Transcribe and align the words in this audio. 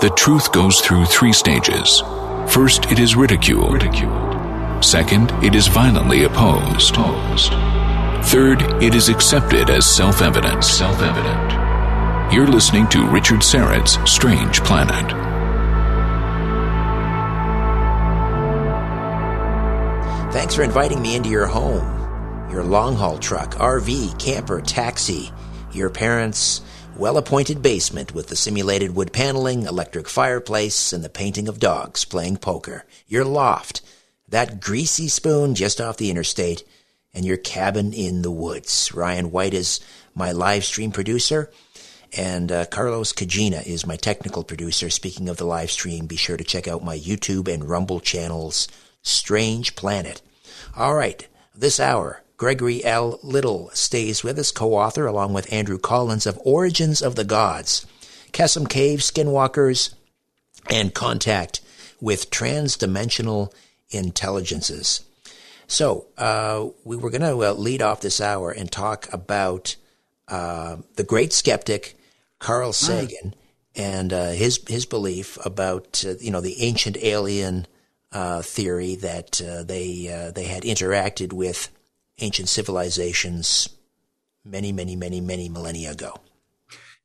The 0.00 0.10
truth 0.10 0.52
goes 0.52 0.80
through 0.80 1.06
three 1.06 1.32
stages. 1.32 2.02
First, 2.48 2.90
it 2.90 2.98
is 2.98 3.16
ridiculed. 3.16 3.72
ridiculed. 3.72 4.84
Second, 4.84 5.30
it 5.42 5.54
is 5.54 5.68
violently 5.68 6.24
opposed. 6.24 6.96
opposed. 6.96 7.52
Third, 8.28 8.60
it 8.82 8.94
is 8.94 9.08
accepted 9.08 9.70
as 9.70 9.86
self 9.86 10.20
evident. 10.20 10.64
Self 10.64 11.00
evident. 11.00 12.32
You're 12.32 12.48
listening 12.48 12.88
to 12.88 13.06
Richard 13.06 13.42
Syrett's 13.42 13.98
Strange 14.10 14.62
Planet. 14.64 15.12
Thanks 20.32 20.56
for 20.56 20.64
inviting 20.64 21.00
me 21.00 21.14
into 21.14 21.28
your 21.28 21.46
home, 21.46 22.50
your 22.50 22.64
long 22.64 22.96
haul 22.96 23.18
truck, 23.18 23.54
RV, 23.54 24.18
camper, 24.18 24.60
taxi, 24.60 25.30
your 25.72 25.88
parents' 25.88 26.60
well 26.96 27.16
appointed 27.16 27.62
basement 27.62 28.14
with 28.14 28.28
the 28.28 28.36
simulated 28.36 28.94
wood 28.94 29.12
paneling, 29.12 29.62
electric 29.62 30.08
fireplace, 30.08 30.92
and 30.92 31.04
the 31.04 31.08
painting 31.08 31.48
of 31.48 31.58
dogs 31.58 32.04
playing 32.04 32.36
poker, 32.36 32.84
your 33.06 33.24
loft, 33.24 33.80
that 34.28 34.60
greasy 34.60 35.08
spoon 35.08 35.54
just 35.54 35.80
off 35.80 35.96
the 35.96 36.10
interstate 36.10 36.64
and 37.12 37.24
your 37.24 37.36
cabin 37.36 37.92
in 37.92 38.22
the 38.22 38.30
woods. 38.30 38.92
Ryan 38.92 39.30
White 39.30 39.54
is 39.54 39.80
my 40.14 40.32
live 40.32 40.64
stream 40.64 40.90
producer, 40.90 41.50
and 42.16 42.50
uh, 42.50 42.66
Carlos 42.66 43.12
Kajina 43.12 43.66
is 43.66 43.86
my 43.86 43.96
technical 43.96 44.44
producer. 44.44 44.90
Speaking 44.90 45.28
of 45.28 45.36
the 45.36 45.46
live 45.46 45.70
stream, 45.70 46.06
be 46.06 46.16
sure 46.16 46.36
to 46.36 46.44
check 46.44 46.66
out 46.68 46.84
my 46.84 46.98
YouTube 46.98 47.52
and 47.52 47.68
Rumble 47.68 48.00
channels, 48.00 48.68
Strange 49.02 49.76
Planet. 49.76 50.22
All 50.76 50.94
right, 50.94 51.26
this 51.54 51.78
hour, 51.78 52.22
Gregory 52.36 52.84
L. 52.84 53.18
Little 53.22 53.70
stays 53.74 54.24
with 54.24 54.38
us, 54.38 54.50
co 54.50 54.74
author, 54.74 55.06
along 55.06 55.32
with 55.32 55.52
Andrew 55.52 55.78
Collins, 55.78 56.26
of 56.26 56.38
Origins 56.44 57.00
of 57.00 57.14
the 57.14 57.24
Gods, 57.24 57.86
Qesem 58.32 58.68
Cave, 58.68 59.00
Skinwalkers, 59.00 59.94
and 60.68 60.94
Contact 60.94 61.60
with 62.00 62.30
Transdimensional 62.30 63.52
Intelligences. 63.90 65.02
So 65.66 66.06
uh, 66.18 66.68
we 66.84 66.96
were 66.96 67.10
going 67.10 67.22
to 67.22 67.44
uh, 67.44 67.52
lead 67.52 67.82
off 67.82 68.00
this 68.00 68.20
hour 68.20 68.50
and 68.50 68.70
talk 68.70 69.10
about 69.12 69.76
uh, 70.28 70.76
the 70.96 71.04
great 71.04 71.32
skeptic 71.32 71.96
Carl 72.38 72.68
hmm. 72.68 72.72
Sagan 72.72 73.34
and 73.74 74.12
uh, 74.12 74.30
his 74.30 74.60
his 74.68 74.86
belief 74.86 75.38
about 75.44 76.04
uh, 76.06 76.14
you 76.20 76.30
know 76.30 76.40
the 76.40 76.62
ancient 76.62 76.96
alien 77.02 77.66
uh, 78.12 78.42
theory 78.42 78.96
that 78.96 79.32
they 79.66 80.30
they 80.34 80.44
had 80.44 80.62
interacted 80.62 81.32
with 81.32 81.70
ancient 82.20 82.48
civilizations 82.48 83.68
many 84.44 84.72
many 84.72 84.96
many 84.96 85.20
many 85.20 85.48
millennia 85.48 85.92
ago. 85.92 86.14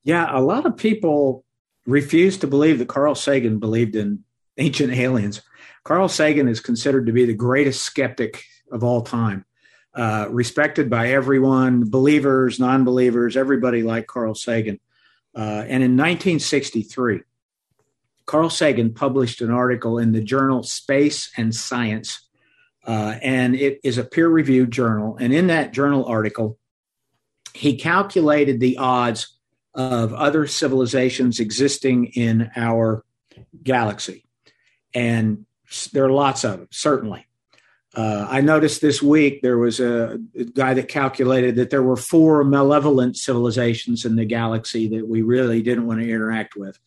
Yeah, 0.03 0.27
a 0.31 0.41
lot 0.41 0.65
of 0.65 0.77
people 0.77 1.43
refuse 1.85 2.37
to 2.37 2.47
believe 2.47 2.79
that 2.79 2.87
Carl 2.87 3.15
Sagan 3.15 3.59
believed 3.59 3.95
in 3.95 4.23
ancient 4.57 4.93
aliens. 4.93 5.41
Carl 5.83 6.07
Sagan 6.07 6.47
is 6.47 6.59
considered 6.59 7.05
to 7.07 7.11
be 7.11 7.25
the 7.25 7.33
greatest 7.33 7.81
skeptic 7.81 8.43
of 8.71 8.83
all 8.83 9.01
time, 9.01 9.45
uh, 9.95 10.27
respected 10.29 10.89
by 10.89 11.09
everyone, 11.09 11.89
believers, 11.89 12.59
non 12.59 12.83
believers, 12.83 13.35
everybody 13.35 13.81
like 13.83 14.07
Carl 14.07 14.35
Sagan. 14.35 14.79
Uh, 15.35 15.63
and 15.67 15.83
in 15.83 15.95
1963, 15.95 17.21
Carl 18.25 18.49
Sagan 18.49 18.93
published 18.93 19.41
an 19.41 19.51
article 19.51 19.97
in 19.97 20.11
the 20.11 20.21
journal 20.21 20.63
Space 20.63 21.31
and 21.37 21.53
Science. 21.53 22.28
Uh, 22.85 23.15
and 23.21 23.55
it 23.55 23.79
is 23.83 23.97
a 23.97 24.03
peer 24.03 24.27
reviewed 24.27 24.71
journal. 24.71 25.17
And 25.19 25.33
in 25.33 25.47
that 25.47 25.73
journal 25.73 26.05
article, 26.05 26.57
he 27.53 27.77
calculated 27.77 28.59
the 28.59 28.77
odds 28.77 29.35
of 29.73 30.13
other 30.13 30.47
civilizations 30.47 31.39
existing 31.39 32.07
in 32.07 32.51
our 32.55 33.03
galaxy. 33.63 34.25
And 34.93 35.45
there 35.93 36.05
are 36.05 36.11
lots 36.11 36.43
of 36.43 36.59
them, 36.59 36.67
certainly. 36.71 37.25
Uh, 37.95 38.27
I 38.29 38.41
noticed 38.41 38.81
this 38.81 39.01
week 39.01 39.41
there 39.41 39.57
was 39.57 39.79
a, 39.79 40.19
guy 40.53 40.73
that 40.75 40.87
calculated 40.87 41.55
that 41.55 41.69
there 41.69 41.83
were 41.83 41.95
four 41.95 42.43
malevolent 42.43 43.17
civilizations 43.17 44.05
in 44.05 44.15
the 44.15 44.25
galaxy 44.25 44.87
that 44.89 45.07
we 45.07 45.21
really 45.21 45.61
didn't 45.61 45.87
want 45.87 45.99
to 45.99 46.09
interact 46.09 46.55
with. 46.55 46.79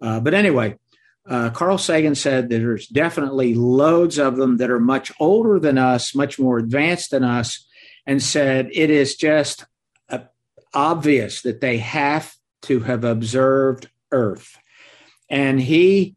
Uh, 0.00 0.18
but 0.20 0.34
anyway, 0.34 0.76
uh, 1.28 1.50
Carl 1.50 1.78
Sagan 1.78 2.14
said 2.14 2.48
that 2.48 2.58
there's 2.58 2.86
definitely 2.86 3.54
loads 3.54 4.18
of 4.18 4.36
them 4.36 4.58
that 4.58 4.70
are 4.70 4.80
much 4.80 5.12
older 5.18 5.58
than 5.58 5.78
us, 5.78 6.14
much 6.14 6.38
more 6.38 6.58
advanced 6.58 7.10
than 7.10 7.24
us, 7.24 7.66
and 8.06 8.22
said 8.22 8.68
it 8.72 8.90
is 8.90 9.16
just 9.16 9.64
uh, 10.08 10.18
obvious 10.72 11.42
that 11.42 11.60
they 11.60 11.78
have 11.78 12.34
to 12.62 12.80
have 12.80 13.04
observed 13.04 13.88
Earth. 14.12 14.56
And 15.28 15.60
he, 15.60 16.14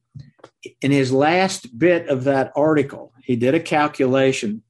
in 0.81 0.91
his 0.91 1.11
last 1.11 1.77
bit 1.77 2.07
of 2.07 2.25
that 2.25 2.51
article, 2.55 3.13
he 3.23 3.35
did 3.35 3.55
a 3.55 3.59
calculation. 3.59 4.63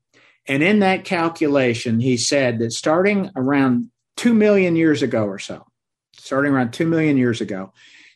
And 0.48 0.64
in 0.64 0.80
that 0.80 1.06
calculation, 1.06 2.00
he 2.00 2.18
said 2.18 2.60
that 2.60 2.72
starting 2.72 3.30
around 3.36 3.92
2 4.18 4.34
million 4.34 4.76
years 4.76 5.02
ago 5.02 5.26
or 5.26 5.40
so, 5.40 5.66
starting 6.18 6.54
around 6.54 6.72
2 6.72 6.88
million 6.88 7.18
years 7.18 7.42
ago, 7.42 7.74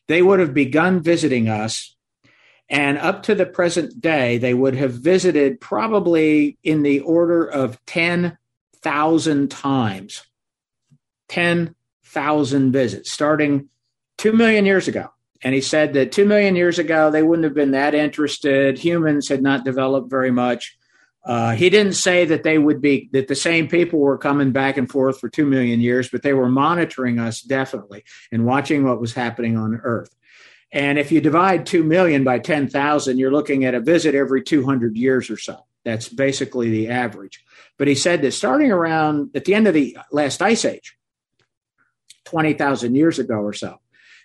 they 0.08 0.22
would 0.22 0.40
have 0.40 0.54
begun 0.54 1.02
visiting 1.02 1.48
us. 1.48 1.96
And 2.74 2.98
up 2.98 3.22
to 3.24 3.36
the 3.36 3.46
present 3.46 4.02
day, 4.02 4.40
they 4.40 4.56
would 4.56 4.76
have 4.76 4.94
visited 4.94 5.62
probably 5.62 6.58
in 6.64 6.82
the 6.82 7.02
order 7.02 7.46
of 7.46 7.78
10,000 7.86 9.52
times. 9.52 10.24
10,000 11.28 12.72
visits, 12.72 13.12
starting 13.12 13.70
2 14.18 14.34
million 14.34 14.66
years 14.66 14.88
ago. 14.88 15.10
And 15.44 15.54
he 15.54 15.62
said 15.62 15.94
that 15.94 16.12
two 16.12 16.26
million 16.26 16.56
years 16.56 16.80
ago, 16.80 17.12
they 17.12 17.22
wouldn't 17.22 17.44
have 17.44 17.54
been 17.54 17.72
that 17.72 17.94
interested. 17.94 18.80
Humans 18.80 19.28
had 19.28 19.44
not 19.44 19.66
developed 19.66 20.10
very 20.10 20.32
much. 20.32 20.76
Uh, 21.26 21.52
he 21.52 21.70
didn't 21.70 21.94
say 21.94 22.26
that 22.26 22.44
they 22.44 22.58
would 22.58 22.82
be, 22.82 23.10
that 23.14 23.28
the 23.28 23.36
same 23.36 23.68
people 23.68 24.00
were 24.00 24.18
coming 24.18 24.52
back 24.52 24.78
and 24.78 24.90
forth 24.90 25.20
for 25.20 25.30
two 25.30 25.46
million 25.46 25.80
years, 25.80 26.10
but 26.10 26.24
they 26.24 26.34
were 26.34 26.50
monitoring 26.50 27.20
us 27.20 27.42
definitely 27.42 28.04
and 28.32 28.46
watching 28.46 28.84
what 28.84 29.00
was 29.00 29.14
happening 29.14 29.58
on 29.58 29.80
Earth. 29.84 30.16
And 30.74 30.98
if 30.98 31.12
you 31.12 31.22
divide 31.22 31.68
2 31.68 31.84
million 31.84 32.24
by 32.24 32.40
10,000, 32.40 33.20
you're 33.20 33.32
looking 33.32 33.64
at 33.64 33.76
a 33.76 33.80
visit 33.80 34.16
every 34.16 34.42
200 34.42 34.98
years 34.98 35.30
or 35.30 35.38
so. 35.38 35.66
That's 35.86 36.10
basically 36.10 36.72
the 36.72 36.90
average. 36.90 37.44
But 37.78 37.88
he 37.88 37.94
said 37.94 38.24
that 38.24 38.32
starting 38.32 38.72
around 38.72 39.30
at 39.36 39.46
the 39.46 39.54
end 39.54 39.68
of 39.68 39.76
the 39.76 39.96
last 40.12 40.42
ice 40.42 40.66
age, 40.66 40.98
20,000 42.26 42.96
years 42.96 43.20
ago 43.20 43.36
or 43.36 43.54
so, 43.54 43.80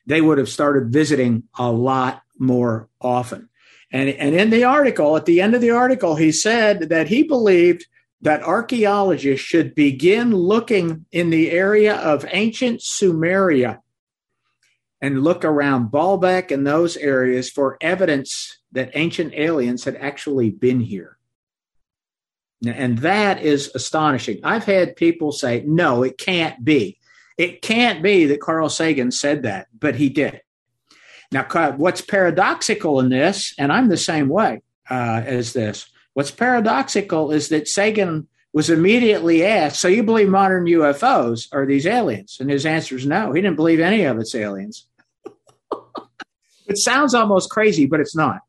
they 0.07 0.23
would 0.23 0.39
have 0.39 0.49
started 0.49 0.91
visiting 0.91 1.43
a 1.59 1.71
lot 1.71 2.23
more 2.39 2.89
often. 2.99 3.51
And, 3.93 4.09
and 4.09 4.35
in 4.35 4.49
the 4.49 4.65
article, 4.65 5.17
at 5.17 5.27
the 5.27 5.43
end 5.43 5.55
of 5.55 5.61
the 5.61 5.71
article, 5.71 6.17
he 6.17 6.33
said 6.33 6.89
that 6.89 7.09
he 7.09 7.25
believed 7.25 7.87
that 8.23 8.43
archaeologists 8.43 9.45
should 9.45 9.75
begin 9.75 10.35
looking 10.35 11.05
in 11.13 11.29
the 11.29 11.51
area 11.51 11.97
of 11.97 12.25
ancient 12.31 12.81
Sumeria 12.81 13.81
and 15.01 15.23
look 15.23 15.45
around 15.45 15.91
Baalbek 15.91 16.51
and 16.51 16.67
those 16.67 16.97
areas 16.97 17.51
for 17.51 17.77
evidence 17.81 18.59
that 18.73 18.91
ancient 18.95 19.33
aliens 19.35 19.85
had 19.85 19.97
actually 19.97 20.51
been 20.51 20.81
here. 20.81 21.19
And 22.67 22.99
that 22.99 23.41
is 23.43 23.71
astonishing. 23.75 24.41
I've 24.43 24.65
had 24.65 24.97
people 24.97 25.31
say, 25.31 25.63
no, 25.67 26.03
it 26.03 26.19
can't 26.19 26.65
be. 26.65 26.99
It 27.37 27.63
can't 27.63 28.03
be 28.03 28.27
that 28.27 28.41
Carl 28.41 28.69
Sagan 28.69 29.13
said 29.13 29.45
that, 29.45 29.69
but 29.79 29.95
he 29.95 30.09
did. 30.09 30.43
Now, 31.31 31.45
what's 31.77 32.01
paradoxical 32.01 32.99
in 33.01 33.11
this, 33.11 33.55
and 33.59 33.73
I'm 33.73 33.89
the 33.89 33.97
same 33.97 34.29
way 34.29 34.63
uh, 34.91 35.23
as 35.25 35.53
this, 35.53 35.89
what's 36.15 36.33
paradoxical 36.33 37.31
is 37.31 37.51
that 37.51 37.69
Sagan 37.69 38.27
was 38.59 38.71
immediately 38.71 39.47
asked, 39.47 39.81
So 39.81 39.87
you 39.87 40.03
believe 40.03 40.29
modern 40.29 40.65
UFOs 40.65 41.47
are 41.53 41.65
these 41.65 41.87
aliens? 41.87 42.39
And 42.41 42.51
his 42.51 42.67
answer 42.67 42.97
is 42.97 43.07
no. 43.07 43.33
He 43.33 43.41
didn't 43.41 43.55
believe 43.55 43.79
any 43.79 44.03
of 44.03 44.19
it's 44.19 44.35
aliens. 44.35 44.85
it 46.67 46.77
sounds 46.77 47.15
almost 47.15 47.51
crazy, 47.51 47.87
but 47.87 48.01
it's 48.01 48.17
not. 48.17 48.41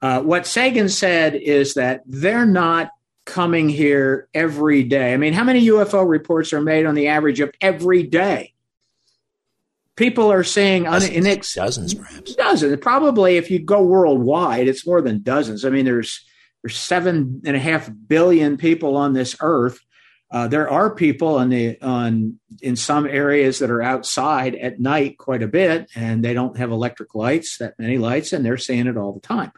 Uh, 0.00 0.22
what 0.22 0.46
Sagan 0.46 0.88
said 0.88 1.34
is 1.34 1.74
that 1.74 2.00
they're 2.06 2.46
not 2.46 2.88
coming 3.26 3.68
here 3.68 4.28
every 4.32 4.82
day. 4.82 5.12
I 5.12 5.18
mean, 5.18 5.34
how 5.34 5.44
many 5.44 5.66
UFO 5.66 6.08
reports 6.08 6.54
are 6.54 6.62
made 6.62 6.86
on 6.86 6.94
the 6.94 7.08
average 7.08 7.40
of 7.40 7.52
every 7.60 8.02
day? 8.02 8.54
People 9.94 10.32
are 10.32 10.42
saying 10.42 10.84
dozens, 10.84 11.26
inex- 11.26 11.54
dozens, 11.54 11.92
perhaps 11.92 12.34
dozens. 12.34 12.80
Probably, 12.80 13.36
if 13.36 13.50
you 13.50 13.58
go 13.58 13.82
worldwide, 13.82 14.68
it's 14.68 14.86
more 14.86 15.02
than 15.02 15.20
dozens. 15.20 15.66
I 15.66 15.68
mean, 15.68 15.84
there's 15.84 16.24
there's 16.62 16.76
seven 16.76 17.42
and 17.44 17.56
a 17.56 17.60
half 17.60 17.90
billion 18.06 18.56
people 18.56 18.96
on 18.96 19.12
this 19.12 19.36
earth. 19.40 19.80
Uh, 20.30 20.46
there 20.46 20.70
are 20.70 20.94
people 20.94 21.36
on 21.36 21.48
the 21.48 21.80
on 21.80 22.38
in 22.62 22.76
some 22.76 23.06
areas 23.06 23.58
that 23.58 23.70
are 23.70 23.82
outside 23.82 24.54
at 24.54 24.78
night 24.78 25.18
quite 25.18 25.42
a 25.42 25.48
bit, 25.48 25.90
and 25.96 26.24
they 26.24 26.34
don't 26.34 26.56
have 26.56 26.70
electric 26.70 27.14
lights 27.14 27.58
that 27.58 27.78
many 27.78 27.98
lights, 27.98 28.32
and 28.32 28.44
they're 28.44 28.56
seeing 28.56 28.86
it 28.86 28.96
all 28.96 29.12
the 29.12 29.20
time. 29.20 29.50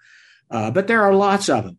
Uh, 0.51 0.71
but 0.71 0.87
there 0.87 1.03
are 1.03 1.15
lots 1.15 1.49
of 1.49 1.65
them. 1.65 1.79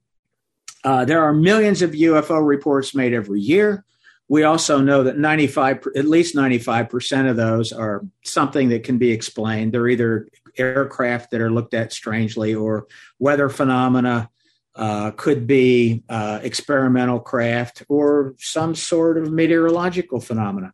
Uh, 0.84 1.06
there 1.06 1.24
are 1.24 1.34
millions 1.34 1.82
of 1.82 1.92
UFO 1.92 2.46
reports 2.46 2.94
made 2.94 3.14
every 3.14 3.40
year. 3.40 3.86
We 4.28 4.44
also 4.44 4.82
know 4.82 5.04
that 5.04 5.18
95, 5.18 5.88
at 5.96 6.06
least 6.06 6.36
95% 6.36 7.30
of 7.30 7.36
those 7.36 7.72
are 7.72 8.04
something 8.24 8.70
that 8.70 8.84
can 8.84 8.98
be 8.98 9.12
explained. 9.12 9.74
They're 9.74 9.88
either 9.88 10.28
aircraft 10.58 11.32
that 11.32 11.42
are 11.42 11.52
looked 11.52 11.74
at 11.74 11.94
strangely, 11.94 12.54
or 12.54 12.88
weather 13.20 13.50
phenomena. 13.50 14.30
Uh, 14.76 15.12
could 15.12 15.46
be 15.46 16.04
uh, 16.10 16.40
experimental 16.42 17.20
craft 17.20 17.84
or 17.90 18.34
some 18.40 18.74
sort 18.74 19.20
of 19.20 19.32
meteorological 19.32 20.20
phenomena. 20.20 20.74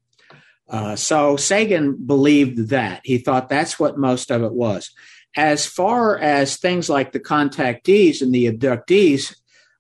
Uh, 0.69 0.96
so 0.96 1.36
Sagan 1.36 1.96
believed 2.06 2.69
that. 2.69 3.01
He 3.04 3.18
thought 3.18 3.50
that's 3.50 3.78
what 3.78 3.98
most 3.98 4.31
of 4.31 4.42
it 4.44 4.54
was. 4.54 4.92
As 5.36 5.66
far 5.66 6.18
as 6.18 6.56
things 6.56 6.90
like 6.90 7.12
the 7.12 7.19
contactees 7.19 8.22
and 8.22 8.34
the 8.34 8.50
abductees, 8.50 9.36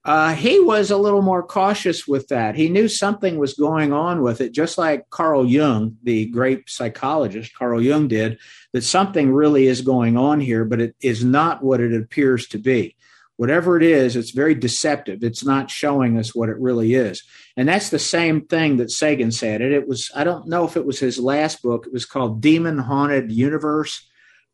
uh, 0.05 0.33
he 0.33 0.59
was 0.59 0.91
a 0.91 0.97
little 0.97 1.21
more 1.21 1.43
cautious 1.43 2.07
with 2.07 2.29
that. 2.29 2.55
He 2.55 2.69
knew 2.69 2.87
something 2.87 3.37
was 3.37 3.53
going 3.53 3.93
on 3.93 4.21
with 4.21 4.41
it, 4.41 4.53
just 4.53 4.77
like 4.77 5.09
Carl 5.09 5.45
Jung, 5.45 5.97
the 6.03 6.25
great 6.27 6.69
psychologist 6.69 7.53
Carl 7.53 7.81
Jung 7.81 8.07
did, 8.07 8.39
that 8.73 8.83
something 8.83 9.33
really 9.33 9.67
is 9.67 9.81
going 9.81 10.17
on 10.17 10.39
here, 10.39 10.65
but 10.65 10.79
it 10.81 10.95
is 11.01 11.23
not 11.23 11.63
what 11.63 11.81
it 11.81 11.93
appears 11.93 12.47
to 12.47 12.57
be. 12.57 12.95
Whatever 13.39 13.77
it 13.77 13.83
is, 13.83 14.17
it's 14.17 14.31
very 14.31 14.53
deceptive. 14.53 15.23
It's 15.23 15.45
not 15.45 15.71
showing 15.71 16.17
us 16.17 16.35
what 16.35 16.49
it 16.49 16.59
really 16.59 16.93
is. 16.93 17.23
And 17.55 17.69
that's 17.69 17.89
the 17.89 17.97
same 17.97 18.41
thing 18.41 18.75
that 18.77 18.91
Sagan 18.91 19.31
said. 19.31 19.61
And 19.61 19.71
it 19.71 19.87
was, 19.87 20.11
I 20.13 20.25
don't 20.25 20.49
know 20.49 20.65
if 20.65 20.75
it 20.75 20.85
was 20.85 20.99
his 20.99 21.17
last 21.17 21.61
book, 21.61 21.87
it 21.87 21.93
was 21.93 22.05
called 22.05 22.41
Demon 22.41 22.77
Haunted 22.77 23.31
Universe. 23.31 24.05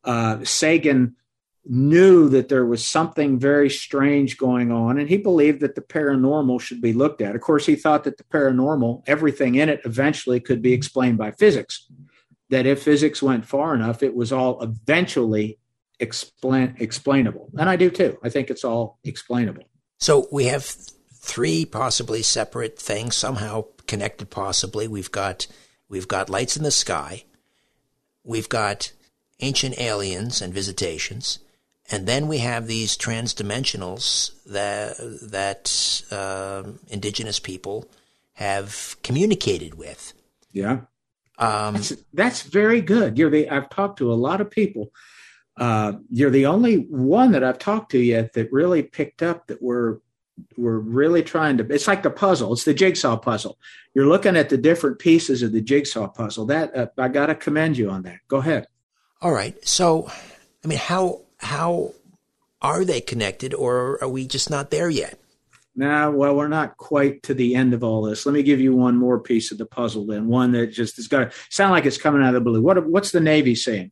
Uh, 0.04 0.44
Sagan 0.44 1.16
knew 1.66 2.30
that 2.30 2.48
there 2.48 2.68
was 2.68 2.86
something 2.86 3.40
very 3.40 3.72
strange 3.72 4.38
going 4.38 4.72
on 4.72 5.00
and 5.00 5.10
he 5.10 5.18
believed 5.18 5.62
that 5.62 5.74
the 5.74 5.82
paranormal 5.82 6.62
should 6.62 6.80
be 6.80 6.94
looked 6.94 7.24
at. 7.24 7.34
Of 7.34 7.42
course, 7.42 7.66
he 7.66 7.76
thought 7.76 8.04
that 8.04 8.20
the 8.20 8.24
paranormal, 8.26 9.02
everything 9.08 9.56
in 9.56 9.68
it 9.68 9.82
eventually 9.84 10.40
could 10.40 10.62
be 10.62 10.74
explained 10.74 11.18
by 11.18 11.32
physics. 11.32 11.90
That 12.52 12.68
if 12.68 12.84
physics 12.84 13.24
went 13.24 13.48
far 13.48 13.74
enough, 13.74 14.04
it 14.04 14.16
was 14.16 14.32
all 14.32 14.62
eventually 14.62 15.58
explain, 16.00 16.76
explainable. 16.80 17.50
And 17.58 17.70
I 17.70 17.76
do 17.76 17.90
too. 17.90 18.18
I 18.24 18.30
think 18.30 18.50
it's 18.50 18.64
all 18.64 19.00
explainable. 19.04 19.64
So 20.00 20.28
we 20.32 20.46
have 20.46 20.64
three 20.64 21.66
possibly 21.66 22.22
separate 22.22 22.78
things, 22.78 23.16
somehow 23.16 23.66
connected 23.88 24.30
possibly. 24.30 24.88
We've 24.88 25.12
got 25.12 25.48
we've 25.90 26.08
got 26.08 26.30
lights 26.30 26.58
in 26.58 26.64
the 26.64 26.72
sky. 26.72 27.24
We've 28.24 28.50
got 28.50 28.92
ancient 29.40 29.80
aliens 29.80 30.42
and 30.42 30.54
visitations 30.54 31.40
and 31.92 32.08
then 32.08 32.28
we 32.28 32.40
have 32.40 32.68
these 32.68 32.98
transdimensionals 32.98 34.32
that 34.46 34.96
that 35.30 36.02
uh, 36.12 36.64
indigenous 36.88 37.40
people 37.40 37.88
have 38.34 38.96
communicated 39.04 39.76
with. 39.76 40.14
Yeah, 40.52 40.82
um, 41.38 41.76
that's, 41.76 41.94
that's, 42.14 42.42
very 42.42 42.82
good. 42.82 43.18
You're 43.18 43.30
the 43.30 43.50
I've 43.50 43.70
talked 43.70 44.00
to 44.00 44.12
a 44.12 44.16
lot 44.16 44.42
of 44.42 44.50
people. 44.50 44.92
Uh, 45.58 45.94
you're 46.10 46.30
the 46.30 46.46
only 46.46 46.76
one 46.76 47.32
that 47.32 47.44
I've 47.44 47.60
talked 47.60 47.92
to 47.92 48.00
yet 48.00 48.34
that 48.34 48.52
really 48.52 48.84
picked 48.84 49.24
up 49.24 49.48
that 49.48 49.62
we're 49.62 50.00
we're 50.58 50.80
really 50.80 51.24
trying 51.24 51.58
to. 51.58 51.74
It's 51.74 51.88
like 51.88 52.04
the 52.04 52.10
puzzle. 52.10 52.52
It's 52.52 52.66
the 52.66 52.74
jigsaw 52.74 53.16
puzzle. 53.16 53.58
You're 53.94 54.08
looking 54.08 54.36
at 54.36 54.50
the 54.50 54.58
different 54.58 55.00
pieces 55.00 55.42
of 55.42 55.54
the 55.54 55.62
jigsaw 55.62 56.10
puzzle. 56.10 56.46
That 56.48 56.76
uh, 56.76 56.88
I 56.98 57.08
got 57.08 57.28
to 57.28 57.36
commend 57.36 57.78
you 57.78 57.90
on 57.90 58.04
that. 58.04 58.20
Go 58.28 58.38
ahead. 58.38 58.68
All 59.22 59.32
right. 59.32 59.56
So, 59.66 60.12
I 60.64 60.68
mean, 60.68 60.78
how 60.78 61.22
how 61.38 61.94
are 62.62 62.84
they 62.84 63.00
connected 63.00 63.54
or 63.54 64.02
are 64.04 64.10
we 64.10 64.28
just 64.28 64.50
not 64.50 64.72
there 64.72 64.90
yet? 64.90 65.20
Now, 65.78 66.10
well, 66.12 66.36
we're 66.36 66.48
not 66.48 66.78
quite 66.78 67.24
to 67.24 67.34
the 67.34 67.56
end 67.56 67.74
of 67.74 67.84
all 67.84 68.02
this. 68.04 68.26
Let 68.26 68.34
me 68.34 68.44
give 68.44 68.62
you 68.62 68.74
one 68.74 68.96
more 68.98 69.20
piece 69.20 69.52
of 69.52 69.58
the 69.58 69.66
puzzle 69.66 70.06
then, 70.06 70.28
one 70.28 70.54
that 70.54 70.68
just 70.68 70.96
has 70.96 71.08
got 71.08 71.32
to 71.32 71.38
sound 71.50 71.72
like 71.72 71.86
it's 71.86 71.98
coming 71.98 72.22
out 72.22 72.30
of 72.30 72.36
the 72.36 72.50
blue. 72.50 72.62
What, 72.62 72.86
what's 72.88 73.12
the 73.12 73.20
Navy 73.20 73.56
saying? 73.56 73.92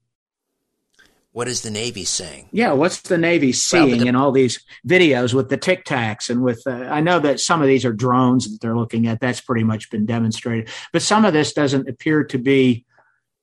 What 1.33 1.47
is 1.47 1.61
the 1.61 1.71
Navy 1.71 2.05
saying? 2.05 2.49
Yeah, 2.51 2.73
what's 2.73 3.01
the 3.01 3.17
Navy 3.17 3.53
seeing 3.53 3.89
well, 3.89 3.99
the, 3.99 4.07
in 4.07 4.15
all 4.15 4.31
these 4.31 4.63
videos 4.87 5.33
with 5.33 5.49
the 5.49 5.57
Tic 5.57 5.83
Tacs 5.83 6.29
and 6.29 6.43
with? 6.43 6.61
Uh, 6.65 6.71
I 6.71 7.01
know 7.01 7.19
that 7.19 7.39
some 7.39 7.59
of 7.59 7.67
these 7.67 7.85
are 7.85 7.91
drones 7.91 8.49
that 8.49 8.61
they're 8.61 8.77
looking 8.77 9.07
at. 9.07 9.19
That's 9.19 9.41
pretty 9.41 9.63
much 9.63 9.89
been 9.89 10.05
demonstrated, 10.05 10.69
but 10.91 11.01
some 11.01 11.25
of 11.25 11.33
this 11.33 11.51
doesn't 11.51 11.89
appear 11.89 12.23
to 12.25 12.37
be 12.37 12.85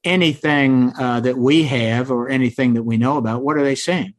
anything 0.04 0.92
uh, 0.98 1.18
that 1.20 1.36
we 1.36 1.64
have 1.64 2.12
or 2.12 2.28
anything 2.28 2.74
that 2.74 2.84
we 2.84 2.96
know 2.96 3.16
about. 3.16 3.42
What 3.42 3.56
are 3.56 3.64
they 3.64 3.74
saying? 3.74 4.14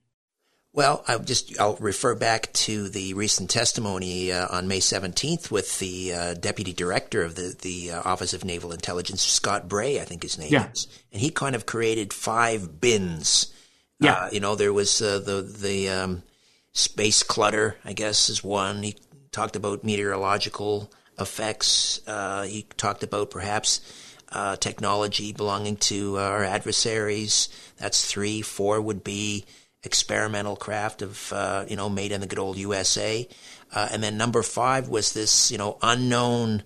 Well, 0.73 1.03
I'll 1.07 1.19
just 1.19 1.59
I'll 1.59 1.75
refer 1.77 2.15
back 2.15 2.51
to 2.53 2.87
the 2.87 3.13
recent 3.13 3.49
testimony 3.49 4.31
uh, 4.31 4.47
on 4.49 4.69
May 4.69 4.79
17th 4.79 5.51
with 5.51 5.79
the 5.79 6.13
uh, 6.13 6.33
deputy 6.33 6.71
director 6.71 7.23
of 7.23 7.35
the 7.35 7.55
the 7.59 7.91
uh, 7.91 8.01
Office 8.03 8.33
of 8.33 8.45
Naval 8.45 8.71
Intelligence, 8.71 9.21
Scott 9.21 9.67
Bray, 9.67 9.99
I 9.99 10.03
think 10.03 10.23
his 10.23 10.37
name 10.37 10.51
yeah. 10.51 10.69
is, 10.71 10.87
and 11.11 11.21
he 11.21 11.29
kind 11.29 11.55
of 11.55 11.65
created 11.65 12.13
five 12.13 12.79
bins. 12.79 13.53
Yeah, 14.01 14.13
uh, 14.13 14.29
you 14.31 14.39
know 14.39 14.55
there 14.55 14.73
was 14.73 15.01
uh, 15.01 15.19
the 15.19 15.41
the 15.41 15.89
um, 15.89 16.23
space 16.73 17.23
clutter, 17.23 17.77
I 17.85 17.93
guess, 17.93 18.29
is 18.29 18.43
one. 18.43 18.83
He 18.83 18.95
talked 19.31 19.55
about 19.55 19.83
meteorological 19.83 20.91
effects. 21.19 22.01
Uh, 22.07 22.43
he 22.43 22.65
talked 22.77 23.03
about 23.03 23.29
perhaps 23.29 23.81
technology 24.59 25.33
belonging 25.33 25.75
to 25.75 26.17
our 26.17 26.43
adversaries. 26.43 27.49
That's 27.77 28.09
three. 28.09 28.41
Four 28.41 28.81
would 28.81 29.03
be 29.03 29.45
experimental 29.83 30.55
craft 30.55 31.01
of 31.01 31.33
uh, 31.33 31.65
you 31.67 31.75
know 31.75 31.89
made 31.89 32.11
in 32.11 32.21
the 32.21 32.27
good 32.27 32.39
old 32.39 32.57
USA, 32.57 33.27
uh, 33.73 33.89
and 33.91 34.03
then 34.03 34.17
number 34.17 34.43
five 34.43 34.89
was 34.89 35.13
this 35.13 35.51
you 35.51 35.57
know 35.57 35.77
unknown 35.81 36.63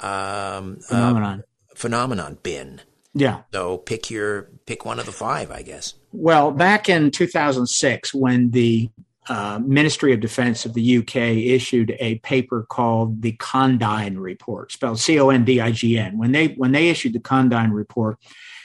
um, 0.00 0.76
phenomenon 0.80 1.40
uh, 1.40 1.74
phenomenon 1.74 2.38
bin. 2.42 2.80
Yeah. 3.14 3.42
So 3.52 3.78
pick 3.78 4.10
your 4.10 4.42
pick 4.66 4.84
one 4.84 4.98
of 4.98 5.06
the 5.06 5.12
five, 5.12 5.50
I 5.50 5.62
guess. 5.62 5.94
Well, 6.16 6.52
back 6.52 6.88
in 6.88 7.10
2006, 7.10 8.14
when 8.14 8.52
the 8.52 8.88
uh, 9.28 9.58
Ministry 9.64 10.12
of 10.12 10.20
Defense 10.20 10.64
of 10.64 10.72
the 10.72 10.98
UK 10.98 11.16
issued 11.16 11.96
a 11.98 12.20
paper 12.20 12.64
called 12.68 13.20
the 13.22 13.32
Condign 13.32 14.18
Report, 14.18 14.70
spelled 14.70 15.00
C-O-N-D-I-G-N. 15.00 16.16
When 16.16 16.30
they 16.30 16.48
when 16.48 16.70
they 16.70 16.88
issued 16.88 17.14
the 17.14 17.20
Condign 17.20 17.72
Report, 17.72 18.16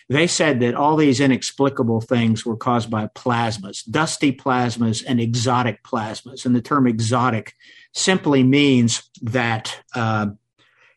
they 0.10 0.28
said 0.28 0.60
that 0.60 0.75
all 0.75 0.96
these 0.96 1.19
inexplicable 1.19 2.01
things 2.01 2.46
were 2.46 2.56
caused 2.56 2.92
by 2.92 3.07
plasmas, 3.07 3.84
dusty 3.90 4.31
plasmas 4.31 5.04
and 5.07 5.19
exotic 5.19 5.81
plasmas. 5.81 6.45
And 6.45 6.56
the 6.56 6.62
term 6.62 6.86
exotic 6.86 7.56
simply 7.95 8.44
means 8.44 9.10
that 9.24 9.75
uh, 9.95 10.28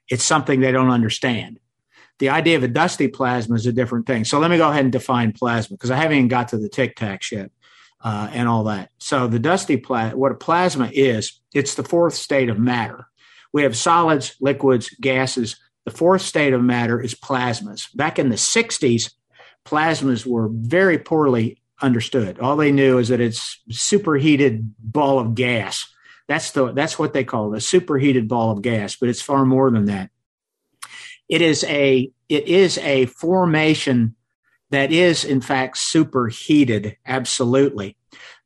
it's 0.07 0.25
something 0.25 0.61
they 0.61 0.73
don't 0.73 0.91
understand. 0.91 1.61
The 2.23 2.29
idea 2.29 2.55
of 2.57 2.63
a 2.63 2.69
dusty 2.69 3.09
plasma 3.09 3.57
is 3.57 3.67
a 3.67 3.73
different 3.73 4.07
thing. 4.07 4.25
So 4.25 4.39
let 4.39 4.49
me 4.49 4.57
go 4.57 4.71
ahead 4.71 4.85
and 4.85 4.93
define 4.93 5.33
plasma 5.33 5.77
because 5.77 5.91
I 5.91 5.97
haven't 5.97 6.19
even 6.19 6.29
got 6.29 6.51
to 6.51 6.57
the 6.57 6.69
tic 6.69 6.95
tacs 6.95 7.33
yet 7.33 7.51
uh, 8.01 8.29
and 8.31 8.49
all 8.49 8.63
that. 8.63 8.91
So 8.99 9.27
the 9.27 9.41
dusty 9.41 9.77
plasma, 9.77 10.17
what 10.17 10.31
a 10.31 10.37
plasma 10.37 10.89
is, 10.93 11.41
it's 11.53 11.75
the 11.75 11.83
fourth 11.83 12.15
state 12.15 12.49
of 12.49 12.61
matter. 12.61 13.09
We 13.53 13.65
have 13.65 13.77
solids, 13.77 14.37
liquids, 14.41 14.89
gases, 15.01 15.57
the 15.85 15.91
fourth 15.91 16.23
state 16.23 16.53
of 16.53 16.63
matter 16.63 17.01
is 17.01 17.17
plasmas. 17.17 17.89
Back 17.97 18.21
in 18.21 18.29
the 18.29 18.37
60s, 18.37 19.13
plasmas 19.65 20.25
were 20.25 20.49
very 20.49 20.99
poorly 20.99 21.61
understood. 21.81 22.39
All 22.39 22.55
they 22.55 22.71
knew 22.71 22.99
is 22.99 23.09
that 23.09 23.21
it's 23.21 23.61
superheated 23.69 24.73
ball 24.79 25.19
of 25.19 25.35
gas. 25.35 25.93
That's 26.29 26.53
the 26.53 26.71
that's 26.71 27.01
what 27.01 27.15
they 27.15 27.25
call 27.25 27.53
it, 27.53 27.57
a 27.57 27.61
superheated 27.61 28.29
ball 28.29 28.53
of 28.53 28.63
gas, 28.63 28.95
but 28.95 29.09
it's 29.09 29.21
far 29.21 29.45
more 29.45 29.73
than 29.73 29.87
that. 29.87 30.11
It 31.33 31.41
is 31.41 31.65
a 31.65 32.11
it 32.29 32.47
is 32.47 32.77
a 32.77 33.07
formation 33.07 34.17
that 34.69 34.93
is 34.93 35.25
in 35.25 35.41
fact 35.41 35.79
superheated 35.79 36.99
absolutely. 37.07 37.97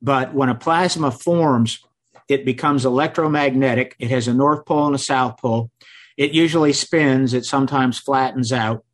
But 0.00 0.34
when 0.34 0.50
a 0.50 0.54
plasma 0.54 1.10
forms, 1.10 1.84
it 2.28 2.44
becomes 2.44 2.86
electromagnetic. 2.86 3.96
It 3.98 4.10
has 4.10 4.28
a 4.28 4.34
north 4.34 4.64
pole 4.66 4.86
and 4.86 4.94
a 4.94 4.98
south 4.98 5.38
pole. 5.38 5.72
It 6.16 6.30
usually 6.30 6.72
spins, 6.72 7.34
it 7.34 7.44
sometimes 7.44 7.98
flattens 7.98 8.52
out. 8.52 8.84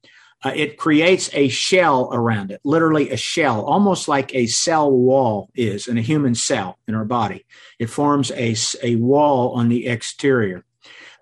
Uh, 0.43 0.53
it 0.57 0.79
creates 0.79 1.29
a 1.35 1.49
shell 1.49 2.09
around 2.15 2.51
it, 2.51 2.63
literally 2.65 3.11
a 3.11 3.19
shell, 3.19 3.63
almost 3.63 4.09
like 4.09 4.35
a 4.35 4.47
cell 4.47 4.91
wall 4.91 5.51
is 5.55 5.87
in 5.87 5.99
a 5.99 6.03
human 6.03 6.35
cell 6.35 6.79
in 6.89 6.95
our 6.95 7.05
body. 7.05 7.45
It 7.79 7.91
forms 7.91 8.31
a, 8.31 8.57
a 8.83 8.97
wall 8.97 9.51
on 9.51 9.69
the 9.69 9.87
exterior. 9.87 10.65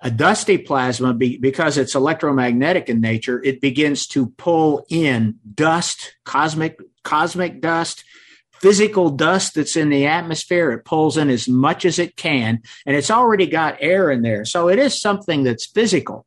A 0.02 0.10
dusty 0.10 0.56
plasma, 0.56 1.12
be, 1.12 1.36
because 1.36 1.76
it's 1.76 1.94
electromagnetic 1.94 2.88
in 2.88 3.00
nature, 3.00 3.42
it 3.42 3.60
begins 3.60 4.06
to 4.08 4.30
pull 4.30 4.86
in 4.88 5.36
dust, 5.54 6.16
cosmic 6.24 6.78
cosmic 7.02 7.60
dust, 7.60 8.04
physical 8.60 9.10
dust 9.10 9.54
that's 9.54 9.76
in 9.76 9.90
the 9.90 10.06
atmosphere. 10.06 10.70
It 10.70 10.84
pulls 10.84 11.16
in 11.16 11.28
as 11.28 11.48
much 11.48 11.84
as 11.84 11.98
it 11.98 12.16
can, 12.16 12.62
and 12.86 12.96
it's 12.96 13.10
already 13.10 13.46
got 13.46 13.78
air 13.80 14.10
in 14.10 14.22
there. 14.22 14.44
So 14.44 14.68
it 14.68 14.78
is 14.78 15.00
something 15.00 15.44
that's 15.44 15.66
physical. 15.66 16.26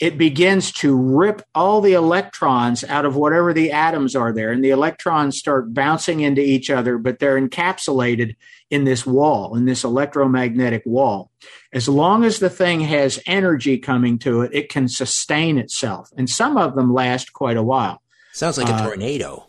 It 0.00 0.16
begins 0.16 0.70
to 0.74 0.94
rip 0.94 1.42
all 1.56 1.80
the 1.80 1.94
electrons 1.94 2.84
out 2.84 3.04
of 3.04 3.16
whatever 3.16 3.52
the 3.52 3.72
atoms 3.72 4.14
are 4.14 4.32
there, 4.32 4.52
and 4.52 4.62
the 4.62 4.70
electrons 4.70 5.38
start 5.38 5.74
bouncing 5.74 6.20
into 6.20 6.40
each 6.40 6.70
other, 6.70 6.98
but 6.98 7.18
they're 7.18 7.40
encapsulated 7.40 8.36
in 8.70 8.84
this 8.84 9.04
wall, 9.04 9.56
in 9.56 9.64
this 9.64 9.82
electromagnetic 9.82 10.82
wall. 10.86 11.32
As 11.72 11.88
long 11.88 12.24
as 12.24 12.38
the 12.38 12.50
thing 12.50 12.80
has 12.80 13.20
energy 13.26 13.78
coming 13.78 14.18
to 14.20 14.42
it, 14.42 14.52
it 14.54 14.68
can 14.68 14.88
sustain 14.88 15.58
itself. 15.58 16.10
And 16.16 16.30
some 16.30 16.56
of 16.56 16.76
them 16.76 16.92
last 16.92 17.32
quite 17.32 17.56
a 17.56 17.62
while. 17.62 18.00
Sounds 18.32 18.56
like 18.56 18.68
a 18.68 18.74
uh, 18.74 18.86
tornado. 18.86 19.46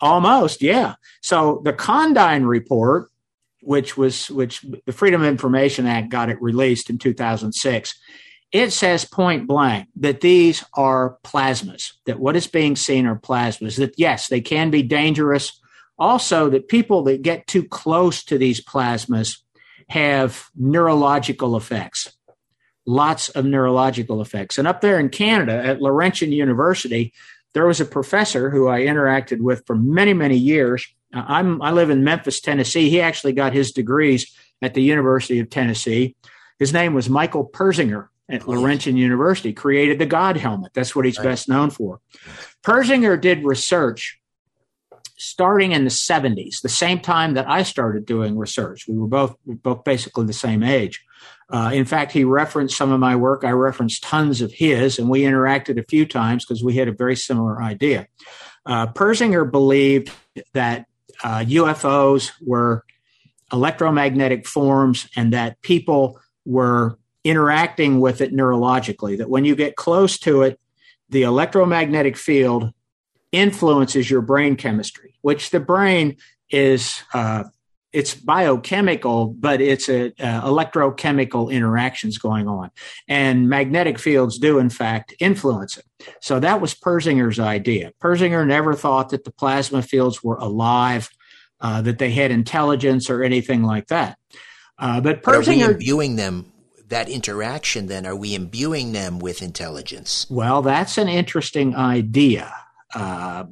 Almost, 0.00 0.60
yeah. 0.60 0.94
So 1.22 1.62
the 1.64 1.72
Condign 1.72 2.44
report, 2.44 3.10
which 3.62 3.96
was 3.96 4.30
which 4.30 4.64
the 4.86 4.92
Freedom 4.92 5.22
of 5.22 5.28
Information 5.28 5.86
Act 5.86 6.08
got 6.10 6.30
it 6.30 6.42
released 6.42 6.90
in 6.90 6.98
2006, 6.98 7.94
it 8.54 8.72
says 8.72 9.04
point 9.04 9.48
blank 9.48 9.88
that 9.96 10.20
these 10.20 10.64
are 10.74 11.18
plasmas, 11.24 11.94
that 12.06 12.20
what 12.20 12.36
is 12.36 12.46
being 12.46 12.76
seen 12.76 13.04
are 13.04 13.18
plasmas, 13.18 13.76
that 13.78 13.98
yes, 13.98 14.28
they 14.28 14.40
can 14.40 14.70
be 14.70 14.82
dangerous. 14.82 15.60
Also, 15.98 16.48
that 16.48 16.68
people 16.68 17.02
that 17.02 17.22
get 17.22 17.48
too 17.48 17.64
close 17.64 18.22
to 18.24 18.38
these 18.38 18.64
plasmas 18.64 19.38
have 19.88 20.46
neurological 20.54 21.56
effects, 21.56 22.16
lots 22.86 23.28
of 23.30 23.44
neurological 23.44 24.22
effects. 24.22 24.56
And 24.56 24.68
up 24.68 24.80
there 24.80 25.00
in 25.00 25.08
Canada 25.08 25.52
at 25.52 25.82
Laurentian 25.82 26.30
University, 26.30 27.12
there 27.54 27.66
was 27.66 27.80
a 27.80 27.84
professor 27.84 28.50
who 28.50 28.68
I 28.68 28.82
interacted 28.82 29.40
with 29.40 29.66
for 29.66 29.74
many, 29.74 30.14
many 30.14 30.36
years. 30.36 30.86
I'm, 31.12 31.60
I 31.60 31.72
live 31.72 31.90
in 31.90 32.04
Memphis, 32.04 32.40
Tennessee. 32.40 32.88
He 32.88 33.00
actually 33.00 33.32
got 33.32 33.52
his 33.52 33.72
degrees 33.72 34.32
at 34.62 34.74
the 34.74 34.82
University 34.82 35.40
of 35.40 35.50
Tennessee. 35.50 36.14
His 36.60 36.72
name 36.72 36.94
was 36.94 37.10
Michael 37.10 37.48
Persinger 37.48 38.08
at 38.28 38.48
Laurentian 38.48 38.96
University, 38.96 39.52
created 39.52 39.98
the 39.98 40.06
God 40.06 40.36
helmet. 40.36 40.72
That's 40.74 40.96
what 40.96 41.04
he's 41.04 41.18
right. 41.18 41.24
best 41.24 41.48
known 41.48 41.70
for. 41.70 42.00
Persinger 42.62 43.20
did 43.20 43.44
research 43.44 44.20
starting 45.16 45.72
in 45.72 45.84
the 45.84 45.90
70s, 45.90 46.60
the 46.60 46.68
same 46.68 47.00
time 47.00 47.34
that 47.34 47.48
I 47.48 47.62
started 47.62 48.04
doing 48.04 48.36
research. 48.36 48.86
We 48.88 48.96
were 48.96 49.06
both, 49.06 49.36
both 49.46 49.84
basically 49.84 50.26
the 50.26 50.32
same 50.32 50.62
age. 50.62 51.04
Uh, 51.50 51.70
in 51.72 51.84
fact, 51.84 52.12
he 52.12 52.24
referenced 52.24 52.76
some 52.76 52.92
of 52.92 53.00
my 53.00 53.16
work. 53.16 53.44
I 53.44 53.50
referenced 53.50 54.02
tons 54.02 54.40
of 54.40 54.52
his, 54.52 54.98
and 54.98 55.08
we 55.08 55.22
interacted 55.22 55.78
a 55.78 55.84
few 55.84 56.06
times 56.06 56.44
because 56.44 56.64
we 56.64 56.74
had 56.74 56.88
a 56.88 56.92
very 56.92 57.16
similar 57.16 57.62
idea. 57.62 58.06
Uh, 58.66 58.86
Persinger 58.88 59.50
believed 59.50 60.10
that 60.52 60.86
uh, 61.22 61.40
UFOs 61.40 62.32
were 62.40 62.84
electromagnetic 63.52 64.46
forms 64.46 65.08
and 65.16 65.32
that 65.32 65.60
people 65.62 66.18
were 66.44 66.98
interacting 67.24 68.00
with 68.00 68.20
it 68.20 68.32
neurologically, 68.32 69.18
that 69.18 69.30
when 69.30 69.44
you 69.44 69.56
get 69.56 69.76
close 69.76 70.18
to 70.18 70.42
it, 70.42 70.60
the 71.08 71.22
electromagnetic 71.22 72.16
field 72.16 72.72
influences 73.32 74.08
your 74.08 74.20
brain 74.20 74.56
chemistry, 74.56 75.18
which 75.22 75.50
the 75.50 75.60
brain 75.60 76.16
is 76.50 77.02
uh, 77.14 77.44
it's 77.92 78.12
biochemical, 78.12 79.28
but 79.28 79.60
it's 79.60 79.88
a, 79.88 80.06
uh, 80.18 80.42
electrochemical 80.42 81.50
interactions 81.50 82.18
going 82.18 82.48
on, 82.48 82.70
and 83.08 83.48
magnetic 83.48 83.98
fields 83.98 84.38
do 84.38 84.58
in 84.58 84.68
fact 84.68 85.14
influence 85.20 85.78
it. 85.78 85.84
So 86.20 86.40
that 86.40 86.60
was 86.60 86.74
Persinger's 86.74 87.38
idea. 87.38 87.92
Persinger 88.02 88.46
never 88.46 88.74
thought 88.74 89.10
that 89.10 89.24
the 89.24 89.30
plasma 89.30 89.80
fields 89.80 90.22
were 90.22 90.36
alive, 90.36 91.08
uh, 91.60 91.82
that 91.82 91.98
they 91.98 92.10
had 92.10 92.30
intelligence 92.30 93.08
or 93.08 93.22
anything 93.22 93.62
like 93.62 93.86
that. 93.86 94.18
Uh, 94.76 95.00
but 95.00 95.22
Persinger 95.22 95.66
but 95.66 95.74
imbuing 95.74 96.16
them 96.16 96.52
that 96.88 97.08
interaction, 97.08 97.86
then, 97.86 98.06
are 98.06 98.16
we 98.16 98.34
imbuing 98.34 98.92
them 98.92 99.18
with 99.18 99.42
intelligence? 99.42 100.26
Well, 100.30 100.62
that's 100.62 100.98
an 100.98 101.08
interesting 101.08 101.74
idea. 101.74 102.52
Uh, 102.94 103.44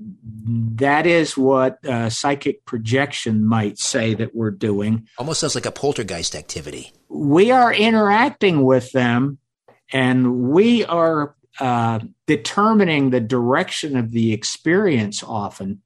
that 0.75 1.07
is 1.07 1.37
what 1.37 1.85
uh, 1.85 2.09
psychic 2.09 2.65
projection 2.65 3.45
might 3.45 3.79
say 3.79 4.15
that 4.15 4.35
we're 4.35 4.53
doing. 4.53 5.09
Almost 5.19 5.41
sounds 5.41 5.55
like 5.55 5.67
a 5.67 5.73
poltergeist 5.73 6.37
activity. 6.37 6.93
We 7.09 7.51
are 7.51 7.73
interacting 7.75 8.65
with 8.65 8.93
them 8.93 9.39
and 9.93 10.51
we 10.51 10.85
are 10.85 11.35
uh, 11.61 12.01
determining 12.27 13.11
the 13.11 13.21
direction 13.21 13.97
of 13.97 14.13
the 14.13 14.33
experience 14.33 15.23
often, 15.23 15.83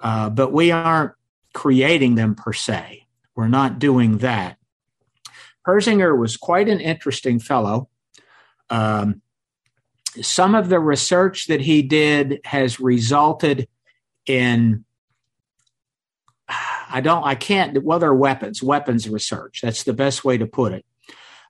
uh, 0.00 0.28
but 0.30 0.52
we 0.52 0.72
aren't 0.72 1.12
creating 1.54 2.16
them 2.16 2.34
per 2.34 2.52
se. 2.52 3.06
We're 3.34 3.48
not 3.48 3.78
doing 3.78 4.18
that. 4.18 4.58
Persinger 5.66 6.18
was 6.18 6.36
quite 6.36 6.68
an 6.68 6.80
interesting 6.80 7.38
fellow. 7.38 7.88
Um, 8.68 9.22
some 10.22 10.54
of 10.54 10.68
the 10.68 10.80
research 10.80 11.46
that 11.46 11.60
he 11.60 11.82
did 11.82 12.40
has 12.44 12.80
resulted 12.80 13.68
in 14.26 14.84
I 16.92 17.00
don't 17.00 17.24
I 17.24 17.36
can't 17.36 17.82
well 17.84 18.00
they're 18.00 18.12
weapons 18.12 18.62
weapons 18.62 19.08
research 19.08 19.60
that's 19.62 19.84
the 19.84 19.92
best 19.92 20.24
way 20.24 20.36
to 20.38 20.46
put 20.46 20.72
it. 20.72 20.84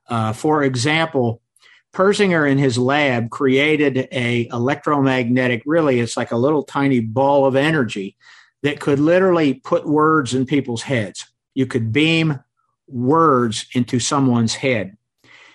Uh, 0.07 0.33
for 0.33 0.63
example, 0.63 1.41
Persinger 1.95 2.51
in 2.51 2.59
his 2.59 2.77
lab 2.77 3.31
created 3.31 4.09
a 4.13 4.49
electromagnetic 4.53 5.63
really 5.65 6.01
it's 6.01 6.17
like 6.17 6.33
a 6.33 6.37
little 6.37 6.63
tiny 6.63 7.01
ball 7.01 7.47
of 7.47 7.57
energy 7.57 8.17
that 8.63 8.81
could 8.81 8.99
literally 8.99 9.55
put 9.55 9.87
words 9.87 10.35
in 10.35 10.45
people's 10.45 10.83
heads. 10.83 11.27
You 11.55 11.67
could 11.67 11.93
beam 11.93 12.41
words 12.91 13.67
into 13.75 13.99
someone's 13.99 14.55
head. 14.55 14.97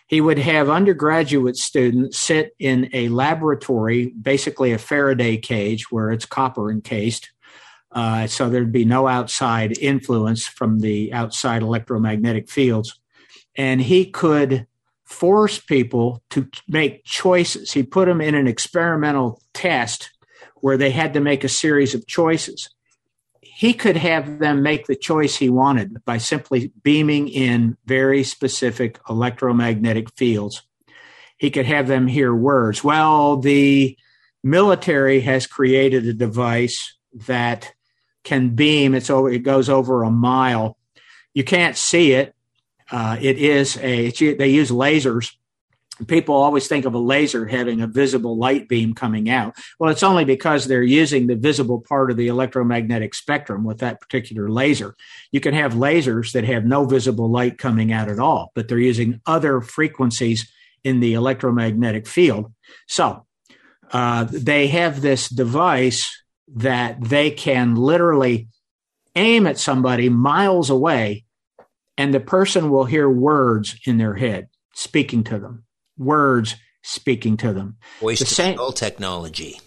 He 0.08 0.22
would 0.22 0.38
have 0.38 0.70
undergraduate 0.70 1.58
students 1.58 2.18
sit 2.18 2.56
in 2.60 2.90
a 2.94 3.10
laboratory, 3.10 4.08
basically 4.22 4.72
a 4.72 4.78
Faraday 4.78 5.38
cage 5.38 5.92
where 5.92 6.12
it's 6.12 6.26
copper 6.26 6.72
encased. 6.72 7.32
Uh, 7.92 8.28
so 8.28 8.50
there'd 8.50 8.72
be 8.72 8.86
no 8.86 9.08
outside 9.08 9.78
influence 9.80 10.46
from 10.46 10.80
the 10.80 11.12
outside 11.14 11.62
electromagnetic 11.62 12.50
fields. 12.50 13.00
And 13.56 13.82
he 13.82 14.06
could 14.06 14.68
force 15.06 15.60
people 15.60 16.22
to 16.32 16.50
make 16.68 17.06
choices. 17.06 17.72
He 17.72 17.84
put 17.84 18.08
them 18.08 18.22
in 18.22 18.36
an 18.36 18.48
experimental 18.48 19.42
test 19.54 20.12
where 20.56 20.78
they 20.78 20.92
had 20.92 21.14
to 21.14 21.20
make 21.20 21.44
a 21.44 21.50
series 21.50 21.96
of 21.96 22.06
choices 22.06 22.70
he 23.56 23.74
could 23.74 23.96
have 23.96 24.40
them 24.40 24.62
make 24.62 24.86
the 24.86 24.98
choice 24.98 25.38
he 25.38 25.50
wanted 25.50 26.04
by 26.04 26.18
simply 26.18 26.74
beaming 26.84 27.30
in 27.30 27.78
very 27.86 28.22
specific 28.22 29.00
electromagnetic 29.10 30.14
fields. 30.18 30.64
He 31.38 31.50
could 31.50 31.66
have 31.66 31.88
them 31.88 32.08
hear 32.08 32.36
words. 32.36 32.84
Well, 32.84 33.38
the 33.38 33.98
military 34.44 35.22
has 35.22 35.48
created 35.48 36.06
a 36.06 36.12
device 36.12 36.98
that 37.28 37.72
can 38.26 38.50
beam. 38.50 38.94
It's 38.94 39.10
over. 39.10 39.30
It 39.30 39.44
goes 39.44 39.70
over 39.70 40.04
a 40.04 40.12
mile. 40.12 40.78
You 41.34 41.46
can't 41.46 41.78
see 41.78 42.12
it. 42.12 42.36
Uh, 42.92 43.16
it 43.22 43.38
is 43.38 43.78
a. 43.78 44.12
they 44.12 44.50
use 44.50 44.70
lasers 44.70 45.32
people 46.08 46.36
always 46.36 46.68
think 46.68 46.86
of 46.86 46.94
a 46.94 47.00
laser 47.00 47.46
having 47.46 47.82
a 47.82 47.88
visible 47.88 48.38
light 48.38 48.68
beam 48.68 48.94
coming 48.94 49.30
out. 49.30 49.56
Well, 49.80 49.92
it's 49.92 50.04
only 50.04 50.26
because 50.26 50.66
they're 50.66 50.84
using 50.84 51.28
the 51.28 51.36
visible 51.36 51.82
part 51.82 52.12
of 52.12 52.18
the 52.18 52.28
electromagnetic 52.28 53.14
spectrum 53.14 53.64
with 53.64 53.80
that 53.80 54.02
particular 54.02 54.50
laser. 54.50 54.96
You 55.32 55.40
can 55.40 55.54
have 55.54 55.74
lasers 55.74 56.34
that 56.34 56.44
have 56.44 56.66
no 56.66 56.86
visible 56.86 57.30
light 57.30 57.58
coming 57.58 57.92
out 57.92 58.10
at 58.10 58.20
all, 58.20 58.52
but 58.56 58.68
they're 58.68 58.78
using 58.78 59.22
other 59.26 59.62
frequencies 59.62 60.52
in 60.84 61.00
the 61.00 61.14
electromagnetic 61.14 62.08
field. 62.08 62.54
So 62.88 63.26
uh, 63.92 64.26
they 64.30 64.68
have 64.68 65.02
this 65.02 65.30
device 65.30 66.24
that 66.56 67.02
they 67.02 67.32
can 67.32 67.76
literally 67.76 68.48
aim 69.16 69.48
at 69.48 69.58
somebody 69.58 70.10
miles 70.10 70.70
away, 70.70 71.26
and 71.98 72.14
the 72.14 72.20
person 72.20 72.70
will 72.70 72.86
hear 72.86 73.10
words 73.10 73.80
in 73.86 73.98
their 73.98 74.16
head 74.16 74.50
speaking 74.74 75.24
to 75.24 75.40
them 75.40 75.65
words 75.98 76.56
speaking 76.84 77.38
to 77.38 77.54
them. 77.54 77.78
Voice 78.00 78.20
the 78.20 78.26
to 78.26 78.34
same, 78.34 78.56
skull 78.56 78.72
technology. 78.72 79.60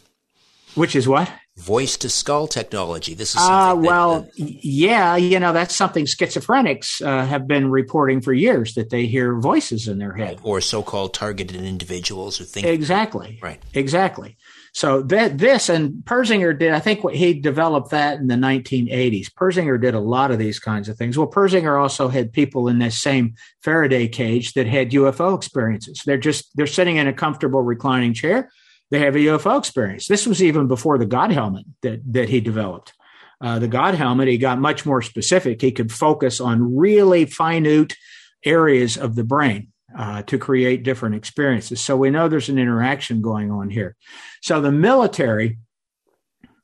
Which 0.75 0.95
is 0.95 1.09
what? 1.09 1.33
Voice 1.57 1.97
to 1.97 2.09
skull 2.09 2.47
technology. 2.47 3.15
This 3.15 3.35
is 3.35 3.41
uh, 3.41 3.75
well, 3.77 4.21
that, 4.21 4.31
yeah, 4.39 5.17
you 5.17 5.41
know 5.41 5.53
that's 5.53 5.75
something 5.75 6.05
schizophrenics 6.05 7.05
uh, 7.05 7.27
have 7.27 7.49
been 7.49 7.71
reporting 7.71 8.21
for 8.21 8.33
years 8.33 8.75
that 8.75 8.91
they 8.91 9.07
hear 9.07 9.41
voices 9.41 9.89
in 9.89 9.99
their 9.99 10.13
head, 10.13 10.39
or 10.45 10.61
so-called 10.61 11.15
targeted 11.15 11.57
individuals 11.57 12.37
who 12.37 12.45
think 12.45 12.65
exactly, 12.67 13.41
right, 13.43 13.61
exactly. 13.75 14.37
So 14.79 15.03
that 15.03 15.39
this 15.39 15.69
and 15.69 16.05
Persinger 16.05 16.57
did, 16.57 16.71
I 16.73 16.79
think 16.79 17.01
he 17.11 17.35
developed 17.35 17.91
that 17.91 18.21
in 18.21 18.29
the 18.29 18.37
1980s. 18.37 19.27
Persinger 19.29 19.81
did 19.81 19.97
a 19.97 19.99
lot 19.99 20.31
of 20.31 20.39
these 20.39 20.61
kinds 20.61 20.89
of 20.89 20.97
things. 20.97 21.19
Well, 21.19 21.27
Persinger 21.27 21.83
also 21.83 22.07
had 22.07 22.33
people 22.33 22.69
in 22.69 22.79
this 22.79 22.97
same 22.97 23.35
Faraday 23.61 24.07
cage 24.07 24.53
that 24.53 24.69
had 24.69 24.93
UFO 24.93 25.37
experiences. 25.37 26.03
They're 26.07 26.17
just 26.17 26.57
they're 26.57 26.69
sitting 26.69 26.95
in 26.95 27.09
a 27.09 27.13
comfortable 27.13 27.61
reclining 27.61 28.15
chair. 28.15 28.53
They 28.93 29.01
have 29.01 29.17
a 29.17 29.19
UFO 29.19 29.59
experience. 29.59 30.07
This 30.07 30.29
was 30.29 30.41
even 30.41 30.69
before 30.69 30.97
the 30.97 31.07
God 31.07 31.33
helmet 31.33 31.67
that 31.83 32.01
that 32.13 32.29
he 32.29 32.41
developed. 32.41 32.93
Uh, 33.41 33.59
the 33.59 33.67
God 33.67 33.97
helmet, 33.97 34.29
he 34.29 34.39
got 34.39 34.61
much 34.61 34.87
more 34.87 35.03
specific. 35.03 35.61
He 35.61 35.73
could 35.73 35.91
focus 35.91 36.41
on 36.41 36.77
really 36.77 37.25
finite 37.25 37.97
areas 38.45 38.97
of 38.97 39.17
the 39.17 39.25
brain 39.25 39.73
uh, 39.99 40.23
to 40.23 40.39
create 40.39 40.85
different 40.85 41.17
experiences. 41.17 41.81
So 41.81 41.97
we 41.97 42.11
know 42.11 42.29
there's 42.29 42.49
an 42.49 42.59
interaction 42.59 43.21
going 43.21 43.51
on 43.51 43.69
here. 43.69 43.97
So 44.41 44.61
the 44.61 44.71
military, 44.71 45.59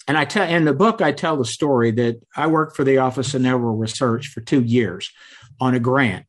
and 0.06 0.16
I 0.16 0.24
tell 0.24 0.48
in 0.48 0.64
the 0.64 0.72
book 0.72 1.02
I 1.02 1.10
tell 1.10 1.36
the 1.36 1.44
story 1.44 1.90
that 1.90 2.20
I 2.36 2.46
worked 2.46 2.76
for 2.76 2.84
the 2.84 2.98
Office 2.98 3.34
of 3.34 3.42
Naval 3.42 3.76
Research 3.76 4.28
for 4.28 4.40
two 4.40 4.62
years 4.62 5.10
on 5.60 5.74
a 5.74 5.80
grant. 5.80 6.26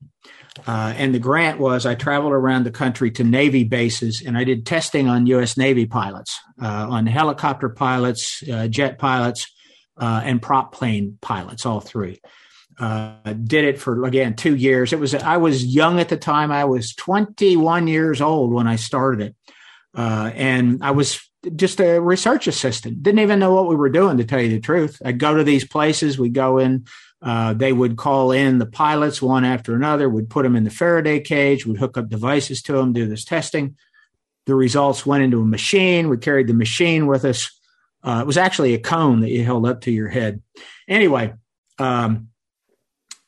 Uh, 0.66 0.94
and 0.98 1.14
the 1.14 1.20
grant 1.20 1.60
was 1.60 1.86
I 1.86 1.94
traveled 1.94 2.34
around 2.34 2.64
the 2.64 2.72
country 2.72 3.12
to 3.12 3.24
Navy 3.24 3.66
bases 3.66 4.24
and 4.26 4.38
I 4.38 4.44
did 4.44 4.66
testing 4.66 5.08
on 5.08 5.28
U.S. 5.28 5.58
Navy 5.58 5.86
pilots, 5.86 6.40
uh, 6.62 6.88
on 6.90 7.06
helicopter 7.06 7.70
pilots, 7.70 8.42
uh, 8.52 8.68
jet 8.68 8.98
pilots, 8.98 9.48
uh, 9.98 10.22
and 10.24 10.42
prop 10.42 10.74
plane 10.74 11.20
pilots, 11.22 11.66
all 11.66 11.82
three. 11.82 12.20
Uh, 12.78 13.34
did 13.44 13.64
it 13.64 13.80
for 13.80 14.06
again 14.06 14.36
two 14.36 14.56
years. 14.56 14.92
It 14.92 15.00
was 15.00 15.16
I 15.16 15.38
was 15.38 15.66
young 15.66 16.00
at 16.00 16.10
the 16.10 16.18
time. 16.18 16.52
I 16.52 16.66
was 16.66 16.94
21 16.96 17.88
years 17.88 18.22
old 18.22 18.52
when 18.52 18.68
I 18.68 18.76
started 18.76 19.28
it, 19.28 19.36
uh, 19.96 20.32
and 20.34 20.84
I 20.84 20.92
was 20.92 21.20
just 21.56 21.80
a 21.80 22.00
research 22.00 22.48
assistant. 22.48 23.04
Didn't 23.04 23.20
even 23.20 23.40
know 23.40 23.54
what 23.54 23.68
we 23.68 23.76
were 23.76 23.90
doing, 23.90 24.18
to 24.18 24.26
tell 24.26 24.42
you 24.42 24.50
the 24.50 24.60
truth. 24.60 25.02
I'd 25.06 25.20
go 25.20 25.36
to 25.36 25.44
these 25.44 25.66
places. 25.66 26.18
We'd 26.18 26.34
go 26.34 26.58
in. 26.58 26.86
Uh, 27.22 27.54
they 27.54 27.74
would 27.74 27.98
call 27.98 28.32
in 28.32 28.60
the 28.60 28.66
pilots 28.66 29.22
one 29.22 29.46
after 29.46 29.76
another. 29.76 30.10
We'd 30.10 30.30
put 30.30 30.44
them 30.44 30.56
in 30.56 30.64
the 30.64 30.70
Faraday 30.70 31.20
cage. 31.20 31.66
We'd 31.66 31.78
hook 31.78 31.98
up 31.98 32.10
devices 32.10 32.62
to 32.64 32.74
them, 32.74 32.94
do 32.94 33.08
this 33.08 33.26
testing. 33.26 33.78
The 34.46 34.56
results 34.56 35.06
went 35.06 35.24
into 35.24 35.42
a 35.42 35.46
machine. 35.46 36.10
We 36.10 36.18
carried 36.18 36.48
the 36.48 36.54
machine 36.54 37.08
with 37.08 37.26
us. 37.26 37.52
Uh, 38.04 38.20
it 38.22 38.28
was 38.28 38.38
actually 38.38 38.76
a 38.76 38.80
cone 38.80 39.22
that 39.22 39.32
you 39.32 39.44
held 39.44 39.66
up 39.66 39.82
to 39.82 39.92
your 39.92 40.10
head. 40.10 40.42
Anyway, 40.88 41.34
um, 41.80 42.30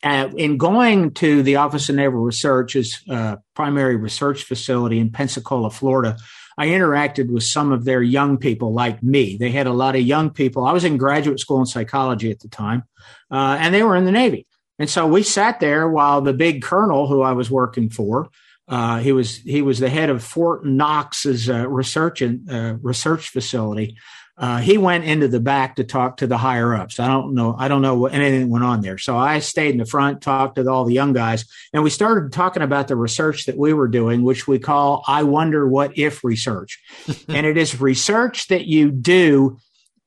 uh, 0.04 0.30
in 0.38 0.58
going 0.58 1.12
to 1.16 1.42
the 1.44 1.56
Office 1.56 1.90
of 1.90 1.96
Naval 1.96 2.20
Research's 2.20 3.02
uh, 3.10 3.38
primary 3.56 3.96
research 3.96 4.44
facility 4.44 5.00
in 5.00 5.12
Pensacola, 5.12 5.70
Florida, 5.70 6.18
I 6.58 6.68
interacted 6.68 7.32
with 7.32 7.44
some 7.44 7.72
of 7.72 7.86
their 7.86 8.02
young 8.02 8.38
people 8.38 8.74
like 8.74 9.04
me. 9.04 9.38
They 9.38 9.52
had 9.52 9.68
a 9.68 9.74
lot 9.74 9.96
of 9.96 10.02
young 10.02 10.32
people. 10.32 10.66
I 10.66 10.72
was 10.72 10.84
in 10.84 10.98
graduate 10.98 11.40
school 11.40 11.60
in 11.60 11.66
psychology 11.66 12.32
at 12.32 12.40
the 12.40 12.48
time, 12.48 12.84
uh, 13.32 13.58
and 13.60 13.74
they 13.74 13.84
were 13.84 13.96
in 13.96 14.06
the 14.06 14.12
Navy. 14.12 14.48
And 14.80 14.90
so 14.90 15.08
we 15.08 15.24
sat 15.24 15.60
there 15.60 15.90
while 15.90 16.22
the 16.22 16.34
big 16.34 16.62
colonel 16.62 17.08
who 17.08 17.22
I 17.22 17.34
was 17.34 17.50
working 17.50 17.90
for, 17.90 18.30
uh, 18.68 19.00
he 19.00 19.12
was 19.12 19.38
he 19.38 19.62
was 19.62 19.80
the 19.80 19.90
head 19.90 20.10
of 20.10 20.24
Fort 20.24 20.66
Knox's 20.66 21.50
uh, 21.50 21.68
research 21.70 22.22
and 22.22 22.50
uh, 22.52 22.76
research 22.82 23.30
facility. 23.30 23.98
Uh, 24.40 24.60
he 24.60 24.78
went 24.78 25.04
into 25.04 25.28
the 25.28 25.40
back 25.40 25.78
to 25.78 25.84
talk 25.84 26.18
to 26.18 26.28
the 26.28 26.38
higher 26.38 26.76
ups. 26.76 27.00
I 27.00 27.08
don't 27.08 27.34
know. 27.34 27.56
I 27.58 27.68
don't 27.68 27.82
know 27.82 27.96
what 27.98 28.14
anything 28.14 28.50
went 28.50 28.64
on 28.64 28.82
there. 28.82 29.00
So 29.00 29.18
I 29.18 29.40
stayed 29.40 29.72
in 29.72 29.78
the 29.78 29.86
front, 29.86 30.22
talked 30.22 30.58
to 30.58 30.70
all 30.70 30.86
the 30.86 30.94
young 30.94 31.12
guys, 31.12 31.46
and 31.74 31.84
we 31.84 31.90
started 31.90 32.32
talking 32.32 32.62
about 32.62 32.88
the 32.88 32.96
research 32.96 33.46
that 33.46 33.58
we 33.58 33.74
were 33.74 33.88
doing, 33.88 34.22
which 34.22 34.48
we 34.48 34.60
call 34.60 35.04
"I 35.08 35.24
wonder 35.24 35.68
what 35.68 35.98
if" 35.98 36.24
research, 36.24 36.80
and 37.28 37.48
it 37.48 37.58
is 37.58 37.82
research 37.82 38.48
that 38.50 38.68
you 38.68 38.92
do 38.92 39.58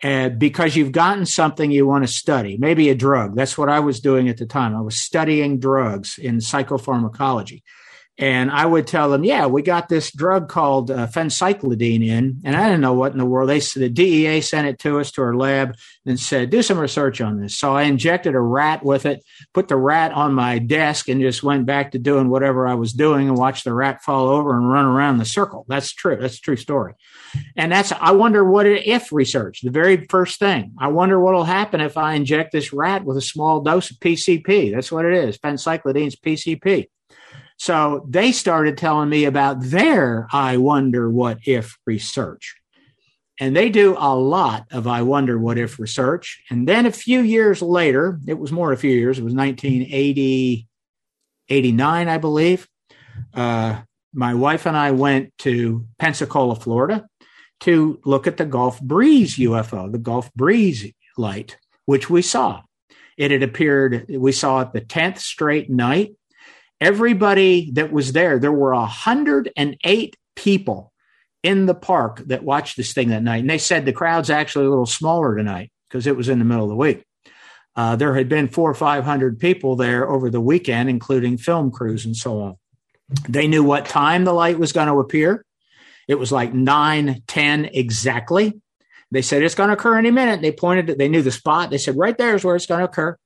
uh, 0.02 0.28
because 0.28 0.76
you've 0.76 0.92
gotten 0.92 1.26
something 1.26 1.70
you 1.70 1.86
want 1.86 2.04
to 2.04 2.12
study, 2.12 2.56
maybe 2.56 2.88
a 2.88 2.94
drug. 2.94 3.34
That's 3.34 3.58
what 3.58 3.68
I 3.68 3.80
was 3.80 4.00
doing 4.00 4.28
at 4.28 4.36
the 4.36 4.46
time. 4.46 4.76
I 4.76 4.80
was 4.80 4.96
studying 4.96 5.58
drugs 5.58 6.18
in 6.18 6.36
psychopharmacology. 6.36 7.62
And 8.20 8.50
I 8.50 8.66
would 8.66 8.86
tell 8.86 9.08
them, 9.08 9.24
yeah, 9.24 9.46
we 9.46 9.62
got 9.62 9.88
this 9.88 10.12
drug 10.12 10.50
called 10.50 10.90
uh, 10.90 11.06
phencyclidine 11.06 12.06
in. 12.06 12.42
And 12.44 12.54
I 12.54 12.66
didn't 12.66 12.82
know 12.82 12.92
what 12.92 13.12
in 13.12 13.18
the 13.18 13.24
world. 13.24 13.48
They 13.48 13.60
said 13.60 13.82
the 13.82 13.88
DEA 13.88 14.42
sent 14.42 14.68
it 14.68 14.78
to 14.80 15.00
us 15.00 15.10
to 15.12 15.22
our 15.22 15.34
lab 15.34 15.74
and 16.04 16.20
said, 16.20 16.50
do 16.50 16.62
some 16.62 16.78
research 16.78 17.22
on 17.22 17.40
this. 17.40 17.56
So 17.56 17.74
I 17.74 17.84
injected 17.84 18.34
a 18.34 18.40
rat 18.40 18.84
with 18.84 19.06
it, 19.06 19.24
put 19.54 19.68
the 19.68 19.78
rat 19.78 20.12
on 20.12 20.34
my 20.34 20.58
desk 20.58 21.08
and 21.08 21.22
just 21.22 21.42
went 21.42 21.64
back 21.64 21.92
to 21.92 21.98
doing 21.98 22.28
whatever 22.28 22.68
I 22.68 22.74
was 22.74 22.92
doing 22.92 23.26
and 23.26 23.38
watched 23.38 23.64
the 23.64 23.72
rat 23.72 24.02
fall 24.02 24.28
over 24.28 24.54
and 24.54 24.70
run 24.70 24.84
around 24.84 25.16
the 25.16 25.24
circle. 25.24 25.64
That's 25.66 25.90
true. 25.90 26.18
That's 26.20 26.36
a 26.36 26.42
true 26.42 26.56
story. 26.56 26.92
And 27.56 27.72
that's, 27.72 27.90
I 27.90 28.10
wonder 28.10 28.44
what 28.44 28.66
if 28.66 29.12
research, 29.12 29.62
the 29.62 29.70
very 29.70 30.04
first 30.10 30.38
thing. 30.38 30.74
I 30.78 30.88
wonder 30.88 31.18
what 31.18 31.32
will 31.32 31.44
happen 31.44 31.80
if 31.80 31.96
I 31.96 32.14
inject 32.14 32.52
this 32.52 32.70
rat 32.70 33.02
with 33.02 33.16
a 33.16 33.22
small 33.22 33.62
dose 33.62 33.90
of 33.90 33.96
PCP. 33.96 34.74
That's 34.74 34.92
what 34.92 35.06
it 35.06 35.14
is. 35.14 35.38
Phencyclidine's 35.38 36.16
PCP. 36.16 36.88
So 37.60 38.06
they 38.08 38.32
started 38.32 38.78
telling 38.78 39.10
me 39.10 39.26
about 39.26 39.60
their 39.60 40.26
I 40.32 40.56
wonder 40.56 41.10
what 41.10 41.40
if 41.44 41.76
research. 41.84 42.56
And 43.38 43.54
they 43.54 43.68
do 43.68 43.96
a 43.98 44.16
lot 44.16 44.64
of 44.70 44.86
I 44.86 45.02
wonder 45.02 45.38
what 45.38 45.58
if 45.58 45.78
research. 45.78 46.42
And 46.48 46.66
then 46.66 46.86
a 46.86 46.90
few 46.90 47.20
years 47.20 47.60
later, 47.60 48.18
it 48.26 48.38
was 48.38 48.50
more 48.50 48.72
a 48.72 48.78
few 48.78 48.90
years, 48.90 49.18
it 49.18 49.24
was 49.24 49.34
1980, 49.34 50.68
89, 51.50 52.08
I 52.08 52.16
believe. 52.16 52.66
Uh, 53.34 53.82
my 54.14 54.32
wife 54.32 54.64
and 54.64 54.74
I 54.74 54.92
went 54.92 55.36
to 55.40 55.86
Pensacola, 55.98 56.54
Florida 56.54 57.06
to 57.60 58.00
look 58.06 58.26
at 58.26 58.38
the 58.38 58.46
Gulf 58.46 58.80
Breeze 58.80 59.36
UFO, 59.36 59.92
the 59.92 59.98
Gulf 59.98 60.32
Breeze 60.32 60.94
light, 61.18 61.58
which 61.84 62.08
we 62.08 62.22
saw. 62.22 62.62
It 63.18 63.30
had 63.30 63.42
appeared, 63.42 64.06
we 64.08 64.32
saw 64.32 64.62
it 64.62 64.72
the 64.72 64.80
10th 64.80 65.18
straight 65.18 65.68
night 65.68 66.14
everybody 66.80 67.70
that 67.72 67.92
was 67.92 68.12
there, 68.12 68.38
there 68.38 68.52
were 68.52 68.74
108 68.74 70.16
people 70.36 70.92
in 71.42 71.66
the 71.66 71.74
park 71.74 72.22
that 72.26 72.44
watched 72.44 72.76
this 72.76 72.92
thing 72.92 73.08
that 73.08 73.22
night. 73.22 73.40
And 73.40 73.50
they 73.50 73.58
said 73.58 73.84
the 73.84 73.92
crowd's 73.92 74.30
actually 74.30 74.66
a 74.66 74.70
little 74.70 74.86
smaller 74.86 75.36
tonight 75.36 75.70
because 75.88 76.06
it 76.06 76.16
was 76.16 76.28
in 76.28 76.38
the 76.38 76.44
middle 76.44 76.64
of 76.64 76.70
the 76.70 76.76
week. 76.76 77.04
Uh, 77.76 77.96
there 77.96 78.14
had 78.14 78.28
been 78.28 78.48
four 78.48 78.70
or 78.70 78.74
500 78.74 79.38
people 79.38 79.76
there 79.76 80.08
over 80.08 80.28
the 80.28 80.40
weekend, 80.40 80.90
including 80.90 81.38
film 81.38 81.70
crews 81.70 82.04
and 82.04 82.16
so 82.16 82.40
on. 82.40 82.56
They 83.28 83.46
knew 83.46 83.64
what 83.64 83.86
time 83.86 84.24
the 84.24 84.32
light 84.32 84.58
was 84.58 84.72
going 84.72 84.88
to 84.88 85.00
appear. 85.00 85.44
It 86.08 86.16
was 86.16 86.32
like 86.32 86.52
9, 86.52 87.22
10 87.26 87.64
exactly. 87.66 88.60
They 89.12 89.22
said 89.22 89.42
it's 89.42 89.54
going 89.54 89.68
to 89.68 89.74
occur 89.74 89.98
any 89.98 90.10
minute. 90.10 90.40
They 90.40 90.52
pointed, 90.52 90.98
they 90.98 91.08
knew 91.08 91.22
the 91.22 91.30
spot. 91.30 91.70
They 91.70 91.78
said, 91.78 91.96
right 91.96 92.16
there 92.16 92.34
is 92.34 92.44
where 92.44 92.56
it's 92.56 92.66
going 92.66 92.80
to 92.80 92.84
occur. 92.84 93.16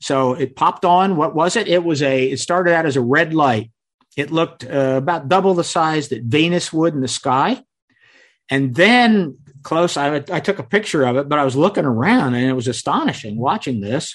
So 0.00 0.34
it 0.34 0.56
popped 0.56 0.84
on. 0.84 1.16
What 1.16 1.34
was 1.34 1.56
it? 1.56 1.68
It 1.68 1.84
was 1.84 2.02
a, 2.02 2.30
it 2.30 2.40
started 2.40 2.74
out 2.74 2.86
as 2.86 2.96
a 2.96 3.00
red 3.00 3.34
light. 3.34 3.70
It 4.16 4.30
looked 4.30 4.64
uh, 4.64 4.94
about 4.96 5.28
double 5.28 5.54
the 5.54 5.64
size 5.64 6.08
that 6.08 6.24
Venus 6.24 6.72
would 6.72 6.94
in 6.94 7.00
the 7.00 7.08
sky. 7.08 7.62
And 8.50 8.74
then 8.74 9.38
close, 9.62 9.96
I, 9.96 10.16
I 10.16 10.40
took 10.40 10.58
a 10.58 10.64
picture 10.64 11.04
of 11.04 11.16
it, 11.16 11.28
but 11.28 11.38
I 11.38 11.44
was 11.44 11.56
looking 11.56 11.84
around 11.84 12.34
and 12.34 12.48
it 12.48 12.52
was 12.52 12.68
astonishing 12.68 13.36
watching 13.36 13.80
this. 13.80 14.14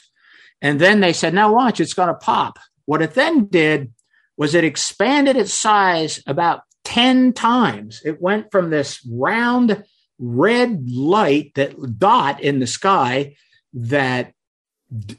And 0.61 0.79
then 0.79 0.99
they 0.99 1.13
said, 1.13 1.33
now 1.33 1.53
watch, 1.53 1.79
it's 1.79 1.93
going 1.93 2.09
to 2.09 2.13
pop. 2.13 2.59
What 2.85 3.01
it 3.01 3.13
then 3.13 3.45
did 3.45 3.93
was 4.37 4.55
it 4.55 4.63
expanded 4.63 5.35
its 5.35 5.53
size 5.53 6.21
about 6.25 6.61
10 6.85 7.33
times. 7.33 8.01
It 8.05 8.21
went 8.21 8.51
from 8.51 8.69
this 8.69 9.05
round 9.11 9.83
red 10.17 10.89
light 10.89 11.53
that 11.55 11.97
dot 11.97 12.41
in 12.41 12.59
the 12.59 12.67
sky 12.67 13.35
that 13.73 14.33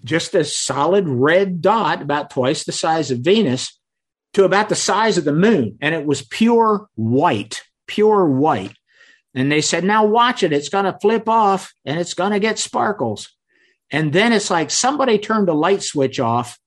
just 0.05 0.35
a 0.35 0.45
solid 0.45 1.09
red 1.09 1.61
dot, 1.61 2.03
about 2.03 2.31
twice 2.31 2.65
the 2.65 2.73
size 2.73 3.11
of 3.11 3.21
Venus, 3.21 3.79
to 4.35 4.45
about 4.45 4.69
the 4.69 4.75
size 4.75 5.19
of 5.19 5.25
the 5.25 5.33
moon. 5.33 5.79
And 5.81 5.95
it 5.95 6.07
was 6.07 6.23
pure 6.23 6.89
white, 6.95 7.63
pure 7.87 8.27
white. 8.27 8.75
And 9.35 9.51
they 9.51 9.61
said, 9.61 9.85
now 9.85 10.05
watch 10.07 10.43
it. 10.43 10.53
It's 10.53 10.69
going 10.69 10.87
to 10.87 10.99
flip 11.01 11.29
off 11.29 11.73
and 11.85 12.01
it's 12.01 12.15
going 12.15 12.33
to 12.33 12.41
get 12.41 12.59
sparkles. 12.59 13.29
And 13.91 14.13
then 14.13 14.33
it's 14.33 14.51
like 14.51 14.71
somebody 14.71 15.19
turned 15.19 15.49
a 15.49 15.55
light 15.55 15.83
switch 15.83 16.19
off. 16.19 16.59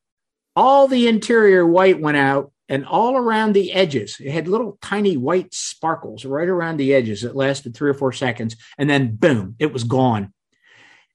All 0.55 0.87
the 0.87 1.07
interior 1.07 1.65
white 1.65 1.99
went 1.99 2.17
out 2.17 2.51
and 2.69 2.85
all 2.85 3.17
around 3.17 3.53
the 3.53 3.73
edges, 3.73 4.17
it 4.19 4.31
had 4.31 4.47
little 4.47 4.77
tiny 4.81 5.17
white 5.17 5.53
sparkles 5.53 6.23
right 6.25 6.47
around 6.47 6.77
the 6.77 6.93
edges. 6.93 7.23
It 7.23 7.35
lasted 7.35 7.75
three 7.75 7.89
or 7.89 7.93
four 7.93 8.13
seconds. 8.13 8.55
And 8.77 8.89
then 8.89 9.15
boom, 9.15 9.55
it 9.59 9.73
was 9.73 9.83
gone. 9.83 10.33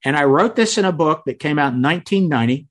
And 0.05 0.17
I 0.17 0.25
wrote 0.25 0.57
this 0.57 0.79
in 0.79 0.85
a 0.85 0.93
book 0.93 1.23
that 1.27 1.41
came 1.41 1.59
out 1.59 1.75
in 1.75 1.83
1990 1.83 2.69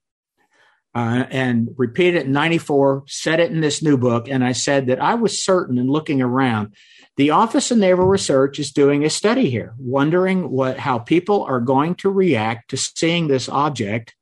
uh, 0.95 1.25
and 1.29 1.69
repeated 1.77 2.21
it 2.21 2.25
in 2.25 2.31
94, 2.31 3.03
said 3.07 3.39
it 3.39 3.51
in 3.51 3.61
this 3.61 3.83
new 3.83 3.97
book. 3.97 4.27
And 4.27 4.43
I 4.43 4.53
said 4.53 4.87
that 4.87 5.01
I 5.01 5.15
was 5.15 5.43
certain 5.43 5.77
in 5.77 5.87
looking 5.87 6.21
around, 6.21 6.73
the 7.17 7.31
Office 7.31 7.71
of 7.71 7.79
Naval 7.79 8.05
Research 8.05 8.59
is 8.59 8.71
doing 8.71 9.03
a 9.03 9.09
study 9.09 9.49
here, 9.49 9.73
wondering 9.77 10.49
what, 10.49 10.77
how 10.77 10.99
people 10.99 11.43
are 11.43 11.59
going 11.59 11.95
to 11.95 12.09
react 12.09 12.69
to 12.69 12.77
seeing 12.77 13.27
this 13.27 13.49
object 13.49 14.15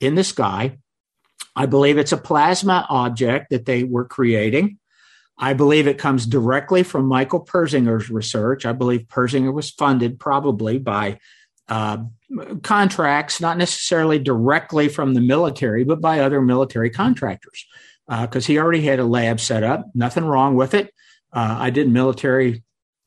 in 0.00 0.16
the 0.16 0.24
sky. 0.24 0.78
I 1.54 1.66
believe 1.66 1.96
it's 1.96 2.12
a 2.12 2.16
plasma 2.16 2.86
object 2.88 3.50
that 3.50 3.66
they 3.66 3.84
were 3.84 4.04
creating. 4.04 4.78
I 5.38 5.54
believe 5.54 5.86
it 5.86 5.98
comes 5.98 6.26
directly 6.26 6.82
from 6.82 7.06
Michael 7.06 7.44
Persinger's 7.44 8.10
research. 8.10 8.66
I 8.66 8.72
believe 8.72 9.06
Persinger 9.08 9.52
was 9.52 9.70
funded 9.70 10.20
probably 10.20 10.78
by 10.78 11.18
uh, 11.70 11.98
contracts, 12.62 13.40
not 13.40 13.56
necessarily 13.56 14.18
directly 14.18 14.88
from 14.88 15.14
the 15.14 15.20
military, 15.20 15.84
but 15.84 16.00
by 16.00 16.20
other 16.20 16.42
military 16.42 16.90
contractors, 16.90 17.64
because 18.08 18.44
uh, 18.44 18.48
he 18.48 18.58
already 18.58 18.82
had 18.82 18.98
a 18.98 19.04
lab 19.04 19.40
set 19.40 19.62
up. 19.62 19.86
Nothing 19.94 20.24
wrong 20.24 20.56
with 20.56 20.74
it. 20.74 20.92
Uh, 21.32 21.56
I 21.58 21.70
did 21.70 21.88
military 21.88 22.62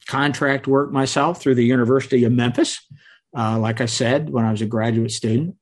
contract 0.08 0.65
work 0.65 0.91
myself 0.91 1.41
through 1.41 1.56
the 1.56 1.65
University 1.65 2.23
of 2.23 2.32
Memphis, 2.32 2.80
like 3.34 3.82
I 3.82 3.86
said, 3.86 4.30
when 4.30 4.45
I 4.45 4.52
was 4.52 4.62
a 4.62 4.65
graduate 4.65 5.12
student. 5.12 5.58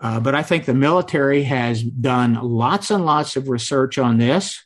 Uh, 0.00 0.20
but 0.20 0.34
I 0.34 0.42
think 0.42 0.64
the 0.64 0.74
military 0.74 1.44
has 1.44 1.82
done 1.82 2.34
lots 2.34 2.90
and 2.90 3.06
lots 3.06 3.36
of 3.36 3.48
research 3.48 3.98
on 3.98 4.18
this. 4.18 4.62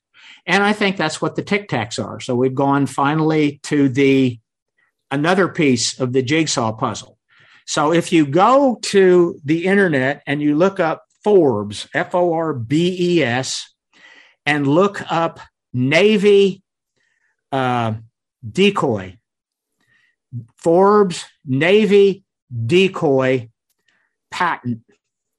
And 0.46 0.64
I 0.64 0.72
think 0.72 0.96
that's 0.96 1.20
what 1.20 1.37
the 1.37 1.42
tic 1.42 1.68
tacs 1.68 2.03
are. 2.03 2.20
So 2.20 2.35
we've 2.35 2.55
gone 2.55 2.87
finally 2.87 3.61
to 3.64 3.88
the 3.88 4.40
another 5.11 5.48
piece 5.48 6.01
of 6.01 6.12
the 6.12 6.22
jigsaw 6.22 6.72
puzzle. 6.72 7.17
So 7.68 7.92
if 7.92 8.14
you 8.14 8.24
go 8.24 8.78
to 8.85 9.38
the 9.44 9.66
internet 9.66 10.22
and 10.26 10.40
you 10.40 10.57
look 10.57 10.81
up 10.81 11.04
Forbes, 11.22 11.87
F 11.92 12.14
O 12.14 12.33
R 12.33 12.54
B 12.54 12.96
E 12.98 13.22
S, 13.22 13.74
and 14.46 14.66
look 14.66 15.02
up 15.12 15.38
Navy 15.74 16.62
uh, 17.52 17.92
decoy, 18.50 19.18
Forbes 20.57 21.26
Navy 21.44 22.24
decoy 22.50 23.50
patent 24.31 24.81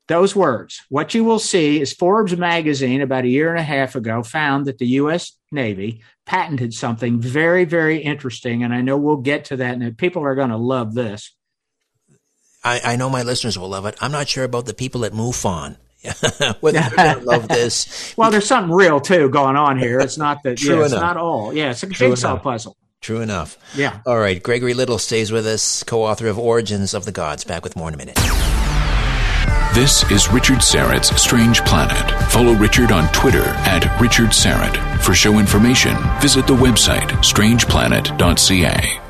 those 0.08 0.36
words. 0.36 0.84
What 0.90 1.16
you 1.16 1.24
will 1.24 1.40
see 1.40 1.82
is 1.82 1.94
Forbes 1.94 2.38
magazine 2.38 3.02
about 3.02 3.26
a 3.26 3.30
year 3.30 3.50
and 3.50 3.60
a 3.60 3.64
half 3.64 3.96
ago 3.96 4.22
found 4.22 4.68
that 4.68 4.78
the 4.78 4.88
U.S. 4.88 5.36
Navy 5.52 6.04
patented 6.28 6.76
something 6.76 7.20
very, 7.20 7.66
very 7.66 8.00
interesting. 8.00 8.64
And 8.64 8.74
I 8.74 8.82
know 8.82 8.98
we'll 8.98 9.18
get 9.18 9.46
to 9.46 9.58
that, 9.58 9.76
and 9.76 9.98
people 9.98 10.24
are 10.24 10.36
going 10.36 10.50
to 10.50 10.58
love 10.58 10.94
this. 10.94 11.36
I, 12.64 12.82
I, 12.84 12.96
know 12.98 13.10
my 13.10 13.24
listeners 13.24 13.58
will 13.58 13.70
love 13.70 13.86
it. 13.86 13.96
I'm 14.02 14.12
not 14.12 14.28
sure 14.28 14.44
about 14.44 14.66
the 14.66 14.74
people 14.74 15.06
at 15.06 15.14
MUFON. 15.14 15.78
Whether 16.62 16.80
they're 16.80 16.90
going 16.96 17.20
to 17.20 17.26
love 17.26 17.48
this. 17.50 18.14
well, 18.18 18.32
there's 18.32 18.48
something 18.48 18.74
real 18.74 19.00
too 19.02 19.30
going 19.30 19.56
on 19.56 19.78
here. 19.78 20.00
It's 20.00 20.18
not 20.18 20.44
that. 20.44 20.58
True 20.58 20.70
yeah, 20.70 20.76
enough. 20.76 20.92
It's 20.92 21.02
not 21.02 21.18
all. 21.18 21.54
Yeah, 21.54 21.72
it's 21.72 21.84
a 21.84 21.88
True 21.88 22.10
jigsaw 22.10 22.32
enough. 22.32 22.44
puzzle. 22.44 22.78
True 23.02 23.22
enough. 23.22 23.58
Yeah. 23.76 24.00
All 24.06 24.18
right. 24.20 24.42
Gregory 24.42 24.74
Little 24.74 24.98
stays 24.98 25.32
with 25.32 25.46
us, 25.48 25.84
co-author 25.84 26.28
of 26.28 26.38
Origins 26.38 26.94
of 26.94 27.06
the 27.06 27.12
Gods. 27.14 27.44
Back 27.44 27.64
with 27.64 27.76
more 27.76 27.88
in 27.88 27.94
a 27.94 27.98
minute. 27.98 28.18
This 29.74 30.10
is 30.12 30.30
Richard 30.30 30.60
Syrett's 30.60 31.22
Strange 31.22 31.62
Planet. 31.62 32.12
Follow 32.32 32.54
Richard 32.54 32.92
on 32.92 33.10
Twitter 33.14 33.44
at 33.44 34.02
Richard 34.02 34.30
Syrett. 34.30 35.00
For 35.02 35.14
show 35.14 35.38
information, 35.40 35.96
visit 36.20 36.48
the 36.48 36.56
website 36.56 37.08
strangeplanet.ca. 37.24 39.09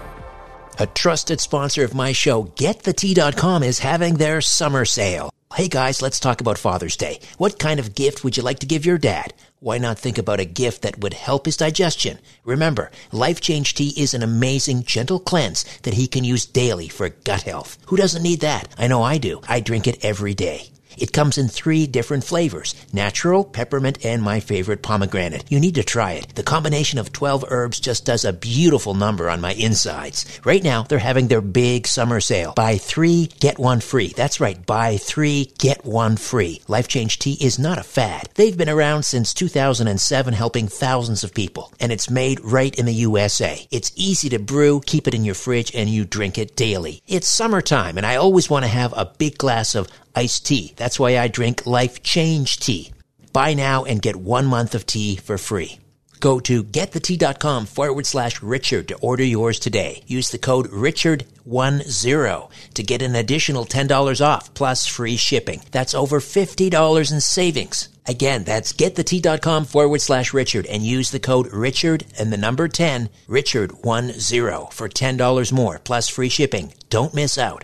A 0.82 0.88
trusted 0.88 1.42
sponsor 1.42 1.84
of 1.84 1.94
my 1.94 2.14
show, 2.14 2.46
GetTheTea.com, 2.56 3.64
is 3.64 3.80
having 3.80 4.14
their 4.14 4.40
summer 4.40 4.86
sale. 4.86 5.30
Hey 5.54 5.68
guys, 5.68 6.02
let's 6.02 6.22
talk 6.22 6.40
about 6.40 6.58
Father's 6.58 6.96
Day. 6.96 7.20
What 7.38 7.60
kind 7.60 7.82
of 7.82 7.96
gift 7.96 8.24
would 8.24 8.38
you 8.38 8.44
like 8.44 8.60
to 8.60 8.66
give 8.66 8.86
your 8.86 8.98
dad? 8.98 9.34
why 9.62 9.78
not 9.78 10.00
think 10.00 10.18
about 10.18 10.40
a 10.40 10.46
gift 10.46 10.84
that 10.84 11.00
would 11.00 11.14
help 11.14 11.46
his 11.46 11.58
digestion? 11.58 12.18
Remember, 12.46 12.92
Life 13.12 13.42
Change 13.42 13.74
Tea 13.74 13.94
is 13.98 14.14
an 14.14 14.24
amazing, 14.24 14.84
gentle 14.84 15.20
cleanse 15.20 15.66
that 15.80 15.96
he 15.96 16.08
can 16.08 16.24
use 16.24 16.46
daily 16.46 16.88
for 16.88 17.10
gut 17.10 17.42
health. 17.42 17.78
Who 17.88 17.98
doesn't 17.98 18.24
need 18.24 18.40
that? 18.40 18.74
I 18.78 18.88
know 18.88 19.04
I 19.04 19.18
do. 19.18 19.42
I 19.48 19.60
drink 19.60 19.86
it 19.86 20.04
every 20.04 20.34
day. 20.34 20.70
It 20.98 21.14
comes 21.14 21.38
in 21.38 21.48
three 21.48 21.88
different 21.88 22.24
flavors 22.24 22.76
natural, 22.92 23.44
peppermint, 23.44 24.06
and 24.06 24.22
my 24.22 24.40
favorite 24.40 24.82
pomegranate. 24.82 25.46
You 25.50 25.60
need 25.60 25.76
to 25.76 25.84
try 25.84 26.14
it. 26.14 26.36
The 26.36 26.44
combination 26.44 27.00
of 27.00 27.12
12 27.12 27.46
herbs 27.50 27.80
just 27.80 28.06
does 28.06 28.26
a 28.26 28.34
beautiful 28.34 28.94
number 28.94 29.30
on 29.30 29.42
my 29.42 29.54
insides. 29.54 30.26
Right 30.44 30.64
now, 30.64 30.84
they're 30.84 31.00
having 31.00 31.28
their 31.28 31.42
big 31.42 31.88
summer 31.88 32.20
sale. 32.20 32.54
Buy 32.56 32.78
three, 32.78 33.30
get 33.40 33.60
one 33.60 33.80
free. 33.80 34.10
That's 34.10 34.40
right, 34.40 34.66
buy 34.66 34.98
three, 34.98 35.52
get 35.58 35.86
one 35.86 36.18
free. 36.18 36.62
Life 36.68 36.88
Change 36.88 37.20
Tea 37.20 37.38
is 37.40 37.60
not 37.60 37.78
a 37.78 37.84
fad. 37.84 38.30
They've 38.36 38.58
been 38.58 38.70
around 38.70 39.04
since 39.04 39.34
2007, 39.34 40.34
helping 40.34 40.68
thousands 40.68 41.24
of 41.24 41.34
people, 41.34 41.72
and 41.80 41.92
it's 41.92 42.10
made 42.10 42.40
right 42.42 42.74
in 42.78 42.86
the 42.86 42.94
USA. 42.94 43.68
It's 43.72 43.92
easy 43.96 44.30
to 44.30 44.40
brew, 44.40 44.82
keep 44.86 45.08
it 45.08 45.14
in 45.14 45.26
your 45.26 45.36
fridge, 45.36 45.74
and 45.76 45.90
you 45.90 46.06
drink 46.06 46.38
it 46.38 46.56
daily. 46.56 47.02
It's 47.08 47.28
summertime, 47.28 47.98
and 47.98 48.06
I 48.06 48.16
always 48.16 48.50
want 48.50 48.64
to 48.64 48.70
have 48.70 48.94
a 48.96 49.12
big 49.18 49.38
glass 49.38 49.76
of 49.76 49.88
iced 50.16 50.46
tea. 50.46 50.74
That's 50.76 51.00
why 51.00 51.18
I 51.18 51.28
drink 51.28 51.66
Life 51.66 52.04
Change 52.04 52.58
Tea. 52.58 52.92
Buy 53.34 53.54
now 53.54 53.86
and 53.86 54.02
get 54.02 54.16
one 54.16 54.46
month 54.46 54.76
of 54.76 54.86
tea 54.86 55.16
for 55.16 55.38
free. 55.38 55.80
Go 56.20 56.40
to 56.42 56.64
getthetea.com 56.64 57.66
forward 57.66 58.06
slash 58.06 58.42
Richard 58.42 58.90
to 58.90 58.98
order 58.98 59.24
yours 59.24 59.58
today. 59.58 60.04
Use 60.06 60.30
the 60.30 60.38
code 60.38 60.70
Richard10 60.70 62.50
to 62.74 62.84
get 62.84 63.02
an 63.02 63.16
additional 63.16 63.66
$10 63.66 64.26
off 64.26 64.54
plus 64.54 64.86
free 64.86 65.16
shipping. 65.16 65.62
That's 65.72 65.96
over 65.96 66.20
$50 66.20 67.12
in 67.12 67.22
savings. 67.22 67.88
Again, 68.06 68.44
that's 68.44 68.74
getthetea.com 68.74 69.66
forward 69.66 70.02
slash 70.02 70.34
Richard 70.34 70.66
and 70.66 70.84
use 70.84 71.12
the 71.12 71.20
code 71.20 71.54
Richard 71.54 72.06
and 72.18 72.34
the 72.34 72.38
number 72.38 72.68
10, 72.68 73.10
Richard10 73.30 74.74
for 74.74 74.90
$10 74.90 75.52
more 75.54 75.80
plus 75.80 76.10
free 76.10 76.30
shipping. 76.30 76.74
Don't 76.90 77.14
miss 77.14 77.38
out. 77.38 77.64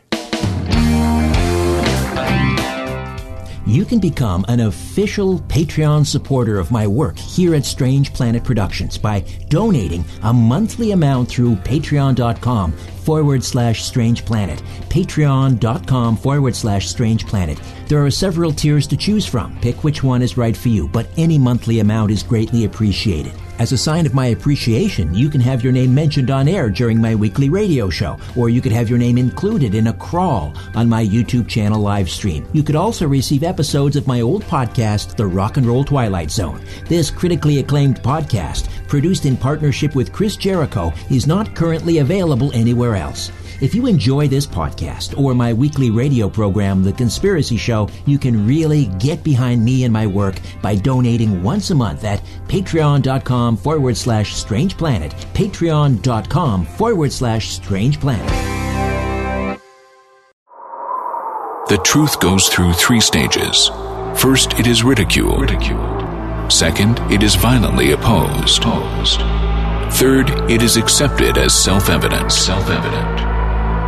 You 3.75 3.83
can 3.83 3.99
become 3.99 4.45
an 4.47 4.61
official 4.61 5.39
Patreon 5.39 6.05
supporter 6.05 6.59
of 6.59 6.71
my 6.71 6.87
work 6.87 7.17
here 7.17 7.53
at 7.55 7.65
Strange 7.65 8.13
Planet 8.13 8.43
Productions 8.43 8.97
by 8.97 9.19
donating 9.49 10.05
a 10.23 10.31
monthly 10.31 10.91
amount 10.91 11.27
through 11.27 11.57
patreon.com 11.57 12.71
forward 12.71 13.43
slash 13.43 13.83
strange 13.83 14.23
planet. 14.23 14.61
Patreon.com 14.89 16.15
forward 16.17 16.55
slash 16.55 16.87
strange 16.87 17.27
planet. 17.27 17.59
There 17.87 18.03
are 18.03 18.11
several 18.11 18.53
tiers 18.53 18.87
to 18.87 18.97
choose 18.97 19.25
from. 19.25 19.59
Pick 19.59 19.83
which 19.83 20.01
one 20.03 20.21
is 20.21 20.37
right 20.37 20.55
for 20.55 20.69
you, 20.69 20.87
but 20.87 21.07
any 21.17 21.37
monthly 21.37 21.79
amount 21.81 22.11
is 22.11 22.23
greatly 22.23 22.65
appreciated. 22.65 23.33
As 23.57 23.71
a 23.71 23.77
sign 23.77 24.05
of 24.05 24.13
my 24.13 24.27
appreciation, 24.27 25.13
you 25.13 25.29
can 25.29 25.39
have 25.39 25.63
your 25.63 25.71
name 25.71 25.95
mentioned 25.95 26.29
on 26.29 26.49
air 26.49 26.69
during 26.69 26.99
my 26.99 27.15
weekly 27.15 27.47
radio 27.47 27.89
show, 27.89 28.17
or 28.35 28.49
you 28.49 28.59
could 28.61 28.73
have 28.73 28.89
your 28.89 28.99
name 28.99 29.17
included 29.17 29.75
in 29.75 29.87
a 29.87 29.93
crawl 29.93 30.53
on 30.75 30.89
my 30.89 31.05
YouTube 31.05 31.47
channel 31.47 31.79
live 31.79 32.09
stream. 32.09 32.45
You 32.51 32.63
could 32.63 32.75
also 32.75 33.07
receive 33.07 33.43
episodes 33.43 33.95
of 33.95 34.07
my 34.07 34.19
old 34.19 34.43
podcast, 34.43 35.15
The 35.15 35.25
Rock 35.25 35.55
and 35.55 35.65
Roll 35.65 35.85
Twilight 35.85 36.31
Zone. 36.31 36.61
This 36.89 37.09
critically 37.09 37.59
acclaimed 37.59 38.03
podcast, 38.03 38.67
produced 38.89 39.25
in 39.25 39.37
partnership 39.37 39.95
with 39.95 40.11
Chris 40.11 40.35
Jericho, 40.35 40.91
is 41.09 41.25
not 41.25 41.55
currently 41.55 41.99
available 41.99 42.51
anywhere 42.51 42.97
else. 42.97 43.31
If 43.61 43.73
you 43.73 43.87
enjoy 43.87 44.27
this 44.27 44.45
podcast 44.45 45.17
or 45.17 45.33
my 45.33 45.53
weekly 45.53 45.89
radio 45.89 46.27
program, 46.27 46.83
The 46.83 46.91
Conspiracy 46.91 47.55
Show, 47.55 47.87
you 48.05 48.19
can 48.19 48.45
really 48.45 48.87
get 48.99 49.23
behind 49.23 49.63
me 49.63 49.85
and 49.85 49.93
my 49.93 50.05
work 50.05 50.35
by 50.61 50.75
donating 50.75 51.41
once 51.41 51.69
a 51.69 51.75
month 51.75 52.03
at 52.03 52.21
patreon.com 52.47 53.55
forward 53.55 53.95
slash 53.95 54.35
strange 54.35 54.77
planet. 54.77 55.13
Patreon.com 55.33 56.65
forward 56.65 57.11
slash 57.13 57.51
strange 57.53 57.99
planet. 57.99 58.27
The 61.69 61.81
truth 61.83 62.19
goes 62.19 62.49
through 62.49 62.73
three 62.73 62.99
stages. 62.99 63.69
First, 64.15 64.59
it 64.59 64.67
is 64.67 64.83
ridiculed. 64.83 65.41
ridiculed. 65.41 66.51
Second, 66.51 66.99
it 67.11 67.23
is 67.23 67.35
violently 67.35 67.91
opposed. 67.93 68.63
opposed. 68.63 69.21
Third, 69.93 70.29
it 70.51 70.61
is 70.61 70.77
accepted 70.77 71.37
as 71.37 71.53
self 71.53 71.89
evident. 71.89 72.31
Self 72.31 72.69
evident. 72.69 73.34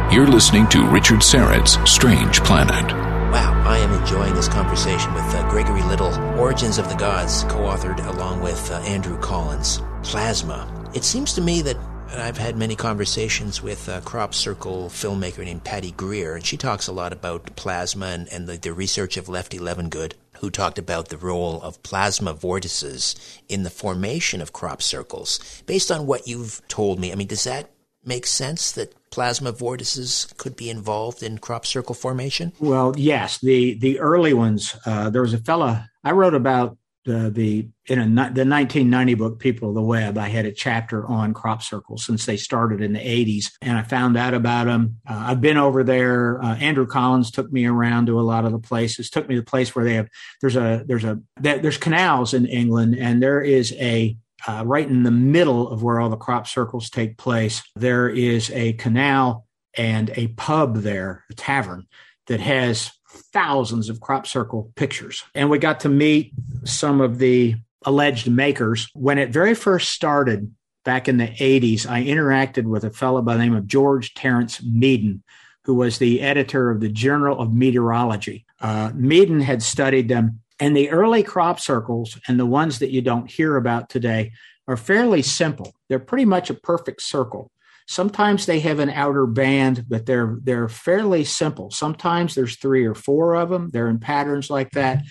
You're 0.09 0.25
listening 0.25 0.69
to 0.69 0.87
Richard 0.87 1.21
Syrett's 1.21 1.77
Strange 1.83 2.39
Planet. 2.39 2.93
Wow, 3.29 3.61
I 3.65 3.77
am 3.79 3.91
enjoying 3.91 4.33
this 4.35 4.47
conversation 4.47 5.13
with 5.13 5.25
uh, 5.35 5.47
Gregory 5.49 5.83
Little, 5.83 6.13
Origins 6.39 6.77
of 6.77 6.87
the 6.87 6.95
Gods, 6.95 7.43
co 7.43 7.57
authored 7.57 8.03
along 8.07 8.39
with 8.39 8.71
uh, 8.71 8.75
Andrew 8.79 9.19
Collins. 9.19 9.81
Plasma. 10.03 10.89
It 10.93 11.03
seems 11.03 11.33
to 11.33 11.41
me 11.41 11.61
that 11.63 11.75
I've 12.07 12.37
had 12.37 12.55
many 12.55 12.73
conversations 12.73 13.61
with 13.61 13.89
a 13.89 13.99
crop 13.99 14.33
circle 14.33 14.87
filmmaker 14.87 15.43
named 15.43 15.65
Patty 15.65 15.91
Greer, 15.91 16.35
and 16.35 16.45
she 16.45 16.55
talks 16.55 16.87
a 16.87 16.93
lot 16.93 17.11
about 17.11 17.53
plasma 17.57 18.05
and, 18.05 18.29
and 18.29 18.47
the, 18.47 18.55
the 18.55 18.71
research 18.71 19.17
of 19.17 19.27
Lefty 19.27 19.59
Levengood, 19.59 20.13
who 20.39 20.49
talked 20.49 20.79
about 20.79 21.09
the 21.09 21.17
role 21.17 21.61
of 21.61 21.83
plasma 21.83 22.31
vortices 22.31 23.13
in 23.49 23.63
the 23.63 23.69
formation 23.69 24.41
of 24.41 24.53
crop 24.53 24.81
circles. 24.81 25.61
Based 25.65 25.91
on 25.91 26.07
what 26.07 26.29
you've 26.29 26.65
told 26.69 26.97
me, 26.97 27.11
I 27.11 27.15
mean, 27.15 27.27
does 27.27 27.43
that 27.43 27.71
make 28.07 28.25
sense 28.25 28.71
that 28.71 28.93
plasma 29.11 29.51
vortices 29.51 30.33
could 30.37 30.55
be 30.55 30.69
involved 30.69 31.21
in 31.21 31.37
crop 31.37 31.65
circle 31.65 31.95
formation? 31.95 32.53
Well, 32.59 32.93
yes. 32.97 33.39
The 33.39 33.73
the 33.75 33.99
early 33.99 34.33
ones. 34.33 34.75
Uh, 34.85 35.09
there 35.09 35.21
was 35.21 35.33
a 35.33 35.39
fella 35.39 35.89
I 36.03 36.11
wrote 36.11 36.33
about 36.33 36.77
uh, 37.07 37.29
the 37.29 37.67
in 37.85 37.99
a, 37.99 38.05
the 38.05 38.45
1990 38.45 39.13
book 39.13 39.39
people 39.39 39.69
of 39.69 39.75
the 39.75 39.81
web 39.81 40.17
i 40.17 40.27
had 40.27 40.45
a 40.45 40.51
chapter 40.51 41.07
on 41.07 41.33
crop 41.33 41.63
circles 41.63 42.03
since 42.05 42.25
they 42.25 42.35
started 42.35 42.81
in 42.81 42.91
the 42.91 42.99
80s 42.99 43.51
and 43.61 43.77
i 43.77 43.81
found 43.81 44.17
out 44.17 44.33
about 44.33 44.65
them 44.65 44.97
uh, 45.07 45.23
i've 45.27 45.39
been 45.39 45.55
over 45.55 45.85
there 45.85 46.43
uh, 46.43 46.57
andrew 46.57 46.85
collins 46.85 47.31
took 47.31 47.49
me 47.49 47.65
around 47.65 48.07
to 48.07 48.19
a 48.19 48.21
lot 48.21 48.43
of 48.43 48.51
the 48.51 48.59
places 48.59 49.09
took 49.09 49.29
me 49.29 49.35
to 49.35 49.41
the 49.41 49.45
place 49.45 49.73
where 49.73 49.85
they 49.85 49.93
have 49.93 50.09
there's 50.41 50.57
a 50.57 50.83
there's 50.85 51.05
a 51.05 51.19
there's 51.37 51.77
canals 51.77 52.33
in 52.33 52.45
england 52.45 52.93
and 52.97 53.23
there 53.23 53.41
is 53.41 53.71
a 53.73 54.17
uh, 54.47 54.63
right 54.65 54.87
in 54.87 55.03
the 55.03 55.11
middle 55.11 55.69
of 55.69 55.83
where 55.83 55.99
all 55.99 56.09
the 56.09 56.17
crop 56.17 56.47
circles 56.47 56.89
take 56.89 57.17
place, 57.17 57.63
there 57.75 58.09
is 58.09 58.51
a 58.51 58.73
canal 58.73 59.45
and 59.75 60.11
a 60.15 60.27
pub 60.29 60.77
there, 60.77 61.23
a 61.29 61.33
tavern 61.33 61.87
that 62.27 62.39
has 62.39 62.91
thousands 63.07 63.89
of 63.89 64.01
crop 64.01 64.27
circle 64.27 64.71
pictures. 64.75 65.23
And 65.33 65.49
we 65.49 65.59
got 65.59 65.81
to 65.81 65.89
meet 65.89 66.33
some 66.65 67.01
of 67.01 67.17
the 67.17 67.55
alleged 67.85 68.29
makers. 68.29 68.89
When 68.93 69.17
it 69.17 69.29
very 69.29 69.55
first 69.55 69.89
started 69.91 70.53
back 70.83 71.07
in 71.07 71.17
the 71.17 71.27
80s, 71.27 71.89
I 71.89 72.03
interacted 72.03 72.65
with 72.65 72.83
a 72.83 72.89
fellow 72.89 73.21
by 73.21 73.33
the 73.33 73.43
name 73.43 73.55
of 73.55 73.67
George 73.67 74.13
Terence 74.13 74.59
Meaden, 74.61 75.21
who 75.63 75.75
was 75.75 75.97
the 75.97 76.21
editor 76.21 76.69
of 76.69 76.79
the 76.79 76.89
Journal 76.89 77.39
of 77.39 77.53
Meteorology. 77.53 78.45
Uh, 78.59 78.91
Meaden 78.91 79.41
had 79.41 79.61
studied 79.61 80.09
them 80.09 80.41
and 80.59 80.75
the 80.75 80.89
early 80.89 81.23
crop 81.23 81.59
circles 81.59 82.19
and 82.27 82.39
the 82.39 82.45
ones 82.45 82.79
that 82.79 82.91
you 82.91 83.01
don't 83.01 83.29
hear 83.29 83.55
about 83.57 83.89
today 83.89 84.31
are 84.67 84.77
fairly 84.77 85.21
simple. 85.21 85.73
They're 85.87 85.99
pretty 85.99 86.25
much 86.25 86.49
a 86.49 86.55
perfect 86.55 87.01
circle. 87.01 87.51
Sometimes 87.87 88.45
they 88.45 88.59
have 88.59 88.79
an 88.79 88.89
outer 88.89 89.25
band, 89.25 89.85
but 89.87 90.05
they're 90.05 90.37
they're 90.43 90.67
fairly 90.67 91.23
simple. 91.23 91.71
Sometimes 91.71 92.35
there's 92.35 92.57
three 92.57 92.85
or 92.85 92.93
four 92.93 93.35
of 93.35 93.49
them. 93.49 93.69
They're 93.69 93.87
in 93.87 93.99
patterns 93.99 94.49
like 94.49 94.71
that. 94.71 94.97
Mm-hmm. 94.97 95.07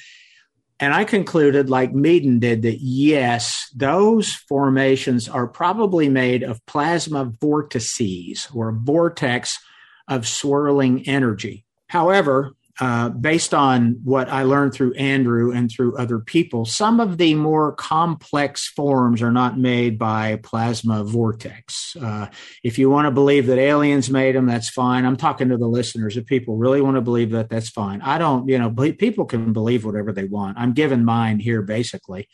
And 0.79 0.93
I 0.93 1.05
concluded, 1.05 1.71
like 1.71 1.95
Meaden 1.95 2.39
did, 2.39 2.63
that 2.63 2.81
yes, 2.81 3.71
those 3.75 4.35
formations 4.35 5.27
are 5.27 5.47
probably 5.47 6.11
made 6.11 6.43
of 6.43 6.65
plasma 6.67 7.33
vortices 7.41 8.47
or 8.53 8.73
vortex 8.73 9.59
of 10.07 10.29
swirling 10.29 11.09
energy. 11.09 11.65
However, 11.89 12.53
uh, 12.79 13.09
based 13.09 13.55
on 13.55 14.01
what 14.05 14.29
I 14.29 14.43
learned 14.43 14.75
through 14.75 14.95
Andrew 14.95 15.51
and 15.51 15.71
through 15.71 15.97
other 15.97 16.19
people, 16.19 16.67
some 16.67 17.01
of 17.01 17.17
the 17.17 17.35
more 17.35 17.73
complex 17.73 18.69
forms 18.69 19.23
are 19.23 19.33
not 19.33 19.59
made 19.59 19.99
by 19.99 20.37
plasma 20.43 21.03
vortex. 21.03 21.97
Uh, 21.97 22.27
if 22.63 22.79
you 22.79 22.91
want 22.91 23.07
to 23.07 23.11
believe 23.11 23.47
that 23.47 23.59
aliens 23.59 24.11
made 24.11 24.35
them, 24.35 24.47
that's 24.47 24.69
fine. 24.69 25.07
I'm 25.07 25.17
talking 25.17 25.49
to 25.49 25.57
the 25.57 25.67
listeners. 25.67 26.19
If 26.19 26.27
people 26.27 26.59
really 26.59 26.83
want 26.83 26.97
to 26.97 27.01
believe 27.01 27.31
that, 27.31 27.49
that's 27.49 27.71
fine. 27.71 28.03
I 28.03 28.19
don't, 28.19 28.47
you 28.49 28.59
know, 28.59 28.71
people 28.93 29.25
can 29.25 29.55
believe 29.55 29.85
whatever 29.85 30.13
they 30.13 30.25
want. 30.25 30.59
I'm 30.59 30.75
giving 30.75 31.05
mine 31.05 31.39
here, 31.39 31.63
basically, 31.63 32.29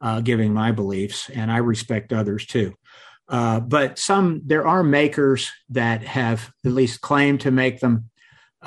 uh, 0.00 0.20
giving 0.20 0.54
my 0.54 0.70
beliefs, 0.70 1.28
and 1.28 1.50
I 1.50 1.56
respect 1.56 2.12
others 2.12 2.46
too. 2.46 2.74
Uh, 3.28 3.60
but 3.60 3.98
some, 3.98 4.42
there 4.46 4.66
are 4.66 4.82
makers 4.82 5.50
that 5.70 6.02
have 6.02 6.52
at 6.64 6.72
least 6.72 7.00
claimed 7.00 7.40
to 7.40 7.50
make 7.50 7.80
them 7.80 8.10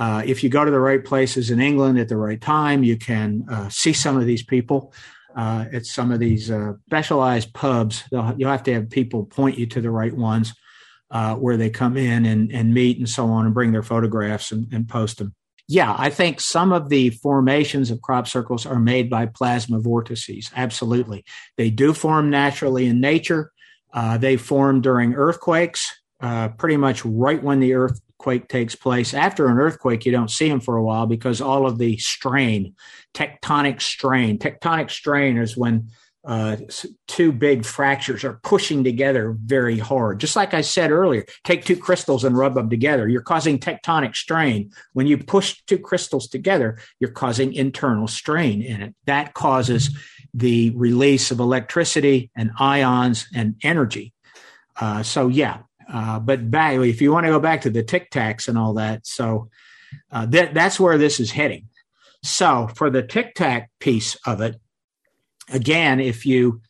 uh, 0.01 0.23
if 0.25 0.43
you 0.43 0.49
go 0.49 0.65
to 0.65 0.71
the 0.71 0.79
right 0.79 1.05
places 1.05 1.51
in 1.51 1.61
England 1.61 1.99
at 1.99 2.09
the 2.09 2.17
right 2.17 2.41
time, 2.41 2.83
you 2.83 2.97
can 2.97 3.45
uh, 3.47 3.69
see 3.69 3.93
some 3.93 4.17
of 4.17 4.25
these 4.25 4.41
people 4.41 4.91
uh, 5.35 5.65
at 5.71 5.85
some 5.85 6.11
of 6.11 6.19
these 6.19 6.49
uh, 6.49 6.73
specialized 6.87 7.53
pubs. 7.53 8.03
you'll 8.11 8.49
have 8.49 8.63
to 8.63 8.73
have 8.73 8.89
people 8.89 9.25
point 9.25 9.59
you 9.59 9.67
to 9.67 9.79
the 9.79 9.91
right 9.91 10.17
ones 10.17 10.55
uh, 11.11 11.35
where 11.35 11.55
they 11.55 11.69
come 11.69 11.97
in 11.97 12.25
and, 12.25 12.51
and 12.51 12.73
meet 12.73 12.97
and 12.97 13.07
so 13.07 13.27
on 13.27 13.45
and 13.45 13.53
bring 13.53 13.73
their 13.73 13.83
photographs 13.83 14.51
and, 14.51 14.73
and 14.73 14.89
post 14.89 15.19
them. 15.19 15.35
Yeah, 15.67 15.95
I 15.95 16.09
think 16.09 16.41
some 16.41 16.73
of 16.73 16.89
the 16.89 17.11
formations 17.11 17.91
of 17.91 18.01
crop 18.01 18.27
circles 18.27 18.65
are 18.65 18.79
made 18.79 19.07
by 19.07 19.27
plasma 19.27 19.79
vortices. 19.79 20.49
Absolutely. 20.55 21.23
They 21.57 21.69
do 21.69 21.93
form 21.93 22.31
naturally 22.31 22.87
in 22.87 23.01
nature. 23.01 23.51
Uh, 23.93 24.17
they 24.17 24.35
form 24.35 24.81
during 24.81 25.13
earthquakes, 25.13 25.95
pretty 26.57 26.77
much 26.77 27.05
right 27.05 27.43
when 27.43 27.59
the 27.59 27.75
earth 27.75 28.01
earthquake 28.21 28.47
takes 28.47 28.75
place. 28.75 29.13
After 29.13 29.47
an 29.47 29.57
earthquake, 29.57 30.05
you 30.05 30.11
don't 30.11 30.29
see 30.29 30.47
them 30.47 30.59
for 30.59 30.77
a 30.77 30.83
while 30.83 31.07
because 31.07 31.41
all 31.41 31.65
of 31.65 31.79
the 31.79 31.97
strain, 31.97 32.75
tectonic 33.15 33.81
strain, 33.81 34.37
tectonic 34.37 34.91
strain 34.91 35.37
is 35.37 35.57
when 35.57 35.89
uh, 36.23 36.55
two 37.07 37.31
big 37.31 37.65
fractures 37.65 38.23
are 38.23 38.39
pushing 38.43 38.83
together 38.83 39.35
very 39.43 39.79
hard. 39.79 40.19
Just 40.19 40.35
like 40.35 40.53
I 40.53 40.61
said 40.61 40.91
earlier, 40.91 41.25
take 41.43 41.65
two 41.65 41.75
crystals 41.75 42.23
and 42.23 42.37
rub 42.37 42.53
them 42.53 42.69
together. 42.69 43.07
You're 43.07 43.23
causing 43.23 43.57
tectonic 43.57 44.15
strain. 44.15 44.71
When 44.93 45.07
you 45.07 45.17
push 45.17 45.59
two 45.65 45.79
crystals 45.79 46.27
together, 46.27 46.77
you're 46.99 47.09
causing 47.09 47.53
internal 47.53 48.07
strain 48.07 48.61
in 48.61 48.83
it. 48.83 48.95
That 49.05 49.33
causes 49.33 49.97
the 50.35 50.69
release 50.75 51.31
of 51.31 51.39
electricity 51.39 52.29
and 52.35 52.51
ions 52.59 53.27
and 53.33 53.55
energy. 53.63 54.13
Uh, 54.79 55.01
so, 55.01 55.27
yeah, 55.27 55.61
uh, 55.91 56.19
but 56.19 56.49
back, 56.49 56.77
if 56.77 57.01
you 57.01 57.11
want 57.11 57.25
to 57.25 57.31
go 57.31 57.39
back 57.39 57.61
to 57.61 57.69
the 57.69 57.83
tic 57.83 58.11
tacs 58.11 58.47
and 58.47 58.57
all 58.57 58.75
that, 58.75 59.05
so 59.05 59.49
uh, 60.11 60.25
that 60.27 60.53
that's 60.53 60.79
where 60.79 60.97
this 60.97 61.19
is 61.19 61.31
heading. 61.31 61.67
So 62.23 62.69
for 62.75 62.89
the 62.89 63.03
tic 63.03 63.35
tac 63.35 63.69
piece 63.79 64.15
of 64.25 64.41
it, 64.41 64.59
again, 65.51 65.99
if 65.99 66.25
you 66.25 66.61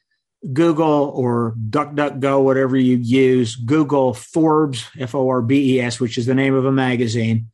Google 0.53 1.11
or 1.15 1.55
DuckDuckGo, 1.69 2.43
whatever 2.43 2.75
you 2.75 2.97
use, 2.97 3.55
Google 3.55 4.13
Forbes, 4.13 4.87
F 4.99 5.13
O 5.13 5.29
R 5.29 5.41
B 5.41 5.75
E 5.75 5.81
S, 5.81 5.99
which 5.99 6.17
is 6.17 6.25
the 6.25 6.33
name 6.33 6.55
of 6.55 6.65
a 6.65 6.71
magazine, 6.71 7.51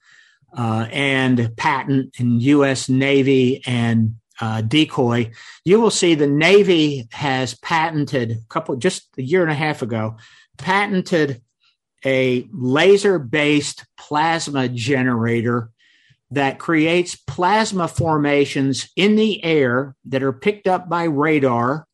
uh, 0.56 0.88
and 0.92 1.56
patent 1.58 2.16
and 2.20 2.42
U.S. 2.42 2.88
Navy 2.88 3.62
and 3.66 4.16
uh, 4.40 4.62
decoy, 4.62 5.32
you 5.66 5.82
will 5.82 5.92
see 5.92 6.16
the 6.16 6.28
Navy 6.28 7.08
has 7.12 7.56
patented 7.56 8.32
a 8.32 8.48
couple, 8.50 8.76
just 8.76 9.10
a 9.18 9.22
year 9.22 9.42
and 9.42 9.52
a 9.52 9.56
half 9.56 9.82
ago, 9.82 10.16
patented 10.58 11.42
a 12.08 12.48
laser 12.54 13.20
based 13.20 13.86
plasma 13.98 14.70
generator 14.70 15.70
that 16.32 16.58
creates 16.58 17.18
plasma 17.18 17.86
formations 17.86 18.90
in 18.96 19.18
the 19.18 19.44
air 19.44 19.94
that 20.06 20.24
are 20.24 20.32
picked 20.32 20.68
up 20.68 20.88
by 20.88 21.04
radar 21.04 21.86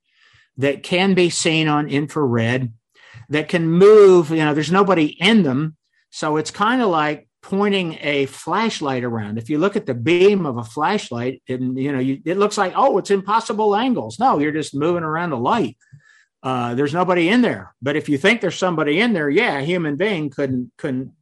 that 0.57 0.83
can 0.83 1.15
be 1.15 1.31
seen 1.31 1.67
on 1.67 1.89
infrared 1.89 2.71
that 3.29 3.49
can 3.49 3.67
move 3.67 4.29
you 4.29 4.37
know 4.37 4.53
there's 4.53 4.71
nobody 4.71 5.07
in 5.19 5.41
them. 5.41 5.75
So 6.11 6.37
it's 6.37 6.51
kind 6.51 6.83
of 6.83 6.89
like 6.89 7.27
pointing 7.41 7.97
a 8.01 8.27
flashlight 8.27 9.03
around. 9.03 9.39
If 9.39 9.49
you 9.49 9.57
look 9.57 9.75
at 9.75 9.87
the 9.87 9.95
beam 9.95 10.45
of 10.45 10.57
a 10.57 10.63
flashlight 10.63 11.41
and 11.49 11.75
you 11.75 11.91
know 11.91 11.99
you, 11.99 12.21
it 12.23 12.37
looks 12.37 12.57
like 12.57 12.73
oh 12.75 12.99
it's 12.99 13.09
impossible 13.09 13.75
angles. 13.75 14.19
No 14.19 14.37
you're 14.37 14.51
just 14.51 14.75
moving 14.75 15.03
around 15.03 15.31
a 15.31 15.37
light 15.37 15.75
uh, 16.43 16.75
there's 16.75 16.93
nobody 16.93 17.29
in 17.29 17.41
there. 17.41 17.73
But 17.81 17.95
if 17.95 18.09
you 18.09 18.17
think 18.17 18.41
there's 18.41 18.57
somebody 18.57 18.99
in 18.99 19.13
there, 19.13 19.29
yeah, 19.29 19.57
a 19.57 19.63
human 19.63 19.95
being 19.95 20.29
couldn't 20.29 20.71
couldn't 20.77 21.13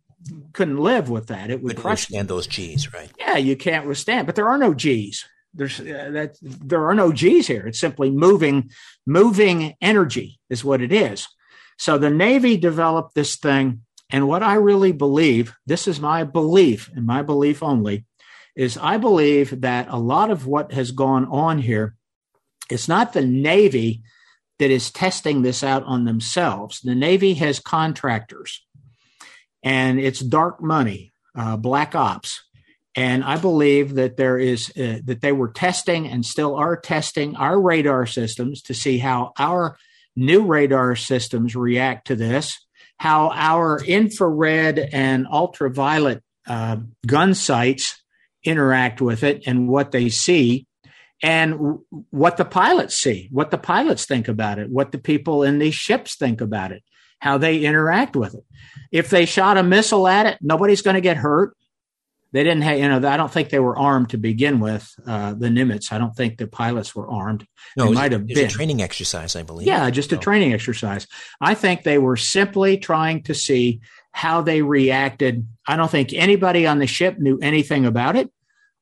couldn't 0.53 0.77
live 0.77 1.09
with 1.09 1.27
that. 1.27 1.51
It 1.51 1.61
would 1.61 1.77
crush 1.77 2.09
withstand 2.09 2.27
those 2.27 2.47
G's, 2.47 2.91
right? 2.91 3.11
Yeah, 3.19 3.37
you 3.37 3.55
can't 3.55 3.87
withstand. 3.87 4.25
But 4.25 4.35
there 4.35 4.49
are 4.49 4.57
no 4.57 4.73
G's. 4.73 5.25
There's 5.53 5.79
uh, 5.79 6.09
that 6.13 6.37
there 6.41 6.87
are 6.87 6.95
no 6.95 7.11
G's 7.11 7.47
here. 7.47 7.67
It's 7.67 7.79
simply 7.79 8.09
moving 8.09 8.71
moving 9.05 9.75
energy 9.79 10.39
is 10.49 10.65
what 10.65 10.81
it 10.81 10.91
is. 10.91 11.27
So 11.77 11.97
the 11.97 12.09
Navy 12.09 12.57
developed 12.57 13.13
this 13.13 13.35
thing, 13.35 13.81
and 14.09 14.27
what 14.27 14.43
I 14.43 14.55
really 14.55 14.91
believe, 14.91 15.53
this 15.65 15.87
is 15.87 15.99
my 15.99 16.23
belief 16.23 16.89
and 16.95 17.05
my 17.05 17.21
belief 17.21 17.61
only, 17.63 18.05
is 18.55 18.77
I 18.77 18.97
believe 18.97 19.61
that 19.61 19.87
a 19.89 19.97
lot 19.97 20.31
of 20.31 20.47
what 20.47 20.71
has 20.73 20.91
gone 20.91 21.25
on 21.25 21.59
here, 21.59 21.95
it's 22.69 22.87
not 22.87 23.13
the 23.13 23.25
Navy 23.25 24.03
that 24.61 24.69
is 24.69 24.91
testing 24.91 25.41
this 25.41 25.63
out 25.63 25.83
on 25.85 26.05
themselves. 26.05 26.81
The 26.81 26.93
Navy 26.93 27.33
has 27.33 27.59
contractors, 27.59 28.63
and 29.63 29.99
it's 29.99 30.19
dark 30.19 30.61
money, 30.61 31.13
uh, 31.35 31.57
black 31.57 31.95
ops. 31.95 32.43
And 32.93 33.23
I 33.23 33.37
believe 33.37 33.95
that 33.95 34.17
there 34.17 34.37
is 34.37 34.69
uh, 34.77 34.99
that 35.05 35.21
they 35.21 35.31
were 35.31 35.51
testing 35.51 36.07
and 36.07 36.23
still 36.23 36.55
are 36.55 36.77
testing 36.77 37.35
our 37.37 37.59
radar 37.59 38.05
systems 38.05 38.61
to 38.63 38.75
see 38.75 38.99
how 38.99 39.33
our 39.39 39.77
new 40.15 40.43
radar 40.43 40.95
systems 40.95 41.55
react 41.55 42.05
to 42.07 42.15
this, 42.15 42.63
how 42.97 43.31
our 43.33 43.83
infrared 43.83 44.77
and 44.77 45.25
ultraviolet 45.25 46.21
uh, 46.47 46.77
gun 47.07 47.33
sights 47.33 47.99
interact 48.43 49.01
with 49.01 49.23
it, 49.23 49.41
and 49.47 49.67
what 49.67 49.89
they 49.89 50.09
see 50.09 50.67
and 51.21 51.79
what 52.09 52.37
the 52.37 52.45
pilots 52.45 52.95
see, 52.95 53.29
what 53.31 53.51
the 53.51 53.57
pilots 53.57 54.05
think 54.05 54.27
about 54.27 54.59
it, 54.59 54.69
what 54.69 54.91
the 54.91 54.97
people 54.97 55.43
in 55.43 55.59
these 55.59 55.75
ships 55.75 56.15
think 56.15 56.41
about 56.41 56.71
it, 56.71 56.83
how 57.19 57.37
they 57.37 57.59
interact 57.59 58.15
with 58.15 58.33
it. 58.33 58.43
If 58.91 59.09
they 59.09 59.25
shot 59.25 59.57
a 59.57 59.63
missile 59.63 60.07
at 60.07 60.25
it, 60.25 60.37
nobody's 60.41 60.81
going 60.81 60.95
to 60.95 61.01
get 61.01 61.17
hurt. 61.17 61.55
They 62.33 62.43
didn't 62.43 62.61
have, 62.61 62.79
you 62.79 62.87
know, 62.87 63.05
I 63.07 63.17
don't 63.17 63.31
think 63.31 63.49
they 63.49 63.59
were 63.59 63.77
armed 63.77 64.11
to 64.11 64.17
begin 64.17 64.61
with. 64.61 64.89
Uh, 65.05 65.33
the 65.33 65.49
Nimitz, 65.49 65.91
I 65.91 65.97
don't 65.97 66.15
think 66.15 66.37
the 66.37 66.47
pilots 66.47 66.95
were 66.95 67.09
armed. 67.09 67.45
No, 67.75 67.87
they 67.87 67.91
might 67.91 68.13
have 68.13 68.25
been 68.25 68.45
a 68.45 68.49
training 68.49 68.81
exercise, 68.81 69.35
I 69.35 69.43
believe. 69.43 69.67
Yeah, 69.67 69.89
just 69.89 70.13
a 70.13 70.17
training 70.17 70.53
exercise. 70.53 71.07
I 71.41 71.55
think 71.55 71.83
they 71.83 71.97
were 71.97 72.15
simply 72.15 72.77
trying 72.77 73.23
to 73.23 73.33
see 73.33 73.81
how 74.13 74.41
they 74.41 74.61
reacted. 74.61 75.45
I 75.67 75.75
don't 75.75 75.91
think 75.91 76.13
anybody 76.13 76.65
on 76.65 76.79
the 76.79 76.87
ship 76.87 77.19
knew 77.19 77.37
anything 77.41 77.85
about 77.85 78.15
it. 78.15 78.31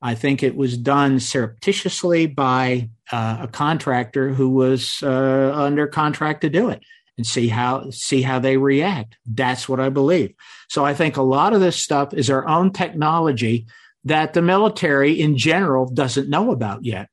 I 0.02 0.16
think 0.16 0.44
it 0.44 0.56
was 0.56 0.78
done 0.78 1.20
surreptitiously 1.20 2.28
by 2.28 2.90
uh, 3.12 3.40
a 3.42 3.48
contractor 3.48 4.34
who 4.34 4.50
was 4.50 5.02
uh, 5.04 5.52
under 5.54 5.88
contract 5.88 6.42
to 6.42 6.50
do 6.50 6.70
it 6.70 6.84
and 7.18 7.28
see 7.28 7.50
how 7.50 7.90
see 7.90 8.22
how 8.22 8.40
they 8.40 8.56
react. 8.56 9.18
That's 9.26 9.68
what 9.68 9.82
I 9.82 9.90
believe. 9.90 10.34
So 10.70 10.86
I 10.86 10.94
think 10.94 11.18
a 11.18 11.22
lot 11.22 11.54
of 11.54 11.60
this 11.60 11.76
stuff 11.76 12.14
is 12.14 12.30
our 12.30 12.48
own 12.48 12.72
technology 12.72 13.68
that 14.06 14.34
the 14.34 14.42
military 14.42 15.20
in 15.20 15.38
general 15.38 15.90
doesn't 15.90 16.30
know 16.30 16.52
about 16.52 16.86
yet. 16.86 17.10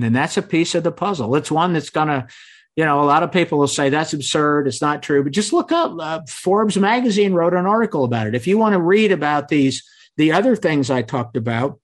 And 0.00 0.16
that's 0.16 0.38
a 0.38 0.42
piece 0.42 0.74
of 0.74 0.82
the 0.82 0.92
puzzle. 0.92 1.36
It's 1.36 1.50
one 1.50 1.74
that's 1.74 1.90
going 1.90 2.08
to, 2.08 2.26
you 2.76 2.84
know, 2.84 3.02
a 3.02 3.04
lot 3.04 3.22
of 3.22 3.32
people 3.32 3.58
will 3.58 3.68
say 3.68 3.90
that's 3.90 4.14
absurd. 4.14 4.66
It's 4.66 4.80
not 4.80 5.02
true. 5.02 5.22
But 5.22 5.32
just 5.32 5.52
look 5.52 5.72
up. 5.72 5.92
Uh, 6.00 6.20
Forbes 6.26 6.78
magazine 6.78 7.34
wrote 7.34 7.52
an 7.52 7.66
article 7.66 8.04
about 8.04 8.28
it. 8.28 8.34
If 8.34 8.46
you 8.46 8.56
want 8.56 8.72
to 8.72 8.80
read 8.80 9.12
about 9.12 9.48
these, 9.48 9.82
the 10.16 10.32
other 10.32 10.56
things 10.56 10.90
I 10.90 11.02
talked 11.02 11.36
about, 11.36 11.79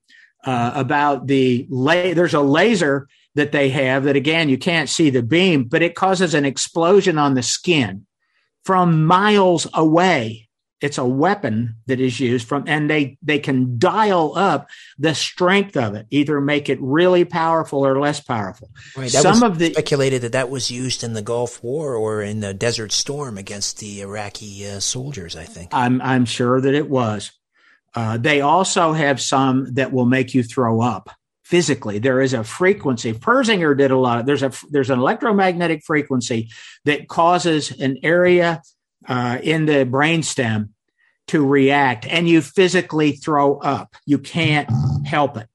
uh, 0.47 0.71
about 0.75 1.27
the 1.27 1.67
la- 1.69 2.13
there's 2.13 2.33
a 2.33 2.39
laser 2.39 3.09
that 3.35 3.51
they 3.51 3.69
have 3.69 4.05
that 4.05 4.15
again 4.15 4.47
you 4.47 4.57
can't 4.57 4.89
see 4.89 5.09
the 5.09 5.21
beam, 5.21 5.65
but 5.65 5.83
it 5.83 5.93
causes 5.93 6.33
an 6.33 6.45
explosion 6.45 7.17
on 7.17 7.33
the 7.33 7.43
skin 7.43 8.07
from 8.63 9.05
miles 9.05 9.67
away. 9.73 10.45
It's 10.79 10.99
a 10.99 11.05
weapon 11.05 11.77
that 11.87 11.99
is 11.99 12.19
used 12.19 12.47
from, 12.47 12.63
and 12.67 12.89
they 12.89 13.17
they 13.23 13.39
can 13.39 13.77
dial 13.77 14.37
up 14.37 14.69
the 14.97 15.15
strength 15.15 15.75
of 15.75 15.95
it, 15.95 16.05
either 16.11 16.39
make 16.39 16.69
it 16.69 16.79
really 16.79 17.25
powerful 17.25 17.85
or 17.85 17.99
less 17.99 18.21
powerful. 18.21 18.69
Right. 18.95 19.09
Some 19.09 19.43
of 19.43 19.57
the 19.57 19.73
speculated 19.73 20.21
that 20.21 20.33
that 20.33 20.49
was 20.49 20.71
used 20.71 21.03
in 21.03 21.13
the 21.13 21.23
Gulf 21.23 21.61
War 21.63 21.95
or 21.95 22.21
in 22.21 22.39
the 22.39 22.53
Desert 22.53 22.91
Storm 22.91 23.37
against 23.37 23.79
the 23.79 24.01
Iraqi 24.01 24.67
uh, 24.67 24.79
soldiers. 24.79 25.35
I 25.35 25.45
think. 25.45 25.73
I'm 25.73 25.99
I'm 26.01 26.25
sure 26.25 26.61
that 26.61 26.75
it 26.75 26.89
was. 26.89 27.31
Uh, 27.97 28.15
they 28.15 28.41
also 28.41 28.93
have 28.93 29.19
some 29.19 29.73
that 29.73 29.91
will 29.91 30.05
make 30.05 30.35
you 30.35 30.43
throw 30.43 30.81
up 30.81 31.09
physically. 31.43 31.97
There 31.97 32.21
is 32.21 32.33
a 32.33 32.43
frequency. 32.43 33.11
Persinger 33.11 33.75
did 33.75 33.89
a 33.89 33.97
lot. 33.97 34.19
Of, 34.19 34.25
there's 34.27 34.43
a 34.43 34.51
there's 34.69 34.91
an 34.91 34.99
electromagnetic 34.99 35.81
frequency 35.83 36.49
that 36.85 37.07
causes 37.07 37.71
an 37.71 37.97
area 38.03 38.61
uh, 39.07 39.39
in 39.41 39.65
the 39.65 39.83
brainstem 39.83 40.69
to 41.29 41.43
react, 41.43 42.05
and 42.05 42.29
you 42.29 42.41
physically 42.41 43.13
throw 43.13 43.57
up. 43.57 43.95
You 44.05 44.19
can't 44.19 44.69
help 45.03 45.35
it. 45.35 45.47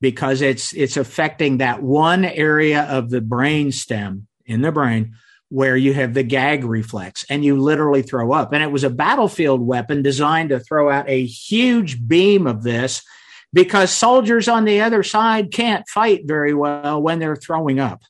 because 0.00 0.40
it's 0.40 0.72
it's 0.72 0.96
affecting 0.96 1.58
that 1.58 1.82
one 1.82 2.24
area 2.24 2.84
of 2.84 3.10
the 3.10 3.20
brain 3.20 3.72
stem 3.72 4.26
in 4.46 4.62
the 4.62 4.72
brain 4.72 5.14
where 5.50 5.76
you 5.76 5.92
have 5.92 6.14
the 6.14 6.22
gag 6.22 6.64
reflex 6.64 7.24
and 7.28 7.44
you 7.44 7.60
literally 7.60 8.02
throw 8.02 8.32
up. 8.32 8.52
And 8.52 8.62
it 8.62 8.70
was 8.70 8.84
a 8.84 8.90
battlefield 8.90 9.60
weapon 9.60 10.00
designed 10.00 10.50
to 10.50 10.60
throw 10.60 10.90
out 10.90 11.08
a 11.08 11.26
huge 11.26 12.06
beam 12.06 12.46
of 12.46 12.62
this 12.62 13.02
because 13.52 13.90
soldiers 13.90 14.48
on 14.48 14.64
the 14.64 14.80
other 14.80 15.02
side 15.02 15.52
can't 15.52 15.88
fight 15.88 16.22
very 16.24 16.54
well 16.54 17.02
when 17.02 17.18
they're 17.18 17.36
throwing 17.36 17.80
up. 17.80 18.02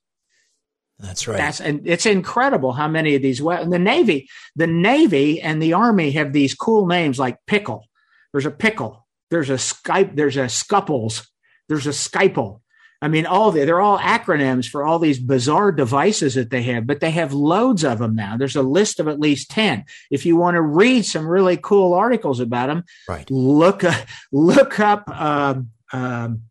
That's 0.99 1.27
right. 1.27 1.39
That's 1.39 1.61
and 1.61 1.89
it's 1.89 2.05
incredible 2.05 2.73
how 2.73 2.89
many 2.89 3.15
of 3.15 3.23
these. 3.23 3.41
Well, 3.41 3.69
the 3.69 3.79
Navy, 3.79 4.29
the 4.55 4.67
Navy 4.67 5.41
and 5.41 5.63
the 5.63 5.73
Army 5.73 6.11
have 6.11 6.35
these 6.35 6.55
cool 6.55 6.87
names 6.87 7.19
like 7.19 7.39
pickle. 7.47 7.87
There's 8.33 8.45
a 8.45 8.51
pickle. 8.51 9.07
There's 9.31 9.49
a 9.49 9.55
Skype. 9.55 10.15
There's 10.15 10.37
a 10.37 10.49
scupples. 10.49 11.27
There's 11.69 11.87
a 11.87 11.91
Skyple. 11.91 12.60
I 13.03 13.09
mean, 13.09 13.25
all 13.25 13.51
the, 13.51 13.65
they're 13.65 13.81
all 13.81 13.99
acronyms 13.99 14.69
for 14.69 14.85
all 14.85 14.99
these 14.99 15.19
bizarre 15.19 15.73
devices 15.73 16.35
that 16.35 16.51
they 16.51 16.63
have, 16.65 16.87
but 16.87 17.01
they 17.01 17.11
have 17.13 17.33
loads 17.33 17.83
of 17.83 17.99
them 17.99 18.15
now. 18.15 18.37
There's 18.37 18.57
a 18.57 18.63
list 18.63 19.01
of 19.01 19.09
at 19.09 19.19
least 19.19 19.51
10. 19.51 19.85
If 20.11 20.27
you 20.27 20.37
want 20.37 20.57
to 20.57 20.61
read 20.63 21.07
some 21.07 21.27
really 21.27 21.57
cool 21.57 21.95
articles 21.95 22.41
about 22.41 22.67
them, 22.67 22.85
right. 23.09 23.31
look, 23.31 23.85
uh, 23.85 23.95
look 24.33 24.79
up, 24.81 25.09
um, 25.09 25.71
um, 25.93 26.43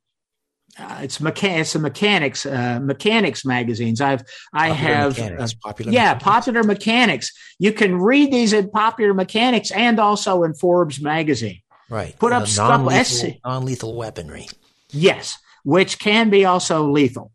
uh, 0.79 0.99
it's 1.03 1.19
mechan- 1.19 1.59
it's 1.59 1.75
a 1.75 1.79
mechanics 1.79 2.45
uh, 2.45 2.79
mechanics 2.81 3.43
magazines. 3.43 3.99
I've 3.99 4.23
I 4.53 4.69
popular 4.69 4.93
have 4.93 5.17
mechanics, 5.17 5.51
uh, 5.53 5.55
popular 5.67 5.91
yeah 5.91 6.01
mechanics. 6.13 6.23
popular 6.23 6.63
mechanics. 6.63 7.31
You 7.59 7.73
can 7.73 7.95
read 7.99 8.31
these 8.31 8.53
in 8.53 8.69
popular 8.69 9.13
mechanics 9.13 9.71
and 9.71 9.99
also 9.99 10.43
in 10.43 10.53
Forbes 10.53 11.01
magazine. 11.01 11.59
right. 11.89 12.17
put 12.17 12.31
Uh, 12.31 12.37
up 12.37 12.47
scuffle- 12.47 12.85
non-lethal, 12.85 13.33
non-lethal 13.43 13.95
weaponry. 13.95 14.47
Yes, 14.91 15.37
which 15.63 15.99
can 15.99 16.29
be 16.29 16.45
also 16.45 16.89
lethal. 16.89 17.31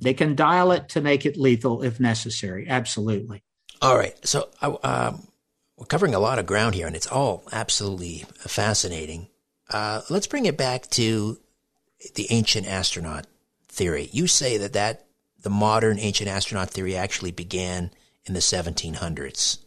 They 0.00 0.14
can 0.14 0.34
dial 0.34 0.72
it 0.72 0.88
to 0.90 1.00
make 1.00 1.24
it 1.24 1.36
lethal 1.36 1.82
if 1.82 2.00
necessary. 2.00 2.66
Absolutely. 2.68 3.42
All 3.80 3.96
right. 3.96 4.14
So 4.26 4.48
um, 4.60 5.26
we're 5.76 5.86
covering 5.86 6.14
a 6.14 6.20
lot 6.20 6.38
of 6.38 6.46
ground 6.46 6.74
here, 6.74 6.86
and 6.86 6.96
it's 6.96 7.06
all 7.06 7.44
absolutely 7.52 8.24
fascinating. 8.38 9.28
Uh, 9.70 10.02
let's 10.10 10.26
bring 10.26 10.46
it 10.46 10.56
back 10.56 10.88
to 10.90 11.38
the 12.14 12.26
ancient 12.30 12.66
astronaut 12.66 13.26
theory. 13.68 14.08
You 14.12 14.26
say 14.26 14.58
that 14.58 14.72
that 14.74 15.06
the 15.42 15.50
modern 15.50 15.98
ancient 15.98 16.28
astronaut 16.28 16.70
theory 16.70 16.96
actually 16.96 17.32
began 17.32 17.90
in 18.26 18.34
the 18.34 18.40
1700s. 18.40 19.58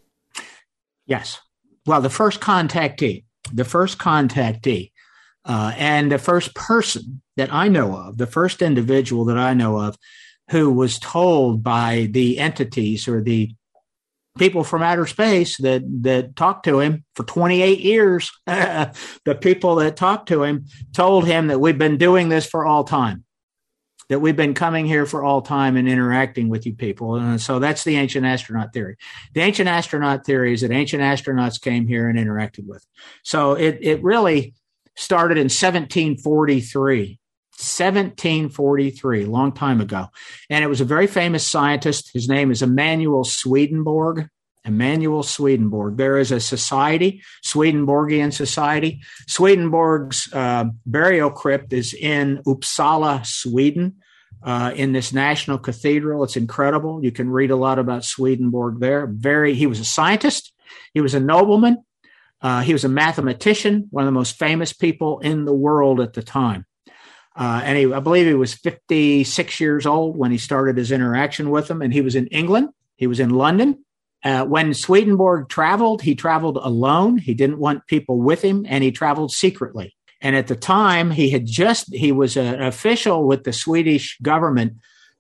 Yes. 1.06 1.40
Well, 1.86 2.02
the 2.02 2.10
first 2.10 2.42
contactee, 2.42 3.24
the 3.54 3.64
first 3.64 3.98
contactee, 3.98 4.92
uh, 5.48 5.74
and 5.78 6.12
the 6.12 6.20
first 6.20 6.54
person 6.54 7.22
that 7.38 7.54
I 7.54 7.70
know 7.70 7.96
of, 7.96 8.18
the 8.18 8.28
first 8.28 8.62
individual 8.62 9.26
that 9.26 9.38
I 9.38 9.54
know 9.54 9.80
of 9.80 9.98
who 10.50 10.72
was 10.72 11.00
told 11.00 11.64
by 11.64 12.10
the 12.12 12.38
entities 12.38 13.08
or 13.08 13.22
the 13.22 13.52
people 14.38 14.64
from 14.64 14.84
outer 14.84 15.08
space 15.08 15.58
that 15.58 15.82
that 16.04 16.36
talked 16.36 16.66
to 16.66 16.80
him 16.80 17.04
for 17.16 17.24
28 17.24 17.80
years 17.80 18.32
the 18.46 19.38
people 19.42 19.76
that 19.76 19.96
talked 19.96 20.28
to 20.28 20.44
him 20.44 20.66
told 20.94 21.26
him 21.26 21.48
that 21.48 21.58
we've 21.58 21.80
been 21.80 21.98
doing 21.98 22.30
this 22.30 22.46
for 22.46 22.64
all 22.64 22.84
time 22.84 23.26
that 24.10 24.20
we've 24.20 24.36
been 24.36 24.54
coming 24.54 24.86
here 24.86 25.06
for 25.06 25.24
all 25.24 25.42
time 25.42 25.76
and 25.76 25.88
interacting 25.88 26.48
with 26.48 26.66
you 26.66 26.74
people. 26.74 27.16
And 27.16 27.42
so 27.42 27.60
that's 27.60 27.84
the 27.84 27.98
ancient 27.98 28.26
astronaut 28.26 28.74
theory. 28.74 28.96
The 29.34 29.42
ancient 29.42 29.68
astronaut 29.68 30.26
theory 30.26 30.54
is 30.54 30.62
that 30.62 30.72
ancient 30.72 31.04
astronauts 31.04 31.62
came 31.62 31.88
here 31.88 32.08
and 32.08 32.18
interacted 32.18 32.66
with. 32.66 32.86
So 33.24 33.54
it 33.54 33.80
it 33.82 34.02
really 34.04 34.54
started 34.98 35.38
in 35.38 35.46
1743 35.46 37.20
1743, 37.58 39.26
long 39.26 39.52
time 39.52 39.82
ago. 39.82 40.10
And 40.48 40.64
it 40.64 40.68
was 40.68 40.80
a 40.80 40.86
very 40.86 41.08
famous 41.08 41.46
scientist. 41.46 42.12
His 42.14 42.30
name 42.30 42.52
is 42.52 42.62
Emanuel 42.62 43.24
Swedenborg. 43.24 44.30
Emanuel 44.64 45.24
Swedenborg. 45.24 45.98
There 45.98 46.18
is 46.18 46.32
a 46.32 46.40
society, 46.40 47.24
Swedenborgian 47.42 48.32
Society. 48.32 49.00
Swedenborg's 49.28 50.32
uh, 50.34 50.66
burial 50.86 51.32
crypt 51.32 51.74
is 51.74 51.96
in 51.96 52.44
Uppsala, 52.46 53.26
Sweden, 53.26 53.96
uh, 54.44 54.74
in 54.76 54.92
this 54.92 55.12
national 55.12 55.58
cathedral. 55.58 56.24
It's 56.24 56.38
incredible. 56.38 57.04
You 57.04 57.12
can 57.12 57.30
read 57.30 57.50
a 57.50 57.56
lot 57.56 57.80
about 57.80 58.04
Swedenborg 58.04 58.80
there. 58.82 59.08
Very, 59.08 59.56
he 59.56 59.66
was 59.66 59.80
a 59.80 59.86
scientist. 59.86 60.54
He 60.94 61.02
was 61.02 61.16
a 61.16 61.20
nobleman. 61.20 61.84
Uh, 62.42 62.62
he 62.62 62.74
was 62.74 62.84
a 62.84 62.90
mathematician, 62.90 63.88
one 63.90 64.04
of 64.04 64.08
the 64.08 64.18
most 64.20 64.38
famous 64.38 64.74
people 64.74 65.20
in 65.20 65.46
the 65.46 65.54
world 65.54 66.00
at 66.00 66.14
the 66.14 66.24
time. 66.24 66.66
Uh, 67.36 67.62
and 67.64 67.78
he, 67.78 67.94
I 67.94 68.00
believe 68.00 68.26
he 68.26 68.34
was 68.34 68.56
56 68.56 69.60
years 69.60 69.86
old 69.86 70.18
when 70.18 70.32
he 70.32 70.38
started 70.38 70.78
his 70.78 70.92
interaction 70.92 71.52
with 71.52 71.68
them. 71.68 71.82
And 71.82 71.94
he 71.94 72.02
was 72.02 72.16
in 72.16 72.28
England. 72.28 72.70
He 72.96 73.06
was 73.06 73.20
in 73.20 73.30
London. 73.30 73.84
Uh, 74.24 74.44
when 74.46 74.74
Swedenborg 74.74 75.48
traveled, 75.48 76.02
he 76.02 76.16
traveled 76.16 76.58
alone. 76.58 77.18
He 77.18 77.36
didn't 77.36 77.60
want 77.60 77.86
people 77.86 78.20
with 78.20 78.42
him 78.42 78.66
and 78.68 78.84
he 78.84 78.92
traveled 78.92 79.32
secretly. 79.32 79.96
And 80.20 80.36
at 80.36 80.48
the 80.48 80.56
time, 80.56 81.12
he 81.12 81.30
had 81.30 81.46
just, 81.46 81.94
he 81.94 82.12
was 82.12 82.38
an 82.38 82.62
official 82.62 83.28
with 83.28 83.44
the 83.44 83.54
Swedish 83.54 84.18
government, 84.24 84.74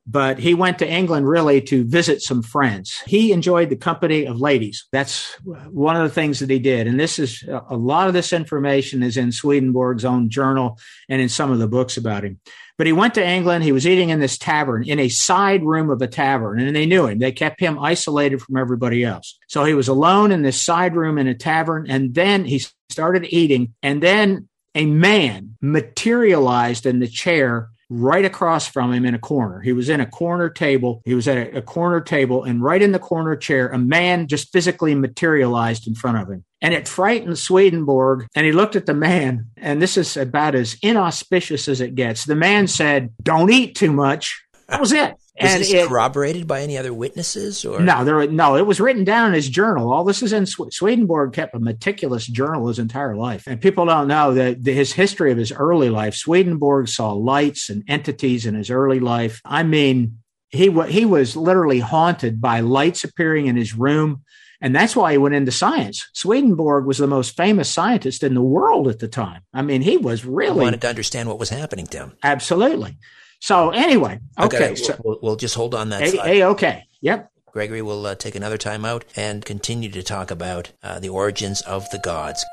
but 0.09 0.39
he 0.39 0.53
went 0.53 0.79
to 0.79 0.89
England 0.89 1.27
really 1.27 1.59
to 1.61 1.83
visit 1.83 2.21
some 2.21 2.41
friends. 2.41 3.03
He 3.05 3.33
enjoyed 3.33 3.69
the 3.69 3.75
company 3.75 4.25
of 4.25 4.39
ladies. 4.39 4.87
That's 4.93 5.33
one 5.43 5.97
of 5.97 6.03
the 6.03 6.13
things 6.13 6.39
that 6.39 6.49
he 6.49 6.59
did. 6.59 6.87
And 6.87 6.97
this 6.97 7.19
is 7.19 7.43
uh, 7.43 7.59
a 7.69 7.75
lot 7.75 8.07
of 8.07 8.13
this 8.13 8.31
information 8.31 9.03
is 9.03 9.17
in 9.17 9.33
Swedenborg's 9.33 10.05
own 10.05 10.29
journal 10.29 10.79
and 11.09 11.21
in 11.21 11.27
some 11.27 11.51
of 11.51 11.59
the 11.59 11.67
books 11.67 11.97
about 11.97 12.23
him. 12.23 12.39
But 12.77 12.87
he 12.87 12.93
went 12.93 13.15
to 13.15 13.27
England. 13.27 13.63
He 13.63 13.71
was 13.71 13.87
eating 13.87 14.09
in 14.09 14.19
this 14.19 14.37
tavern, 14.37 14.87
in 14.87 14.99
a 14.99 15.09
side 15.09 15.63
room 15.63 15.89
of 15.89 16.01
a 16.01 16.07
tavern, 16.07 16.59
and 16.59 16.75
they 16.75 16.85
knew 16.85 17.07
him. 17.07 17.19
They 17.19 17.31
kept 17.31 17.59
him 17.59 17.77
isolated 17.79 18.41
from 18.41 18.55
everybody 18.55 19.03
else. 19.03 19.37
So 19.47 19.65
he 19.65 19.73
was 19.73 19.87
alone 19.87 20.31
in 20.31 20.43
this 20.43 20.61
side 20.61 20.95
room 20.95 21.17
in 21.17 21.27
a 21.27 21.33
tavern, 21.33 21.87
and 21.89 22.13
then 22.13 22.45
he 22.45 22.61
started 22.89 23.25
eating, 23.29 23.73
and 23.81 24.01
then 24.01 24.47
a 24.75 24.85
man 24.85 25.57
materialized 25.59 26.85
in 26.85 26.99
the 26.99 27.07
chair 27.07 27.71
right 27.89 28.25
across 28.25 28.67
from 28.67 28.91
him 28.93 29.05
in 29.05 29.15
a 29.15 29.19
corner. 29.19 29.61
He 29.61 29.73
was 29.73 29.89
in 29.89 30.01
a 30.01 30.05
corner 30.05 30.49
table. 30.49 31.01
He 31.05 31.15
was 31.15 31.27
at 31.27 31.37
a, 31.37 31.57
a, 31.57 31.61
corner 31.61 32.01
table, 32.01 32.43
and 32.43 32.61
right 32.61 32.81
in 32.81 32.91
the 32.91 32.99
corner 32.99 33.35
chair, 33.35 33.69
a 33.69 33.77
man 33.77 34.27
just 34.27 34.51
physically 34.51 34.95
materialized 34.95 35.87
in 35.87 35.95
front 35.95 36.17
of 36.17 36.29
him. 36.29 36.43
And 36.61 36.73
it 36.73 36.87
frightened 36.87 37.37
Swedenborg. 37.37 38.27
And 38.35 38.45
he 38.45 38.51
looked 38.51 38.75
at 38.75 38.85
the 38.85 38.93
man, 38.93 39.47
and 39.57 39.81
this 39.81 39.95
is 39.97 40.17
about 40.17 40.55
as 40.55 40.77
inauspicious 40.81 41.67
as 41.67 41.81
it 41.81 41.95
gets. 41.95 42.25
The 42.25 42.35
man 42.35 42.67
said, 42.67 43.13
Don't 43.21 43.51
eat 43.51 43.75
too 43.75 43.91
much. 43.91 44.43
That 44.67 44.81
was 44.81 44.91
it. 44.91 45.15
Is 45.39 45.51
and 45.51 45.61
this 45.61 45.71
it, 45.71 45.87
corroborated 45.87 46.47
by 46.47 46.61
any 46.61 46.79
other 46.79 46.93
witnesses? 46.93 47.63
Or 47.63 47.79
no, 47.79 48.03
there 48.03 48.25
no. 48.27 48.55
It 48.55 48.65
was 48.65 48.79
written 48.79 49.03
down 49.03 49.27
in 49.27 49.33
his 49.35 49.47
journal. 49.47 49.93
All 49.93 50.03
this 50.03 50.23
is 50.23 50.33
in 50.33 50.47
Swedenborg 50.47 51.33
kept 51.33 51.53
a 51.53 51.59
meticulous 51.59 52.25
journal 52.25 52.67
his 52.67 52.79
entire 52.79 53.15
life, 53.15 53.45
and 53.45 53.61
people 53.61 53.85
don't 53.85 54.07
know 54.07 54.33
that 54.33 54.63
the, 54.63 54.73
his 54.73 54.93
history 54.93 55.31
of 55.31 55.37
his 55.37 55.51
early 55.51 55.91
life. 55.91 56.15
Swedenborg 56.15 56.87
saw 56.87 57.11
lights 57.11 57.69
and 57.69 57.83
entities 57.87 58.47
in 58.47 58.55
his 58.55 58.71
early 58.71 58.99
life. 58.99 59.39
I 59.45 59.61
mean, 59.61 60.19
he 60.49 60.71
he 60.89 61.05
was 61.05 61.35
literally 61.35 61.79
haunted 61.79 62.41
by 62.41 62.61
lights 62.61 63.03
appearing 63.03 63.45
in 63.45 63.55
his 63.55 63.75
room. 63.75 64.23
And 64.59 64.75
that's 64.75 64.95
why 64.95 65.11
he 65.11 65.19
went 65.19 65.35
into 65.35 65.51
science. 65.51 66.09
Swedenborg 66.13 66.85
was 66.87 66.97
the 66.97 67.05
most 67.05 67.37
famous 67.37 67.69
scientist 67.69 68.23
in 68.23 68.33
the 68.33 68.41
world 68.41 68.87
at 68.87 68.97
the 68.97 69.07
time. 69.07 69.43
I 69.53 69.61
mean, 69.61 69.83
he 69.83 69.97
was 69.97 70.25
really 70.25 70.55
he 70.55 70.61
wanted 70.61 70.81
to 70.81 70.89
understand 70.89 71.29
what 71.29 71.37
was 71.37 71.49
happening 71.49 71.85
to 71.87 71.97
him. 71.97 72.17
Absolutely. 72.23 72.97
So 73.39 73.69
anyway, 73.69 74.19
okay, 74.39 74.75
so 74.75 74.99
we'll, 75.03 75.19
we'll, 75.21 75.35
just 75.35 75.55
hold 75.55 75.75
on 75.75 75.89
that. 75.89 76.01
A, 76.01 76.41
a 76.41 76.47
okay, 76.49 76.85
yep. 77.01 77.31
Gregory 77.51 77.81
will 77.81 78.05
uh, 78.05 78.15
take 78.15 78.35
another 78.35 78.57
time 78.57 78.85
out 78.85 79.05
and 79.15 79.45
continue 79.45 79.89
to 79.89 80.03
talk 80.03 80.31
about 80.31 80.71
uh, 80.83 80.99
the 80.99 81.09
origins 81.09 81.61
of 81.61 81.89
the 81.91 81.99
gods. 81.99 82.43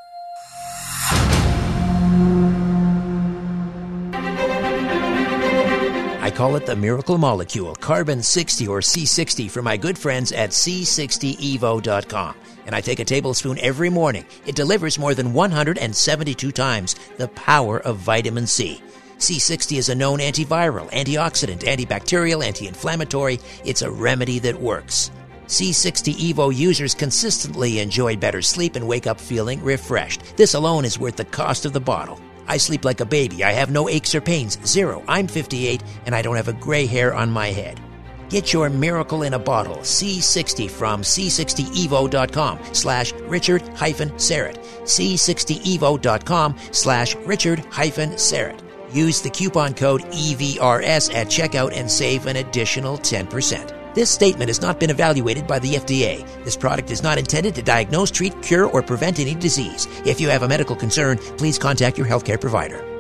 I 6.25 6.31
call 6.31 6.57
it 6.57 6.65
the 6.65 6.75
miracle 6.75 7.19
molecule, 7.19 7.75
carbon 7.75 8.23
60 8.23 8.67
or 8.67 8.81
C60 8.81 9.51
for 9.51 9.61
my 9.61 9.77
good 9.77 9.99
friends 9.99 10.33
at 10.33 10.51
C60evo.com. 10.51 12.35
And 12.65 12.75
I 12.75 12.81
take 12.81 12.99
a 12.99 13.05
tablespoon 13.05 13.59
every 13.59 13.91
morning. 13.91 14.25
It 14.47 14.57
delivers 14.57 14.99
more 14.99 15.15
than 15.15 15.35
172 15.35 16.51
times 16.53 16.97
the 17.19 17.29
power 17.29 17.79
of 17.81 17.99
vitamin 17.99 18.47
C. 18.47 18.81
C60 19.25 19.79
is 19.79 19.89
a 19.89 19.95
known 19.95 20.19
antiviral, 20.19 20.91
antioxidant, 20.91 21.61
antibacterial, 21.61 22.45
anti 22.45 22.69
inflammatory. 22.69 23.41
It's 23.65 23.81
a 23.81 23.91
remedy 23.91 24.39
that 24.41 24.61
works. 24.61 25.11
C60 25.47 26.33
Evo 26.33 26.55
users 26.55 26.95
consistently 26.95 27.79
enjoy 27.79 28.17
better 28.17 28.43
sleep 28.43 28.77
and 28.77 28.87
wake 28.87 29.07
up 29.07 29.19
feeling 29.19 29.63
refreshed. 29.63 30.37
This 30.37 30.53
alone 30.53 30.85
is 30.85 30.99
worth 30.99 31.17
the 31.17 31.25
cost 31.25 31.65
of 31.65 31.73
the 31.73 31.81
bottle. 31.81 32.21
I 32.47 32.59
sleep 32.59 32.85
like 32.85 33.01
a 33.01 33.07
baby. 33.07 33.45
I 33.45 33.53
have 33.53 33.71
no 33.71 33.89
aches 33.89 34.15
or 34.15 34.21
pains. 34.21 34.59
Zero. 34.67 35.03
I'm 35.09 35.27
58 35.27 35.83
and 36.05 36.15
I 36.15 36.21
don't 36.21 36.37
have 36.37 36.49
a 36.49 36.53
gray 36.53 36.85
hair 36.85 37.15
on 37.15 37.31
my 37.31 37.47
head. 37.47 37.81
Get 38.29 38.53
your 38.53 38.69
miracle 38.69 39.23
in 39.23 39.33
a 39.33 39.39
bottle, 39.39 39.77
C60 39.77 40.71
from 40.71 41.01
C60evo.com 41.01 42.59
slash 42.73 43.13
Richard 43.23 43.63
hyphen 43.69 44.11
Syrett. 44.13 44.59
C60evo.com 44.83 46.57
slash 46.73 47.15
Richard 47.17 47.61
hyphen 47.71 48.11
Syrett. 48.11 48.61
Use 48.95 49.21
the 49.21 49.31
coupon 49.31 49.75
code 49.75 50.03
EVRS 50.03 51.13
at 51.13 51.27
checkout 51.27 51.73
and 51.75 51.91
save 51.91 52.27
an 52.27 52.37
additional 52.37 52.97
10%. 52.97 53.95
This 53.95 54.11
statement 54.11 54.49
has 54.49 54.63
not 54.63 54.81
been 54.81 54.91
evaluated 54.91 55.47
by 55.47 55.59
the 55.59 55.75
FDA. 55.75 56.25
This 56.45 56.57
product 56.57 56.91
is 56.91 57.03
not 57.03 57.19
intended 57.19 57.55
to 57.57 57.63
diagnose, 57.63 58.11
treat, 58.11 58.41
cure, 58.43 58.67
or 58.67 58.83
prevent 58.83 59.19
any 59.19 59.35
disease. 59.35 59.89
If 60.05 60.21
you 60.21 60.29
have 60.29 60.43
a 60.43 60.49
medical 60.49 60.77
concern, 60.77 61.19
please 61.39 61.59
contact 61.59 61.99
your 61.99 62.07
healthcare 62.07 62.41
provider. 62.41 62.94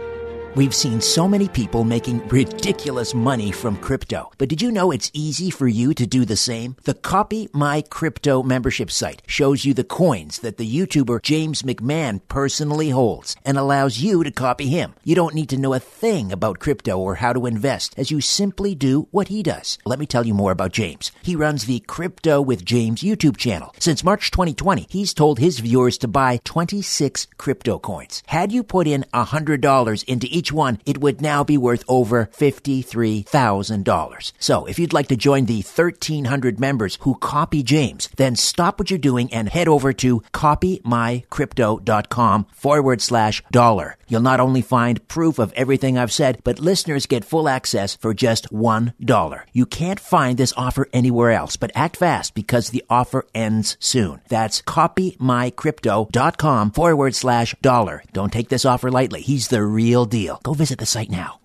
We've 0.57 0.72
seen 0.72 1.00
so 1.00 1.26
many 1.26 1.48
people 1.48 1.82
making 1.82 2.28
ridiculous 2.28 3.12
money 3.12 3.50
from 3.50 3.76
crypto. 3.76 4.30
But 4.38 4.48
did 4.48 4.62
you 4.62 4.70
know 4.70 4.92
it's 4.92 5.11
easy 5.12 5.50
for 5.50 5.66
you 5.66 5.92
to 5.94 6.07
do 6.07 6.24
the 6.24 6.36
same? 6.36 6.76
The 6.84 6.94
Copy 6.94 7.48
My 7.52 7.82
Crypto 7.82 8.40
membership 8.44 8.88
site 8.92 9.22
shows 9.26 9.64
you 9.64 9.74
the 9.74 9.82
coins 9.82 10.38
that 10.40 10.57
the 10.57 10.72
YouTuber 10.72 11.22
James 11.22 11.62
McMahon 11.62 12.20
personally 12.28 12.90
holds 12.90 13.34
and 13.44 13.59
allows 13.59 13.98
you 13.98 14.22
to 14.22 14.30
copy 14.30 14.68
him. 14.68 14.94
You 15.02 15.16
don't 15.16 15.34
need 15.34 15.48
to 15.48 15.57
know 15.57 15.74
a 15.74 15.80
thing 15.80 16.30
about 16.30 16.61
crypto 16.61 17.00
or 17.00 17.16
how 17.16 17.32
to 17.32 17.46
invest 17.46 17.92
as 17.98 18.12
you 18.12 18.20
simply 18.20 18.76
do 18.76 19.09
what 19.11 19.26
he 19.26 19.42
does. 19.42 19.78
Let 19.84 19.98
me 19.98 20.07
tell 20.07 20.24
you 20.24 20.34
more 20.34 20.52
about 20.52 20.70
James. 20.70 21.11
He 21.24 21.34
runs 21.34 21.64
the 21.64 21.80
Crypto 21.80 22.40
with 22.40 22.64
James 22.64 23.02
YouTube 23.02 23.36
channel. 23.36 23.74
Since 23.80 24.05
March 24.05 24.30
2020, 24.30 24.86
he's 24.88 25.14
told 25.14 25.40
his 25.40 25.59
viewers 25.59 25.98
to 25.98 26.07
buy 26.07 26.38
26 26.44 27.26
crypto 27.38 27.80
coins. 27.80 28.22
Had 28.26 28.52
you 28.52 28.62
put 28.62 28.86
in 28.86 29.05
$100 29.12 30.05
into 30.05 30.28
each 30.30 30.43
each 30.45 30.53
one, 30.53 30.78
it 30.84 30.99
would 30.99 31.22
now 31.22 31.42
be 31.42 31.57
worth 31.57 31.82
over 31.88 32.26
$53,000. 32.26 34.32
So 34.38 34.66
if 34.66 34.78
you'd 34.78 34.92
like 34.92 35.09
to 35.09 35.16
join 35.16 35.47
the 35.47 35.62
1,300 35.62 36.61
members 36.61 36.99
who 37.01 37.14
copy 37.14 37.62
James, 37.62 38.11
then 38.16 38.36
stop 38.36 38.78
what 38.78 38.90
you're 38.90 38.99
doing 38.99 39.32
and 39.32 39.49
head 39.49 39.68
over 39.68 39.95
to 39.95 40.20
copymycrypto.com 40.34 42.47
forward 42.53 43.01
slash 43.01 43.42
dollar. 43.51 43.97
You'll 44.07 44.20
not 44.20 44.40
only 44.40 44.61
find 44.61 45.09
proof 45.09 45.38
of 45.38 45.55
everything 45.55 45.97
I've 45.97 46.12
said, 46.12 46.40
but 46.45 46.59
listeners 46.59 47.07
get 47.07 47.24
full 47.24 47.49
access 47.49 47.97
for 47.97 48.12
just 48.12 48.53
$1. 48.53 49.42
You 49.55 49.64
can't 49.64 49.99
find 49.99 50.36
this 50.36 50.53
offer 50.59 50.86
anywhere 50.92 51.30
else, 51.30 51.57
but 51.57 51.72
act 51.74 51.97
fast 51.97 52.34
because 52.34 52.68
the 52.68 52.84
offer 52.90 53.24
ends 53.34 53.78
soon. 53.80 54.20
That's 54.28 54.61
copymycrypto.com 54.61 56.72
forward 56.72 57.14
slash 57.14 57.55
dollar. 57.62 58.03
Don't 58.12 58.30
take 58.30 58.51
this 58.51 58.66
offer 58.66 58.90
lightly. 58.90 59.22
He's 59.22 59.49
the 59.49 59.64
real 59.64 60.05
deal. 60.05 60.34
Go 60.43 60.55
visit 60.55 60.78
the 60.78 60.87
site 60.87 61.11
now. 61.11 61.41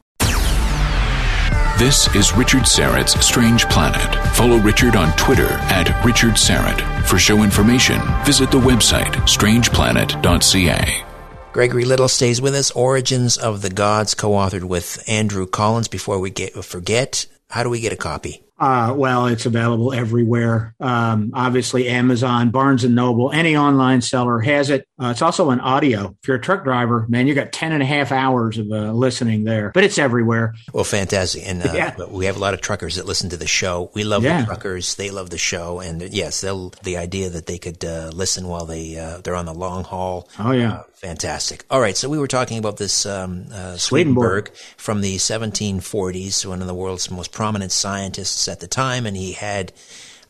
This 1.78 2.14
is 2.14 2.36
Richard 2.36 2.64
Syrett's 2.64 3.26
Strange 3.26 3.64
Planet. 3.70 4.36
Follow 4.36 4.58
Richard 4.58 4.98
on 4.98 5.16
Twitter 5.16 5.48
at 5.48 6.04
Richard 6.04 6.34
Syrett. 6.34 7.06
For 7.06 7.18
show 7.18 7.42
information, 7.42 8.02
visit 8.26 8.52
the 8.52 8.60
website 8.60 9.14
strangeplanet.ca. 9.24 11.06
Gregory 11.54 11.86
Little 11.86 12.10
stays 12.10 12.42
with 12.42 12.54
us. 12.54 12.72
Origins 12.72 13.38
of 13.38 13.62
the 13.62 13.70
Gods, 13.70 14.14
co-authored 14.14 14.66
with 14.66 15.02
Andrew 15.08 15.48
Collins. 15.48 15.88
Before 15.88 16.20
we 16.20 16.30
get 16.32 16.54
forget, 16.66 17.26
how 17.50 17.64
do 17.64 17.70
we 17.70 17.80
get 17.80 17.94
a 17.94 17.98
copy? 17.98 18.44
Uh, 18.60 18.94
well, 18.96 19.28
it's 19.28 19.46
available 19.46 19.94
everywhere. 19.94 20.76
Um, 20.80 21.32
obviously, 21.34 21.88
Amazon, 21.88 22.52
Barnes 22.52 22.84
and 22.84 22.94
Noble, 22.94 23.32
any 23.32 23.56
online 23.56 24.02
seller 24.02 24.40
has 24.40 24.70
it. 24.70 24.88
Uh, 25.02 25.08
it's 25.08 25.22
also 25.22 25.50
an 25.52 25.62
audio. 25.62 26.16
If 26.22 26.28
you're 26.28 26.38
a 26.38 26.42
truck 26.42 26.64
driver, 26.64 27.06
man, 27.08 27.28
you 27.28 27.34
got 27.34 27.54
10 27.54 27.72
and 27.72 27.82
a 27.82 27.86
half 27.86 28.12
hours 28.12 28.58
of 28.58 28.70
uh, 28.72 28.92
listening 28.92 29.46
there, 29.46 29.72
but 29.74 29.84
it's 29.84 29.98
everywhere. 29.98 30.56
Well, 30.74 30.84
fantastic. 30.84 31.48
And 31.48 31.64
uh, 31.64 31.72
yeah. 31.74 31.96
we 32.10 32.26
have 32.26 32.36
a 32.36 32.40
lot 32.40 32.54
of 32.54 32.62
truckers 32.62 32.96
that 32.96 33.06
listen 33.06 33.30
to 33.30 33.38
the 33.38 33.48
show. 33.48 33.92
We 33.94 34.04
love 34.04 34.24
yeah. 34.24 34.42
the 34.42 34.48
truckers. 34.48 34.96
They 34.96 35.10
love 35.10 35.30
the 35.30 35.38
show. 35.38 35.80
And 35.80 36.02
yes, 36.02 36.42
they'll, 36.42 36.70
the 36.84 36.98
idea 36.98 37.30
that 37.30 37.46
they 37.46 37.58
could 37.58 37.84
uh, 37.86 38.12
listen 38.14 38.48
while 38.48 38.66
they, 38.66 38.98
uh, 38.98 39.22
they're 39.24 39.36
on 39.36 39.46
the 39.46 39.54
long 39.54 39.86
haul. 39.86 40.30
Oh, 40.38 40.52
yeah. 40.52 40.84
Fantastic. 41.02 41.66
All 41.70 41.82
right. 41.82 41.96
So 41.96 42.10
we 42.10 42.18
were 42.18 42.28
talking 42.28 42.58
about 42.58 42.78
this 42.78 43.06
um, 43.06 43.48
Swedenborg 43.78 44.52
from 44.78 45.02
the 45.02 45.16
1740s, 45.16 46.46
one 46.46 46.62
of 46.62 46.68
the 46.68 46.74
world's 46.74 47.10
most 47.10 47.32
prominent 47.32 47.72
scientists 47.72 48.48
at 48.48 48.60
the 48.60 48.68
time. 48.68 49.06
And 49.06 49.16
he 49.16 49.34
had, 49.34 49.72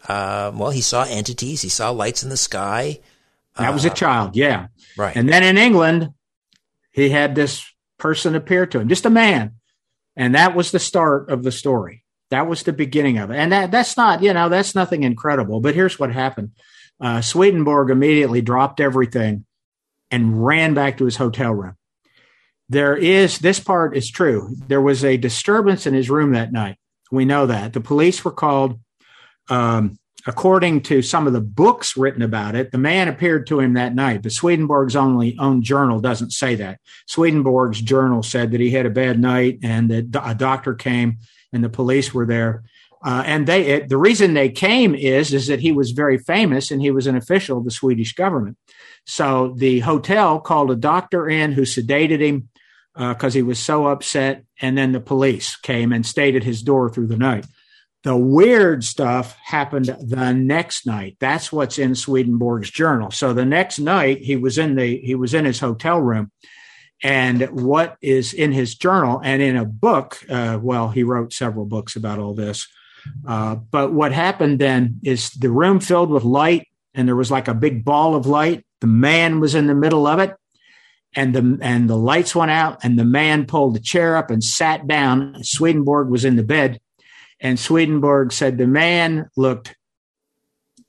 well, 0.08 0.70
he 0.72 0.82
saw 0.82 1.04
entities, 1.04 1.62
he 1.62 1.70
saw 1.70 1.90
lights 1.90 2.24
in 2.24 2.30
the 2.30 2.38
sky. 2.38 3.00
That 3.58 3.74
was 3.74 3.86
a 3.86 3.92
uh, 3.92 3.94
child, 3.94 4.36
yeah. 4.36 4.68
Right. 4.98 5.16
And 5.16 5.28
then 5.28 5.44
in 5.44 5.58
England, 5.58 6.10
he 6.92 7.10
had 7.10 7.36
this 7.36 7.64
person 7.98 8.36
appear 8.36 8.66
to 8.66 8.80
him, 8.80 8.88
just 8.88 9.06
a 9.06 9.10
man. 9.10 9.56
And 10.16 10.36
that 10.36 10.56
was 10.56 10.72
the 10.72 10.80
start 10.80 11.30
of 11.30 11.44
the 11.44 11.52
story. 11.52 12.04
That 12.30 12.48
was 12.48 12.64
the 12.64 12.74
beginning 12.74 13.18
of 13.18 13.32
it. 13.32 13.38
And 13.38 13.52
that, 13.52 13.72
that's 13.72 13.98
not, 13.98 14.22
you 14.22 14.34
know, 14.34 14.50
that's 14.50 14.76
nothing 14.76 15.04
incredible. 15.04 15.62
But 15.62 15.76
here's 15.76 16.00
what 16.00 16.12
happened 16.12 16.52
uh, 17.00 17.22
Swedenborg 17.22 17.90
immediately 17.90 18.42
dropped 18.42 18.80
everything 18.80 19.46
and 20.12 20.46
ran 20.46 20.74
back 20.74 20.98
to 20.98 21.06
his 21.06 21.18
hotel 21.18 21.54
room. 21.54 21.76
There 22.70 22.96
is, 22.96 23.40
this 23.40 23.60
part 23.60 23.98
is 23.98 24.12
true. 24.12 24.56
There 24.68 24.82
was 24.82 25.04
a 25.04 25.18
disturbance 25.18 25.88
in 25.88 25.94
his 25.94 26.10
room 26.10 26.34
that 26.34 26.52
night. 26.52 26.78
We 27.12 27.26
know 27.26 27.48
that. 27.48 27.74
The 27.74 27.82
police 27.82 28.24
were 28.24 28.32
called. 28.32 28.80
Um, 29.50 29.98
according 30.28 30.82
to 30.82 31.02
some 31.02 31.26
of 31.26 31.34
the 31.34 31.42
books 31.42 31.98
written 31.98 32.22
about 32.22 32.56
it, 32.56 32.72
the 32.72 32.78
man 32.78 33.08
appeared 33.08 33.48
to 33.48 33.60
him 33.60 33.74
that 33.74 33.96
night. 33.96 34.22
But 34.22 34.34
Swedenborg's 34.34 34.96
only 34.96 35.36
own 35.40 35.64
journal 35.64 36.00
doesn't 36.00 36.32
say 36.32 36.56
that. 36.56 36.80
Swedenborg's 37.08 37.82
journal 37.82 38.22
said 38.22 38.52
that 38.52 38.60
he 38.60 38.70
had 38.70 38.86
a 38.86 38.92
bad 38.92 39.20
night 39.20 39.60
and 39.64 39.90
that 39.90 40.22
a 40.24 40.36
doctor 40.36 40.76
came 40.76 41.18
and 41.52 41.64
the 41.64 41.70
police 41.70 42.14
were 42.14 42.26
there. 42.26 42.64
Uh, 43.02 43.24
and 43.26 43.48
they, 43.48 43.66
it, 43.66 43.90
the 43.90 43.98
reason 43.98 44.34
they 44.34 44.50
came 44.50 44.94
is 44.94 45.34
is 45.34 45.48
that 45.48 45.62
he 45.62 45.72
was 45.72 45.92
very 45.92 46.18
famous 46.18 46.70
and 46.70 46.82
he 46.82 46.92
was 46.92 47.08
an 47.08 47.16
official 47.16 47.58
of 47.58 47.66
the 47.66 47.72
Swedish 47.72 48.14
government. 48.14 48.58
So 49.10 49.56
the 49.58 49.80
hotel 49.80 50.40
called 50.40 50.70
a 50.70 50.76
doctor 50.76 51.28
in 51.28 51.52
who 51.52 51.64
sedated 51.64 52.20
him 52.22 52.50
because 52.94 53.34
uh, 53.34 53.38
he 53.38 53.42
was 53.42 53.58
so 53.58 53.88
upset, 53.88 54.44
and 54.62 54.78
then 54.78 54.92
the 54.92 55.00
police 55.00 55.56
came 55.56 55.92
and 55.92 56.06
stayed 56.06 56.36
at 56.36 56.44
his 56.44 56.62
door 56.62 56.92
through 56.92 57.08
the 57.08 57.18
night. 57.18 57.48
The 58.04 58.16
weird 58.16 58.84
stuff 58.84 59.36
happened 59.44 59.86
the 59.86 60.32
next 60.34 60.86
night. 60.86 61.18
That's 61.20 61.52
what's 61.52 61.80
in 61.80 61.96
Swedenborg's 61.96 62.70
journal. 62.70 63.10
So 63.10 63.34
the 63.34 63.46
next 63.46 63.80
night 63.80 64.20
he 64.20 64.36
was 64.36 64.60
in 64.60 64.76
the 64.76 65.00
he 65.00 65.16
was 65.16 65.34
in 65.34 65.44
his 65.44 65.60
hotel 65.60 66.00
room, 66.00 66.32
and 67.02 67.42
what 67.50 67.98
is 68.02 68.32
in 68.36 68.52
his 68.52 68.76
journal 68.76 69.20
and 69.24 69.42
in 69.42 69.58
a 69.58 69.66
book. 69.66 70.24
Uh, 70.30 70.60
well, 70.62 70.90
he 70.90 71.02
wrote 71.02 71.34
several 71.34 71.66
books 71.66 71.96
about 71.96 72.20
all 72.20 72.36
this. 72.36 72.68
Uh, 73.28 73.56
but 73.56 73.92
what 73.92 74.12
happened 74.12 74.60
then 74.60 75.00
is 75.04 75.32
the 75.32 75.50
room 75.50 75.80
filled 75.80 76.12
with 76.12 76.24
light, 76.24 76.68
and 76.94 77.08
there 77.08 77.16
was 77.16 77.32
like 77.32 77.48
a 77.48 77.56
big 77.56 77.84
ball 77.84 78.14
of 78.14 78.28
light. 78.28 78.64
The 78.82 78.88
man 78.88 79.40
was 79.40 79.56
in 79.56 79.68
the 79.68 79.76
middle 79.76 80.08
of 80.08 80.20
it, 80.20 80.36
and 81.16 81.34
the 81.36 81.58
and 81.62 81.90
the 81.90 81.98
lights 81.98 82.36
went 82.36 82.52
out, 82.52 82.80
and 82.84 82.98
the 82.98 83.06
man 83.06 83.46
pulled 83.46 83.76
the 83.76 83.80
chair 83.80 84.16
up 84.16 84.32
and 84.32 84.44
sat 84.44 84.88
down. 84.88 85.44
Swedenborg 85.44 86.10
was 86.10 86.26
in 86.26 86.36
the 86.36 86.44
bed 86.44 86.80
and 87.40 87.60
Swedenborg 87.60 88.32
said 88.32 88.58
the 88.58 88.68
man 88.68 89.30
looked 89.38 89.76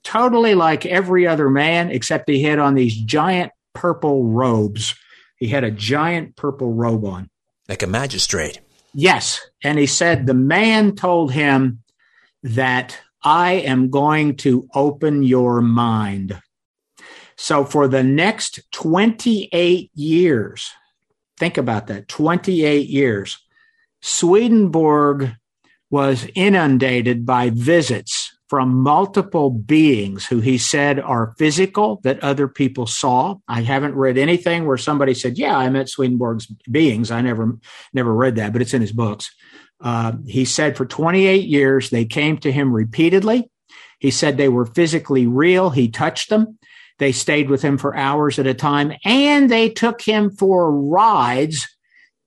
totally 0.03 0.55
like 0.55 0.85
every 0.85 1.25
other 1.27 1.49
man, 1.49 1.91
except 1.91 2.29
he 2.29 2.43
had 2.43 2.59
on 2.59 2.75
these 2.75 2.95
giant 2.95 3.51
purple 3.73 4.25
robes. 4.25 4.95
He 5.37 5.47
had 5.47 5.63
a 5.63 5.71
giant 5.71 6.35
purple 6.35 6.73
robe 6.73 7.05
on. 7.05 7.29
Like 7.69 7.83
a 7.83 7.87
magistrate. 7.87 8.59
Yes. 8.93 9.39
And 9.63 9.79
he 9.79 9.85
said 9.85 10.25
the 10.25 10.33
man 10.33 10.95
told 10.95 11.31
him 11.31 11.83
that 12.43 12.99
I 13.23 13.53
am 13.53 13.89
going 13.89 14.35
to 14.37 14.67
open 14.73 15.23
your 15.23 15.61
mind. 15.61 16.41
So 17.41 17.65
for 17.65 17.87
the 17.87 18.03
next 18.03 18.59
28 18.71 19.89
years, 19.95 20.69
think 21.39 21.57
about 21.57 21.87
that 21.87 22.07
28 22.07 22.87
years, 22.87 23.39
Swedenborg 23.99 25.31
was 25.89 26.27
inundated 26.35 27.25
by 27.25 27.49
visits 27.49 28.31
from 28.47 28.83
multiple 28.83 29.49
beings 29.49 30.27
who 30.27 30.39
he 30.39 30.59
said 30.59 30.99
are 30.99 31.33
physical 31.39 31.99
that 32.03 32.23
other 32.23 32.47
people 32.47 32.85
saw. 32.85 33.37
I 33.47 33.63
haven't 33.63 33.95
read 33.95 34.19
anything 34.19 34.67
where 34.67 34.77
somebody 34.77 35.15
said, 35.15 35.39
"Yeah, 35.39 35.57
I 35.57 35.67
met 35.69 35.89
Swedenborg's 35.89 36.45
beings." 36.69 37.09
I 37.09 37.21
never 37.21 37.57
never 37.91 38.13
read 38.13 38.35
that, 38.35 38.53
but 38.53 38.61
it's 38.61 38.75
in 38.75 38.81
his 38.81 38.91
books. 38.91 39.33
Uh, 39.83 40.11
he 40.27 40.45
said 40.45 40.77
for 40.77 40.85
28 40.85 41.47
years 41.47 41.89
they 41.89 42.05
came 42.05 42.37
to 42.37 42.51
him 42.51 42.71
repeatedly. 42.71 43.49
He 43.97 44.11
said 44.11 44.37
they 44.37 44.49
were 44.49 44.67
physically 44.67 45.25
real. 45.25 45.71
He 45.71 45.89
touched 45.89 46.29
them. 46.29 46.59
They 47.01 47.11
stayed 47.11 47.49
with 47.49 47.61
him 47.61 47.77
for 47.77 47.93
hours 47.93 48.39
at 48.39 48.47
a 48.47 48.53
time, 48.53 48.93
and 49.03 49.51
they 49.51 49.67
took 49.67 50.01
him 50.01 50.29
for 50.29 50.71
rides 50.71 51.67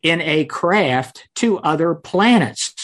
in 0.03 0.21
a 0.21 0.45
craft 0.45 1.27
to 1.37 1.59
other 1.61 1.95
planets 1.95 2.75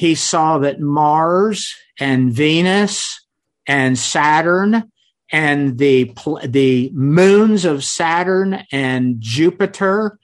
he 0.00 0.14
saw 0.14 0.56
that 0.58 0.80
Mars 0.80 1.74
and 1.98 2.32
Venus 2.32 3.26
and 3.66 3.98
Saturn 3.98 4.90
and 5.30 5.76
the 5.76 6.12
the 6.46 6.90
moons 6.94 7.66
of 7.66 7.84
Saturn 7.84 8.64
and 8.72 9.16
Jupiter 9.20 10.18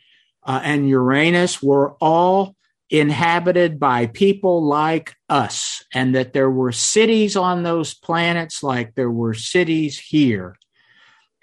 uh, 0.44 0.60
and 0.62 0.88
Uranus 0.88 1.62
were 1.62 1.92
all 2.00 2.56
inhabited 2.88 3.78
by 3.78 4.06
people 4.06 4.64
like 4.64 5.14
us, 5.28 5.84
and 5.92 6.14
that 6.14 6.32
there 6.32 6.50
were 6.50 6.72
cities 6.72 7.36
on 7.36 7.62
those 7.62 7.92
planets 7.92 8.62
like 8.62 8.94
there 8.94 9.10
were 9.10 9.34
cities 9.34 9.98
here. 9.98 10.56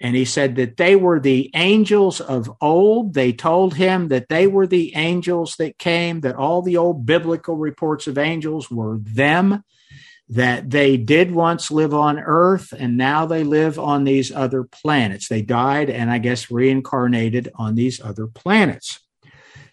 And 0.04 0.14
he 0.14 0.26
said 0.26 0.56
that 0.56 0.76
they 0.76 0.96
were 0.96 1.18
the 1.18 1.50
angels 1.54 2.20
of 2.20 2.54
old. 2.60 3.14
They 3.14 3.32
told 3.32 3.72
him 3.72 4.08
that 4.08 4.28
they 4.28 4.46
were 4.46 4.66
the 4.66 4.94
angels 4.94 5.56
that 5.56 5.78
came, 5.78 6.20
that 6.20 6.36
all 6.36 6.60
the 6.60 6.76
old 6.76 7.06
biblical 7.06 7.56
reports 7.56 8.06
of 8.06 8.18
angels 8.18 8.70
were 8.70 8.98
them, 8.98 9.64
that 10.28 10.68
they 10.68 10.98
did 10.98 11.30
once 11.30 11.70
live 11.70 11.94
on 11.94 12.18
earth 12.18 12.74
and 12.78 12.98
now 12.98 13.24
they 13.24 13.44
live 13.44 13.78
on 13.78 14.04
these 14.04 14.30
other 14.30 14.62
planets. 14.62 15.28
They 15.28 15.40
died 15.40 15.88
and 15.88 16.10
I 16.10 16.18
guess 16.18 16.50
reincarnated 16.50 17.50
on 17.54 17.74
these 17.74 17.98
other 17.98 18.26
planets. 18.26 19.00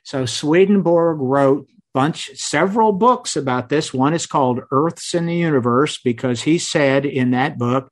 So 0.03 0.25
Swedenborg 0.25 1.19
wrote 1.19 1.67
bunch 1.93 2.29
several 2.35 2.93
books 2.93 3.35
about 3.35 3.67
this. 3.67 3.93
One 3.93 4.13
is 4.13 4.25
called 4.25 4.61
Earths 4.71 5.13
in 5.13 5.25
the 5.25 5.35
Universe 5.35 5.99
because 6.01 6.43
he 6.43 6.57
said 6.57 7.05
in 7.05 7.31
that 7.31 7.57
book 7.57 7.91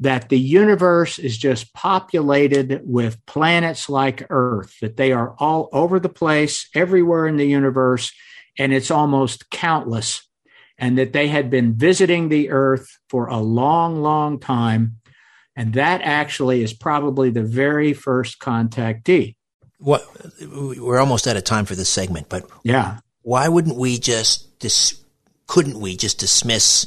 that 0.00 0.30
the 0.30 0.38
universe 0.38 1.18
is 1.18 1.36
just 1.36 1.74
populated 1.74 2.80
with 2.84 3.24
planets 3.26 3.88
like 3.88 4.26
Earth, 4.30 4.74
that 4.80 4.96
they 4.96 5.12
are 5.12 5.34
all 5.38 5.68
over 5.72 6.00
the 6.00 6.08
place, 6.08 6.68
everywhere 6.74 7.26
in 7.26 7.36
the 7.36 7.46
universe, 7.46 8.10
and 8.58 8.72
it's 8.72 8.90
almost 8.90 9.50
countless, 9.50 10.26
and 10.78 10.96
that 10.96 11.12
they 11.12 11.28
had 11.28 11.50
been 11.50 11.74
visiting 11.74 12.30
the 12.30 12.50
Earth 12.50 12.98
for 13.10 13.26
a 13.26 13.36
long, 13.36 14.00
long 14.00 14.40
time. 14.40 14.96
And 15.54 15.74
that 15.74 16.00
actually 16.00 16.62
is 16.62 16.72
probably 16.72 17.28
the 17.28 17.42
very 17.42 17.92
first 17.92 18.40
contactee. 18.40 19.36
What 19.78 20.06
we're 20.40 20.98
almost 20.98 21.26
out 21.26 21.36
of 21.36 21.44
time 21.44 21.66
for 21.66 21.74
this 21.74 21.88
segment, 21.88 22.28
but 22.30 22.48
yeah, 22.62 22.98
why 23.22 23.48
wouldn't 23.48 23.76
we 23.76 23.98
just 23.98 24.58
dis- 24.58 25.02
couldn't 25.46 25.80
we 25.80 25.96
just 25.96 26.18
dismiss 26.18 26.86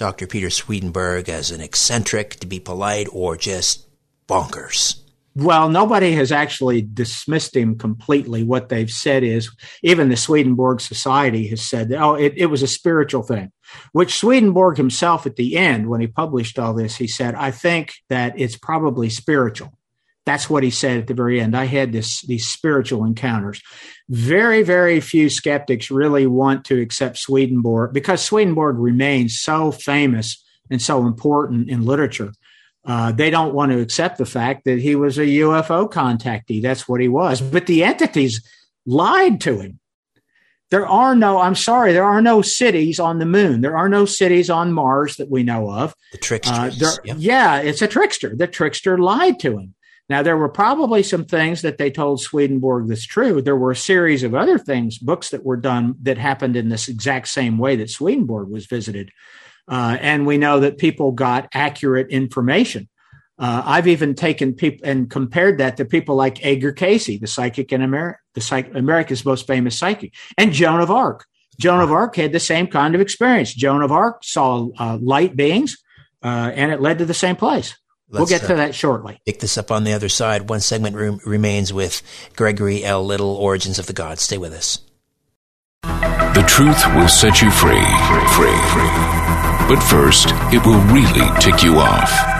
Dr. 0.00 0.26
Peter 0.26 0.48
Swedenborg 0.48 1.28
as 1.28 1.50
an 1.50 1.60
eccentric, 1.60 2.36
to 2.36 2.46
be 2.46 2.58
polite, 2.58 3.06
or 3.12 3.36
just 3.36 3.86
bonkers? 4.26 4.98
Well, 5.36 5.68
nobody 5.68 6.12
has 6.12 6.32
actually 6.32 6.80
dismissed 6.80 7.54
him 7.54 7.76
completely. 7.76 8.42
What 8.42 8.70
they've 8.70 8.90
said 8.90 9.22
is, 9.24 9.50
even 9.82 10.08
the 10.08 10.16
Swedenborg 10.16 10.80
Society 10.80 11.48
has 11.48 11.60
said, 11.60 11.90
that, 11.90 12.00
oh, 12.00 12.14
it, 12.14 12.32
it 12.38 12.46
was 12.46 12.62
a 12.62 12.66
spiritual 12.66 13.22
thing, 13.22 13.52
which 13.92 14.16
Swedenborg 14.16 14.78
himself 14.78 15.26
at 15.26 15.36
the 15.36 15.58
end, 15.58 15.90
when 15.90 16.00
he 16.00 16.06
published 16.06 16.58
all 16.58 16.72
this, 16.72 16.96
he 16.96 17.06
said, 17.06 17.34
I 17.34 17.50
think 17.50 17.92
that 18.08 18.40
it's 18.40 18.56
probably 18.56 19.10
spiritual. 19.10 19.70
That's 20.30 20.48
what 20.48 20.62
he 20.62 20.70
said 20.70 20.96
at 20.96 21.06
the 21.08 21.14
very 21.14 21.40
end. 21.40 21.56
I 21.56 21.64
had 21.64 21.90
this 21.90 22.22
these 22.22 22.46
spiritual 22.46 23.04
encounters. 23.04 23.60
Very, 24.08 24.62
very 24.62 25.00
few 25.00 25.28
skeptics 25.28 25.90
really 25.90 26.28
want 26.28 26.64
to 26.66 26.80
accept 26.80 27.18
Swedenborg 27.18 27.92
because 27.92 28.22
Swedenborg 28.22 28.78
remains 28.78 29.40
so 29.40 29.72
famous 29.72 30.40
and 30.70 30.80
so 30.80 31.04
important 31.04 31.68
in 31.68 31.84
literature. 31.84 32.30
Uh, 32.84 33.10
they 33.10 33.28
don't 33.28 33.54
want 33.54 33.72
to 33.72 33.80
accept 33.80 34.18
the 34.18 34.24
fact 34.24 34.66
that 34.66 34.78
he 34.78 34.94
was 34.94 35.18
a 35.18 35.26
UFO 35.26 35.90
contactee. 35.90 36.62
That's 36.62 36.88
what 36.88 37.00
he 37.00 37.08
was. 37.08 37.40
But 37.40 37.66
the 37.66 37.82
entities 37.82 38.40
lied 38.86 39.40
to 39.40 39.58
him. 39.58 39.80
There 40.70 40.86
are 40.86 41.16
no, 41.16 41.40
I'm 41.40 41.56
sorry, 41.56 41.92
there 41.92 42.04
are 42.04 42.22
no 42.22 42.40
cities 42.40 43.00
on 43.00 43.18
the 43.18 43.26
moon. 43.26 43.62
There 43.62 43.76
are 43.76 43.88
no 43.88 44.04
cities 44.04 44.48
on 44.48 44.72
Mars 44.72 45.16
that 45.16 45.28
we 45.28 45.42
know 45.42 45.72
of. 45.72 45.92
The 46.12 46.18
trickster. 46.18 46.54
Uh, 46.54 46.70
yeah. 47.04 47.14
yeah, 47.18 47.58
it's 47.58 47.82
a 47.82 47.88
trickster. 47.88 48.36
The 48.36 48.46
trickster 48.46 48.96
lied 48.96 49.40
to 49.40 49.58
him. 49.58 49.74
Now, 50.10 50.22
there 50.22 50.36
were 50.36 50.48
probably 50.48 51.04
some 51.04 51.24
things 51.24 51.62
that 51.62 51.78
they 51.78 51.88
told 51.88 52.20
Swedenborg 52.20 52.88
that's 52.88 53.06
true. 53.06 53.40
There 53.40 53.56
were 53.56 53.70
a 53.70 53.76
series 53.76 54.24
of 54.24 54.34
other 54.34 54.58
things, 54.58 54.98
books 54.98 55.30
that 55.30 55.44
were 55.44 55.56
done 55.56 55.94
that 56.02 56.18
happened 56.18 56.56
in 56.56 56.68
this 56.68 56.88
exact 56.88 57.28
same 57.28 57.58
way 57.58 57.76
that 57.76 57.90
Swedenborg 57.90 58.48
was 58.48 58.66
visited. 58.66 59.12
Uh, 59.68 59.98
and 60.00 60.26
we 60.26 60.36
know 60.36 60.58
that 60.58 60.78
people 60.78 61.12
got 61.12 61.48
accurate 61.54 62.08
information. 62.08 62.88
Uh, 63.38 63.62
I've 63.64 63.86
even 63.86 64.16
taken 64.16 64.52
people 64.52 64.84
and 64.84 65.08
compared 65.08 65.58
that 65.58 65.76
to 65.76 65.84
people 65.84 66.16
like 66.16 66.44
Edgar 66.44 66.72
Cayce, 66.72 67.20
the 67.20 67.28
psychic 67.28 67.72
in 67.72 67.80
America, 67.80 68.18
the 68.34 68.40
psych- 68.40 68.74
America's 68.74 69.24
most 69.24 69.46
famous 69.46 69.78
psychic, 69.78 70.12
and 70.36 70.52
Joan 70.52 70.80
of 70.80 70.90
Arc. 70.90 71.24
Joan 71.60 71.80
of 71.80 71.92
Arc 71.92 72.16
had 72.16 72.32
the 72.32 72.40
same 72.40 72.66
kind 72.66 72.96
of 72.96 73.00
experience. 73.00 73.54
Joan 73.54 73.80
of 73.80 73.92
Arc 73.92 74.24
saw 74.24 74.70
uh, 74.76 74.98
light 75.00 75.36
beings, 75.36 75.78
uh, 76.24 76.50
and 76.52 76.72
it 76.72 76.80
led 76.80 76.98
to 76.98 77.04
the 77.04 77.14
same 77.14 77.36
place. 77.36 77.76
Let's, 78.10 78.18
we'll 78.30 78.38
get 78.40 78.46
to 78.48 78.54
uh, 78.54 78.56
that 78.56 78.74
shortly. 78.74 79.20
Pick 79.24 79.38
this 79.38 79.56
up 79.56 79.70
on 79.70 79.84
the 79.84 79.92
other 79.92 80.08
side. 80.08 80.48
One 80.48 80.60
segment 80.60 80.96
re- 80.96 81.18
remains 81.24 81.72
with 81.72 82.02
Gregory 82.34 82.84
L. 82.84 83.04
Little, 83.04 83.36
Origins 83.36 83.78
of 83.78 83.86
the 83.86 83.92
Gods. 83.92 84.22
Stay 84.22 84.36
with 84.36 84.52
us. 84.52 84.80
The 85.82 86.44
truth 86.48 86.84
will 86.94 87.08
set 87.08 87.40
you 87.40 87.50
free, 87.50 87.86
free, 88.34 88.60
free. 88.72 88.90
But 89.68 89.80
first, 89.88 90.28
it 90.52 90.64
will 90.66 90.80
really 90.92 91.28
tick 91.40 91.62
you 91.62 91.76
off. 91.76 92.39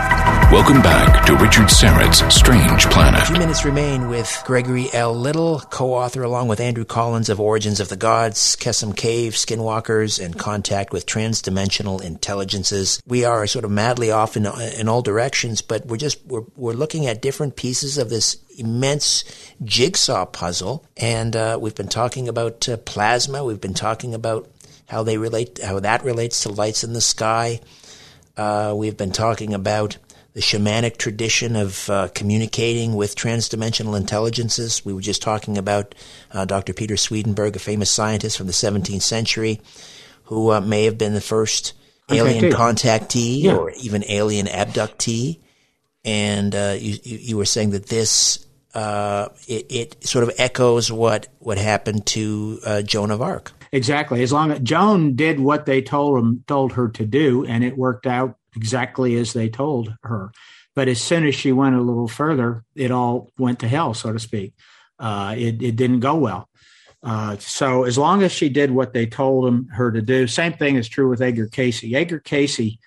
Welcome 0.52 0.82
back 0.82 1.24
to 1.26 1.36
Richard 1.36 1.70
Syrett's 1.70 2.34
Strange 2.34 2.86
Planet. 2.86 3.22
A 3.22 3.26
few 3.26 3.38
minutes 3.38 3.64
remain 3.64 4.08
with 4.08 4.42
Gregory 4.44 4.88
L. 4.92 5.14
Little, 5.14 5.60
co-author 5.60 6.24
along 6.24 6.48
with 6.48 6.58
Andrew 6.58 6.84
Collins 6.84 7.28
of 7.28 7.38
Origins 7.38 7.78
of 7.78 7.88
the 7.88 7.96
Gods, 7.96 8.56
Qesem 8.56 8.96
Cave, 8.96 9.34
Skinwalkers, 9.34 10.18
and 10.18 10.36
Contact 10.36 10.92
with 10.92 11.06
Transdimensional 11.06 12.02
Intelligences. 12.02 13.00
We 13.06 13.24
are 13.24 13.46
sort 13.46 13.64
of 13.64 13.70
madly 13.70 14.10
off 14.10 14.36
in, 14.36 14.44
in 14.44 14.88
all 14.88 15.02
directions, 15.02 15.62
but 15.62 15.86
we're 15.86 15.98
just, 15.98 16.26
we're, 16.26 16.42
we're 16.56 16.72
looking 16.72 17.06
at 17.06 17.22
different 17.22 17.54
pieces 17.54 17.96
of 17.96 18.10
this 18.10 18.36
immense 18.58 19.22
jigsaw 19.62 20.26
puzzle. 20.26 20.84
And 20.96 21.36
uh, 21.36 21.58
we've 21.60 21.76
been 21.76 21.86
talking 21.86 22.28
about 22.28 22.68
uh, 22.68 22.76
plasma. 22.78 23.44
We've 23.44 23.60
been 23.60 23.72
talking 23.72 24.14
about 24.14 24.50
how 24.88 25.04
they 25.04 25.16
relate, 25.16 25.60
how 25.62 25.78
that 25.78 26.02
relates 26.02 26.42
to 26.42 26.48
lights 26.48 26.82
in 26.82 26.92
the 26.92 27.00
sky. 27.00 27.60
Uh, 28.36 28.74
we've 28.76 28.96
been 28.96 29.12
talking 29.12 29.54
about 29.54 29.96
the 30.32 30.40
shamanic 30.40 30.96
tradition 30.96 31.56
of 31.56 31.90
uh, 31.90 32.08
communicating 32.14 32.94
with 32.94 33.16
transdimensional 33.16 33.96
intelligences. 33.96 34.84
We 34.84 34.92
were 34.92 35.00
just 35.00 35.22
talking 35.22 35.58
about 35.58 35.94
uh, 36.32 36.44
Dr. 36.44 36.72
Peter 36.72 36.96
Swedenborg, 36.96 37.56
a 37.56 37.58
famous 37.58 37.90
scientist 37.90 38.38
from 38.38 38.46
the 38.46 38.52
17th 38.52 39.02
century, 39.02 39.60
who 40.24 40.52
uh, 40.52 40.60
may 40.60 40.84
have 40.84 40.98
been 40.98 41.14
the 41.14 41.20
first 41.20 41.72
alien 42.10 42.52
contactee 42.52 43.42
yeah. 43.42 43.56
or 43.56 43.70
even 43.70 44.04
alien 44.08 44.46
abductee. 44.46 45.40
And 46.04 46.54
uh, 46.54 46.76
you, 46.78 46.98
you, 47.02 47.36
were 47.36 47.44
saying 47.44 47.70
that 47.70 47.86
this 47.86 48.46
uh, 48.74 49.28
it, 49.46 49.66
it, 49.70 50.06
sort 50.06 50.22
of 50.24 50.32
echoes 50.38 50.90
what 50.90 51.28
what 51.40 51.58
happened 51.58 52.06
to 52.06 52.60
uh, 52.64 52.82
Joan 52.82 53.10
of 53.10 53.20
Arc. 53.20 53.52
Exactly. 53.72 54.22
As 54.22 54.32
long 54.32 54.50
as 54.50 54.60
Joan 54.60 55.14
did 55.14 55.38
what 55.38 55.66
they 55.66 55.82
told 55.82 56.18
him 56.18 56.42
told 56.46 56.72
her 56.72 56.88
to 56.88 57.04
do, 57.04 57.44
and 57.44 57.62
it 57.62 57.76
worked 57.76 58.06
out 58.06 58.36
exactly 58.56 59.16
as 59.16 59.32
they 59.32 59.48
told 59.48 59.94
her. 60.02 60.32
But 60.74 60.88
as 60.88 61.00
soon 61.00 61.26
as 61.26 61.34
she 61.34 61.52
went 61.52 61.76
a 61.76 61.80
little 61.80 62.08
further, 62.08 62.64
it 62.74 62.90
all 62.90 63.30
went 63.38 63.60
to 63.60 63.68
hell, 63.68 63.94
so 63.94 64.12
to 64.12 64.18
speak. 64.18 64.54
Uh, 64.98 65.34
it, 65.36 65.62
it 65.62 65.76
didn't 65.76 66.00
go 66.00 66.14
well. 66.16 66.48
Uh, 67.02 67.36
so 67.38 67.84
as 67.84 67.96
long 67.96 68.22
as 68.22 68.30
she 68.30 68.48
did 68.48 68.70
what 68.70 68.92
they 68.92 69.06
told 69.06 69.46
him, 69.46 69.68
her 69.68 69.90
to 69.90 70.02
do, 70.02 70.26
same 70.26 70.52
thing 70.52 70.76
is 70.76 70.88
true 70.88 71.08
with 71.08 71.22
Edgar 71.22 71.48
Cayce. 71.48 71.82
Edgar 71.82 72.18
Cayce 72.18 72.78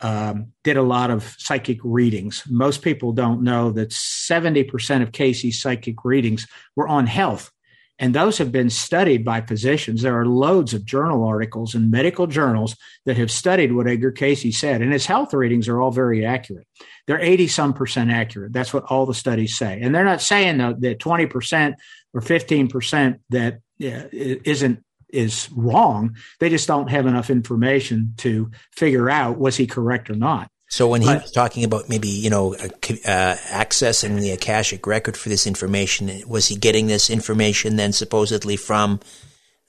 um, 0.00 0.52
did 0.62 0.76
a 0.76 0.82
lot 0.82 1.10
of 1.10 1.34
psychic 1.38 1.78
readings. 1.82 2.44
Most 2.48 2.82
people 2.82 3.12
don't 3.12 3.42
know 3.42 3.70
that 3.72 3.90
70% 3.90 5.02
of 5.02 5.12
Cayce's 5.12 5.60
psychic 5.60 6.04
readings 6.04 6.46
were 6.76 6.88
on 6.88 7.06
health. 7.06 7.50
And 7.98 8.14
those 8.14 8.38
have 8.38 8.50
been 8.50 8.70
studied 8.70 9.24
by 9.24 9.40
physicians. 9.40 10.02
There 10.02 10.18
are 10.18 10.26
loads 10.26 10.74
of 10.74 10.84
journal 10.84 11.24
articles 11.24 11.74
and 11.74 11.90
medical 11.90 12.26
journals 12.26 12.76
that 13.06 13.16
have 13.16 13.30
studied 13.30 13.72
what 13.72 13.86
Edgar 13.86 14.10
Cayce 14.10 14.58
said. 14.58 14.82
And 14.82 14.92
his 14.92 15.06
health 15.06 15.32
readings 15.32 15.68
are 15.68 15.80
all 15.80 15.92
very 15.92 16.26
accurate. 16.26 16.66
They're 17.06 17.20
80 17.20 17.46
some 17.48 17.72
percent 17.72 18.10
accurate. 18.10 18.52
That's 18.52 18.74
what 18.74 18.84
all 18.84 19.06
the 19.06 19.14
studies 19.14 19.56
say. 19.56 19.80
And 19.80 19.94
they're 19.94 20.04
not 20.04 20.22
saying 20.22 20.58
though, 20.58 20.74
that 20.80 20.98
20% 20.98 21.74
or 22.12 22.20
15% 22.20 23.18
that 23.30 23.54
uh, 23.54 24.08
isn't 24.12 24.84
is 25.10 25.48
wrong. 25.54 26.16
They 26.40 26.50
just 26.50 26.66
don't 26.66 26.90
have 26.90 27.06
enough 27.06 27.30
information 27.30 28.14
to 28.18 28.50
figure 28.72 29.08
out 29.08 29.38
was 29.38 29.56
he 29.56 29.66
correct 29.66 30.10
or 30.10 30.16
not. 30.16 30.50
So 30.68 30.88
when 30.88 31.02
he 31.02 31.08
was 31.08 31.30
talking 31.30 31.62
about 31.62 31.88
maybe 31.88 32.08
you 32.08 32.30
know 32.30 32.54
uh, 32.54 32.66
accessing 32.66 34.20
the 34.20 34.30
akashic 34.30 34.86
record 34.86 35.16
for 35.16 35.28
this 35.28 35.46
information, 35.46 36.10
was 36.26 36.48
he 36.48 36.56
getting 36.56 36.86
this 36.86 37.10
information 37.10 37.76
then 37.76 37.92
supposedly 37.92 38.56
from 38.56 39.00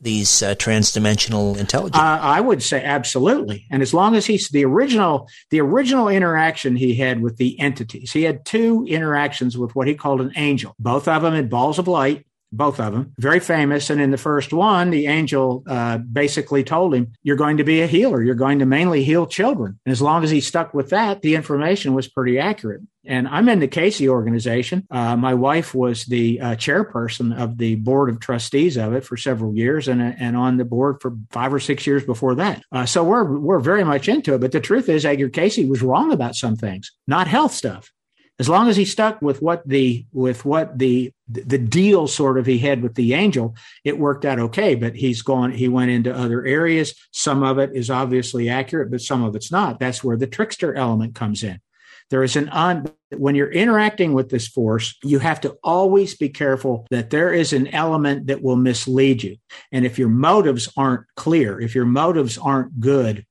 these 0.02 0.42
uh, 0.42 0.56
transdimensional 0.56 1.58
intelligence? 1.58 1.98
Uh, 1.98 2.20
I 2.22 2.42
would 2.42 2.62
say 2.62 2.84
absolutely. 2.84 3.66
And 3.72 3.82
as 3.82 3.94
long 3.94 4.16
as 4.16 4.26
he's 4.26 4.50
the 4.50 4.66
original, 4.66 5.28
the 5.52 5.62
original 5.62 6.08
interaction 6.08 6.76
he 6.76 6.96
had 6.96 7.22
with 7.22 7.38
the 7.38 7.60
entities, 7.60 8.12
he 8.12 8.24
had 8.24 8.46
two 8.46 8.86
interactions 8.88 9.58
with 9.58 9.76
what 9.76 9.88
he 9.88 9.96
called 9.96 10.22
an 10.22 10.32
angel. 10.36 10.76
Both 10.80 11.08
of 11.08 11.22
them 11.22 11.34
in 11.34 11.50
balls 11.50 11.80
of 11.80 11.88
light 11.88 12.26
both 12.52 12.80
of 12.80 12.94
them, 12.94 13.14
very 13.20 13.40
famous. 13.40 13.90
And 13.90 14.02
in 14.02 14.12
the 14.12 14.18
first 14.18 14.54
one, 14.54 14.90
the 14.90 15.08
angel 15.08 15.64
uh, 15.68 15.98
basically 15.98 16.64
told 16.64 16.94
him, 16.94 17.14
You're 17.24 17.36
going 17.36 17.58
to 17.58 17.64
be 17.64 17.82
a 17.82 17.88
healer. 17.88 18.22
You're 18.22 18.36
going 18.36 18.60
to 18.60 18.66
mainly 18.66 19.04
heal 19.04 19.26
children. 19.26 19.80
And 19.86 19.92
as 19.92 20.02
long 20.02 20.24
as 20.24 20.30
he 20.30 20.42
stuck 20.42 20.74
with 20.74 20.90
that, 20.90 21.22
the 21.22 21.36
information 21.36 21.94
was 21.94 22.08
pretty 22.08 22.40
accurate. 22.40 22.82
And 23.08 23.28
I'm 23.28 23.50
in 23.50 23.60
the 23.60 23.68
Cayce 23.68 24.02
organization. 24.02 24.88
Uh, 24.90 25.16
my 25.16 25.34
wife 25.34 25.76
was 25.76 26.06
the 26.06 26.42
uh, 26.42 26.56
chairperson 26.56 27.38
of 27.38 27.58
the 27.58 27.76
board 27.76 28.10
of 28.10 28.20
trustees 28.20 28.78
of 28.78 28.94
it 28.94 29.06
for 29.06 29.16
several 29.16 29.56
years, 29.56 29.88
and 29.88 30.02
and 30.02 30.36
on 30.36 30.58
the 30.58 30.66
board 30.66 30.98
for 31.02 31.16
five 31.30 31.54
or 31.54 31.60
six 31.60 31.86
years 31.86 32.04
before 32.04 32.36
that. 32.36 32.64
Uh, 32.72 32.86
so 32.86 33.04
we're 33.04 33.38
we're 33.38 33.60
very 33.60 33.84
much 33.84 34.10
into 34.10 34.34
it. 34.34 34.42
But 34.42 34.52
the 34.52 34.60
truth 34.60 34.90
is, 34.90 35.06
Edgar 35.06 35.30
Cayce 35.30 35.58
was 35.70 35.84
wrong 35.84 36.12
about 36.12 36.36
some 36.36 36.56
things, 36.56 36.92
not 37.08 37.28
health 37.28 37.52
stuff. 37.52 37.92
As 38.38 38.50
long 38.50 38.68
as 38.68 38.76
he 38.76 38.86
stuck 38.86 39.22
with 39.22 39.42
what 39.42 39.68
the 39.68 40.06
with 40.12 40.44
what 40.44 40.78
the 40.78 41.12
the 41.28 41.58
deal 41.58 42.08
sort 42.08 42.38
of 42.38 42.46
he 42.46 42.58
had 42.58 42.84
with 42.84 42.96
the 42.96 43.14
angel, 43.14 43.56
it 43.84 43.98
worked 43.98 44.26
out 44.26 44.40
okay. 44.40 44.76
But 44.76 44.96
he's 44.96 45.22
gone. 45.22 45.52
He 45.52 45.68
went 45.68 45.92
into 45.92 46.14
other 46.14 46.46
areas. 46.46 46.94
Some 47.12 47.44
of 47.44 47.58
it 47.58 47.72
is 47.74 47.90
obviously 47.90 48.50
accurate, 48.50 48.92
but 48.92 49.02
some 49.02 49.24
of 49.24 49.36
it's 49.36 49.52
not. 49.52 49.80
That's 49.80 50.04
where 50.04 50.18
the 50.18 50.28
trickster 50.28 50.76
element 50.76 51.16
comes 51.16 51.44
in. 51.44 51.62
There 52.10 52.24
is 52.24 52.36
an 52.36 52.50
on 52.50 52.92
when 53.18 53.36
you're 53.36 53.52
interacting 53.52 54.14
with 54.14 54.30
this 54.30 54.48
force, 54.48 54.96
you 55.04 55.20
have 55.20 55.42
to 55.42 55.58
always 55.64 56.16
be 56.16 56.30
careful 56.30 56.86
that 56.92 57.10
there 57.10 57.34
is 57.34 57.54
an 57.54 57.68
element 57.70 58.28
that 58.28 58.42
will 58.42 58.58
mislead 58.58 59.24
you. 59.24 59.38
And 59.72 59.86
if 59.86 59.98
your 59.98 60.10
motives 60.10 60.72
aren't 60.78 61.06
clear, 61.16 61.60
if 61.60 61.74
your 61.74 61.86
motives 61.86 62.38
aren't 62.38 62.80
good, 62.80 63.26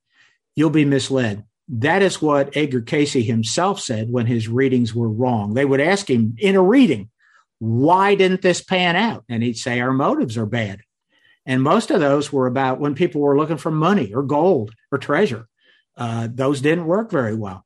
you'll 0.56 0.70
be 0.70 0.84
misled. 0.84 1.44
That 1.68 2.02
is 2.02 2.20
what 2.20 2.56
Edgar 2.56 2.82
Cayce 2.82 3.14
himself 3.14 3.80
said 3.80 4.10
when 4.10 4.26
his 4.26 4.48
readings 4.48 4.94
were 4.94 5.08
wrong. 5.08 5.54
They 5.54 5.64
would 5.64 5.80
ask 5.80 6.08
him 6.08 6.36
in 6.38 6.56
a 6.56 6.62
reading, 6.62 7.10
why 7.58 8.14
didn't 8.14 8.42
this 8.42 8.62
pan 8.62 8.96
out? 8.96 9.24
And 9.28 9.42
he'd 9.42 9.56
say, 9.56 9.80
our 9.80 9.92
motives 9.92 10.36
are 10.36 10.46
bad. 10.46 10.80
And 11.46 11.62
most 11.62 11.90
of 11.90 12.00
those 12.00 12.32
were 12.32 12.46
about 12.46 12.80
when 12.80 12.94
people 12.94 13.20
were 13.20 13.36
looking 13.36 13.56
for 13.56 13.70
money 13.70 14.12
or 14.12 14.22
gold 14.22 14.72
or 14.90 14.98
treasure. 14.98 15.46
Uh, 15.96 16.28
those 16.30 16.60
didn't 16.60 16.86
work 16.86 17.10
very 17.10 17.34
well. 17.34 17.64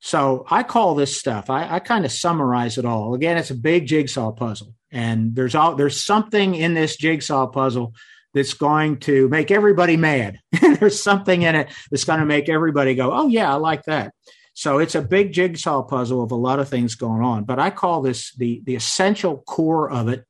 So 0.00 0.44
I 0.50 0.64
call 0.64 0.94
this 0.94 1.16
stuff, 1.16 1.48
I, 1.48 1.76
I 1.76 1.78
kind 1.78 2.04
of 2.04 2.10
summarize 2.10 2.76
it 2.76 2.84
all. 2.84 3.14
Again, 3.14 3.36
it's 3.38 3.52
a 3.52 3.54
big 3.54 3.86
jigsaw 3.86 4.32
puzzle. 4.32 4.74
And 4.90 5.34
there's 5.34 5.54
all 5.54 5.76
there's 5.76 6.04
something 6.04 6.54
in 6.54 6.74
this 6.74 6.96
jigsaw 6.96 7.46
puzzle 7.46 7.94
that's 8.34 8.54
going 8.54 8.98
to 9.00 9.28
make 9.28 9.50
everybody 9.50 9.96
mad. 9.96 10.38
There's 10.60 11.00
something 11.00 11.42
in 11.42 11.54
it 11.54 11.68
that's 11.90 12.04
going 12.04 12.20
to 12.20 12.26
make 12.26 12.48
everybody 12.48 12.94
go, 12.94 13.12
oh, 13.12 13.28
yeah, 13.28 13.52
I 13.52 13.56
like 13.56 13.84
that. 13.84 14.14
So 14.54 14.78
it's 14.78 14.94
a 14.94 15.02
big 15.02 15.32
jigsaw 15.32 15.82
puzzle 15.82 16.22
of 16.22 16.30
a 16.30 16.36
lot 16.36 16.58
of 16.58 16.68
things 16.68 16.94
going 16.94 17.22
on. 17.22 17.44
But 17.44 17.58
I 17.58 17.70
call 17.70 18.02
this 18.02 18.34
the, 18.34 18.62
the 18.64 18.74
essential 18.74 19.38
core 19.46 19.90
of 19.90 20.08
it 20.08 20.26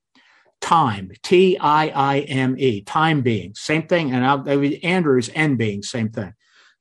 time, 0.61 1.11
T 1.23 1.59
I 1.59 1.89
I 1.89 2.21
M 2.21 2.57
E, 2.59 2.83
time 2.83 3.23
being, 3.23 3.55
same 3.55 3.87
thing. 3.87 4.13
And 4.13 4.25
I'll, 4.25 4.49
Andrew's 4.49 5.29
N 5.35 5.57
being, 5.57 5.83
same 5.83 6.11
thing. 6.11 6.33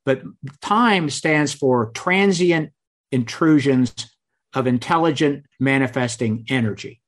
But 0.06 0.22
time 0.62 1.10
stands 1.10 1.54
for 1.54 1.92
transient 1.92 2.72
intrusions 3.12 3.94
of 4.54 4.68
intelligent 4.68 5.46
manifesting 5.60 6.46
energy. 6.50 7.02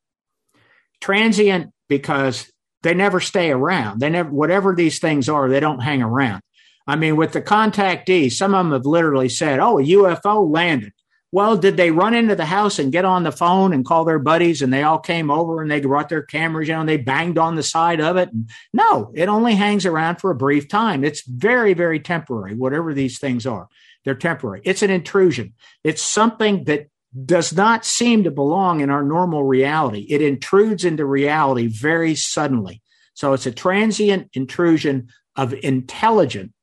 Transient 1.02 1.72
because 1.90 2.52
they 2.84 2.94
never 2.94 3.20
stay 3.20 3.50
around. 3.50 4.00
They 4.00 4.10
never, 4.10 4.30
whatever 4.30 4.76
these 4.76 5.00
things 5.00 5.28
are, 5.30 5.50
they 5.50 5.60
don't 5.60 5.80
hang 5.80 6.04
around. 6.04 6.42
I 6.86 6.98
mean, 6.98 7.16
with 7.16 7.32
the 7.32 7.42
contactees, 7.42 8.34
some 8.34 8.54
of 8.54 8.66
them 8.66 8.74
have 8.74 8.86
literally 8.86 9.30
said, 9.30 9.60
oh, 9.60 9.80
a 9.80 9.84
UFO 9.84 10.54
landed. 10.54 10.92
Well, 11.32 11.58
did 11.58 11.78
they 11.78 11.90
run 11.90 12.14
into 12.14 12.36
the 12.36 12.46
house 12.46 12.78
and 12.78 12.92
get 12.92 13.06
on 13.06 13.24
the 13.24 13.32
phone 13.32 13.74
and 13.74 13.84
call 13.84 14.06
their 14.06 14.20
buddies 14.20 14.62
and 14.62 14.72
they 14.72 14.84
all 14.84 15.00
came 15.00 15.32
over 15.32 15.64
and 15.64 15.72
they 15.72 15.82
brought 15.82 16.10
their 16.10 16.22
cameras 16.22 16.70
in 16.70 16.76
and 16.76 16.88
they 16.88 16.98
banged 16.98 17.40
on 17.40 17.56
the 17.56 17.64
side 17.64 18.00
of 18.00 18.18
it? 18.18 18.32
And 18.32 18.52
No, 18.72 19.12
it 19.16 19.30
only 19.30 19.56
hangs 19.56 19.88
around 19.88 20.18
for 20.18 20.30
a 20.30 20.36
brief 20.36 20.68
time. 20.68 21.04
It's 21.04 21.26
very, 21.26 21.74
very 21.74 22.00
temporary, 22.00 22.54
whatever 22.54 22.94
these 22.94 23.18
things 23.18 23.48
are. 23.48 23.68
They're 24.06 24.14
temporary. 24.14 24.62
It's 24.64 24.84
an 24.84 24.92
intrusion. 24.92 25.54
It's 25.84 26.04
something 26.04 26.66
that 26.66 26.90
does 27.26 27.54
not 27.54 27.86
seem 27.86 28.24
to 28.24 28.32
belong 28.32 28.82
in 28.82 28.90
our 28.90 29.04
normal 29.04 29.44
reality. 29.44 30.06
It 30.10 30.22
intrudes 30.22 30.84
into 30.84 31.06
reality 31.06 31.68
very 31.68 32.16
suddenly. 32.16 32.82
So 33.14 33.34
it's 33.34 33.46
a 33.46 33.52
transient 33.52 34.30
intrusion 34.34 35.10
of 35.36 35.54
intelligent 35.54 36.54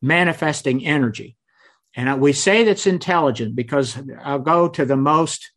manifesting 0.00 0.84
energy. 0.86 1.36
And 1.94 2.08
uh, 2.08 2.16
we 2.16 2.32
say 2.32 2.64
that's 2.64 2.86
intelligent 2.86 3.56
because 3.56 3.98
I'll 4.22 4.38
go 4.38 4.68
to 4.68 4.84
the 4.84 4.96
most 4.96 5.50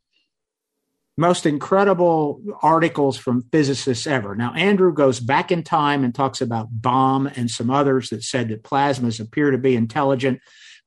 most 1.18 1.46
incredible 1.46 2.42
articles 2.62 3.18
from 3.18 3.44
physicists 3.52 4.08
ever. 4.08 4.36
Now, 4.36 4.54
Andrew 4.54 4.94
goes 4.94 5.20
back 5.20 5.52
in 5.52 5.64
time 5.64 6.06
and 6.06 6.16
talks 6.16 6.40
about 6.40 6.70
Bohm 6.72 7.28
and 7.28 7.52
some 7.52 7.70
others 7.70 8.08
that 8.10 8.24
said 8.24 8.48
that 8.48 8.64
plasmas 8.64 9.20
appear 9.20 9.52
to 9.52 9.58
be 9.58 9.76
intelligent. 9.76 10.40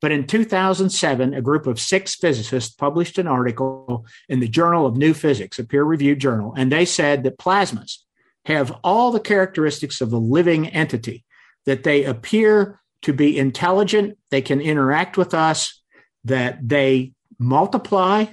But 0.03 0.11
in 0.11 0.27
2007, 0.27 1.33
a 1.33 1.41
group 1.41 1.69
of 1.69 1.81
six 1.81 2.17
physicists 2.17 2.75
published 2.75 3.19
an 3.19 3.29
article 3.29 4.05
in 4.29 4.41
the 4.41 4.49
Journal 4.49 4.85
of 4.85 4.97
New 4.97 5.15
Physics, 5.15 5.61
a 5.61 5.65
peer 5.65 5.85
reviewed 5.85 6.19
journal, 6.19 6.53
and 6.57 6.73
they 6.73 6.85
said 6.85 7.23
that 7.23 7.39
plasmas 7.39 7.99
have 8.45 8.77
all 8.83 9.13
the 9.13 9.21
characteristics 9.21 10.01
of 10.01 10.13
a 10.13 10.19
living 10.19 10.67
entity, 10.67 11.25
that 11.67 11.85
they 11.85 12.05
appear 12.05 12.81
to 13.03 13.13
be 13.13 13.39
intelligent, 13.39 14.19
they 14.31 14.43
can 14.43 14.61
interact 14.61 15.17
with 15.17 15.35
us, 15.35 15.81
that 16.25 16.69
they 16.69 17.13
multiply, 17.39 18.27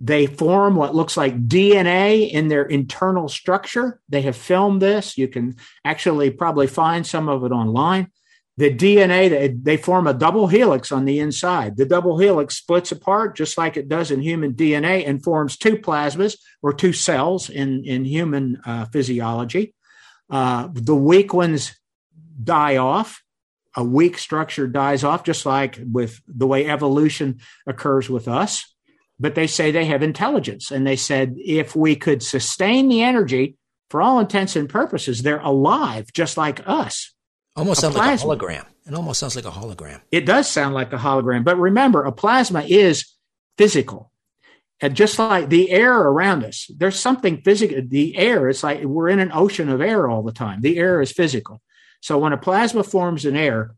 they 0.00 0.26
form 0.26 0.76
what 0.76 0.94
looks 0.94 1.16
like 1.16 1.48
DNA 1.48 2.30
in 2.30 2.46
their 2.46 2.64
internal 2.64 3.28
structure. 3.28 4.00
They 4.08 4.22
have 4.22 4.36
filmed 4.36 4.82
this. 4.82 5.16
You 5.16 5.28
can 5.28 5.56
actually 5.84 6.30
probably 6.30 6.66
find 6.66 7.06
some 7.06 7.28
of 7.28 7.44
it 7.44 7.52
online 7.52 8.10
the 8.56 8.74
DNA, 8.74 9.30
they, 9.30 9.48
they 9.48 9.76
form 9.76 10.06
a 10.06 10.12
double 10.12 10.46
helix 10.46 10.92
on 10.92 11.04
the 11.06 11.20
inside. 11.20 11.76
The 11.76 11.86
double 11.86 12.18
helix 12.18 12.56
splits 12.56 12.92
apart 12.92 13.34
just 13.34 13.56
like 13.56 13.76
it 13.76 13.88
does 13.88 14.10
in 14.10 14.20
human 14.20 14.52
DNA 14.52 15.08
and 15.08 15.22
forms 15.22 15.56
two 15.56 15.76
plasmas 15.76 16.36
or 16.60 16.72
two 16.72 16.92
cells 16.92 17.48
in, 17.48 17.84
in 17.84 18.04
human 18.04 18.60
uh, 18.64 18.84
physiology. 18.86 19.74
Uh, 20.28 20.68
the 20.72 20.94
weak 20.94 21.32
ones 21.32 21.74
die 22.42 22.76
off. 22.76 23.22
A 23.74 23.82
weak 23.82 24.18
structure 24.18 24.66
dies 24.66 25.02
off, 25.02 25.24
just 25.24 25.46
like 25.46 25.78
with 25.82 26.20
the 26.28 26.46
way 26.46 26.68
evolution 26.68 27.40
occurs 27.66 28.10
with 28.10 28.28
us. 28.28 28.66
But 29.18 29.34
they 29.34 29.46
say 29.46 29.70
they 29.70 29.86
have 29.86 30.02
intelligence. 30.02 30.70
And 30.70 30.86
they 30.86 30.96
said 30.96 31.36
if 31.38 31.74
we 31.74 31.96
could 31.96 32.22
sustain 32.22 32.88
the 32.88 33.02
energy, 33.02 33.56
for 33.88 34.00
all 34.00 34.20
intents 34.20 34.56
and 34.56 34.70
purposes, 34.70 35.20
they're 35.20 35.38
alive 35.40 36.12
just 36.14 36.38
like 36.38 36.66
us. 36.66 37.12
Almost 37.54 37.80
sounds 37.80 37.96
like 37.96 38.20
a 38.20 38.24
hologram. 38.24 38.66
It 38.86 38.94
almost 38.94 39.20
sounds 39.20 39.36
like 39.36 39.44
a 39.44 39.50
hologram. 39.50 40.00
It 40.10 40.26
does 40.26 40.48
sound 40.48 40.74
like 40.74 40.92
a 40.92 40.98
hologram. 40.98 41.44
But 41.44 41.58
remember, 41.58 42.04
a 42.04 42.12
plasma 42.12 42.62
is 42.62 43.14
physical. 43.58 44.10
And 44.80 44.96
just 44.96 45.18
like 45.18 45.48
the 45.48 45.70
air 45.70 45.96
around 45.96 46.44
us, 46.44 46.68
there's 46.76 46.98
something 46.98 47.42
physical. 47.42 47.80
The 47.86 48.16
air, 48.16 48.48
it's 48.48 48.64
like 48.64 48.82
we're 48.82 49.10
in 49.10 49.20
an 49.20 49.30
ocean 49.32 49.68
of 49.68 49.80
air 49.80 50.08
all 50.08 50.22
the 50.22 50.32
time. 50.32 50.60
The 50.60 50.78
air 50.78 51.00
is 51.00 51.12
physical. 51.12 51.60
So 52.00 52.18
when 52.18 52.32
a 52.32 52.38
plasma 52.38 52.82
forms 52.82 53.24
in 53.24 53.36
air, 53.36 53.76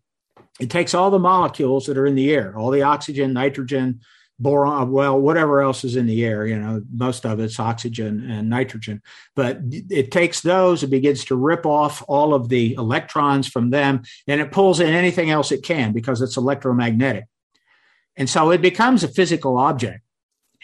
it 0.59 0.70
takes 0.70 0.95
all 0.95 1.11
the 1.11 1.18
molecules 1.18 1.87
that 1.87 1.99
are 1.99 2.07
in 2.07 2.14
the 2.14 2.33
air, 2.33 2.57
all 2.57 2.70
the 2.70 2.83
oxygen, 2.83 3.35
nitrogen, 3.35 4.01
boron, 4.39 4.91
well, 4.91 5.20
whatever 5.20 5.62
else 5.62 5.85
is 5.85 5.97
in 5.97 6.07
the 6.07 6.24
air, 6.24 6.47
you 6.47 6.59
know, 6.59 6.82
most 6.93 7.24
of 7.24 7.41
it's 7.41 7.61
oxygen 7.61 8.30
and 8.30 8.51
nitrogen. 8.51 9.03
But 9.37 9.61
it 9.70 10.11
takes 10.11 10.41
those, 10.41 10.82
it 10.82 10.89
begins 10.89 11.24
to 11.26 11.37
rip 11.37 11.66
off 11.66 12.03
all 12.09 12.35
of 12.35 12.49
the 12.49 12.74
electrons 12.74 13.49
from 13.49 13.70
them, 13.70 14.03
and 14.26 14.41
it 14.41 14.53
pulls 14.53 14.80
in 14.80 14.93
anything 14.93 15.30
else 15.30 15.53
it 15.53 15.62
can 15.62 15.93
because 15.93 16.20
it's 16.20 16.37
electromagnetic. 16.37 17.26
And 18.16 18.28
so 18.28 18.51
it 18.51 18.62
becomes 18.62 19.03
a 19.03 19.09
physical 19.09 19.59
object 19.59 20.01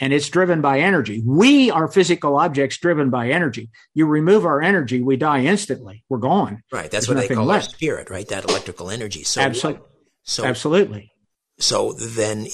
and 0.01 0.13
it's 0.13 0.29
driven 0.29 0.61
by 0.61 0.81
energy. 0.81 1.23
We 1.25 1.71
are 1.71 1.87
physical 1.87 2.37
objects 2.37 2.79
driven 2.79 3.11
by 3.11 3.31
energy. 3.31 3.71
You 3.93 4.07
remove 4.07 4.47
our 4.47 4.63
energy, 4.63 5.03
we 5.03 5.17
die 5.17 5.43
instantly. 5.43 6.05
We're 6.09 6.19
gone. 6.19 6.63
Right. 6.73 6.91
That's 6.91 7.07
There's 7.07 7.17
what 7.17 7.29
they 7.29 7.35
call 7.35 7.45
left. 7.45 7.71
spirit, 7.71 8.09
right? 8.09 8.27
That 8.29 8.45
electrical 8.45 8.91
energy. 8.91 9.25
So, 9.25 9.41
Absolutely. 9.43 9.83
So, 10.23 10.45
Absolutely. 10.45 11.13
So 11.59 11.93
then, 11.93 12.47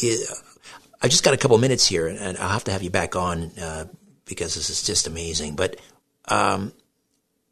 I 1.02 1.08
just 1.08 1.24
got 1.24 1.34
a 1.34 1.36
couple 1.36 1.58
minutes 1.58 1.86
here, 1.86 2.06
and 2.06 2.38
I'll 2.38 2.48
have 2.48 2.64
to 2.64 2.72
have 2.72 2.82
you 2.82 2.90
back 2.90 3.16
on 3.16 3.50
uh, 3.60 3.84
because 4.24 4.54
this 4.54 4.70
is 4.70 4.82
just 4.82 5.06
amazing. 5.06 5.54
But 5.54 5.78
um, 6.26 6.72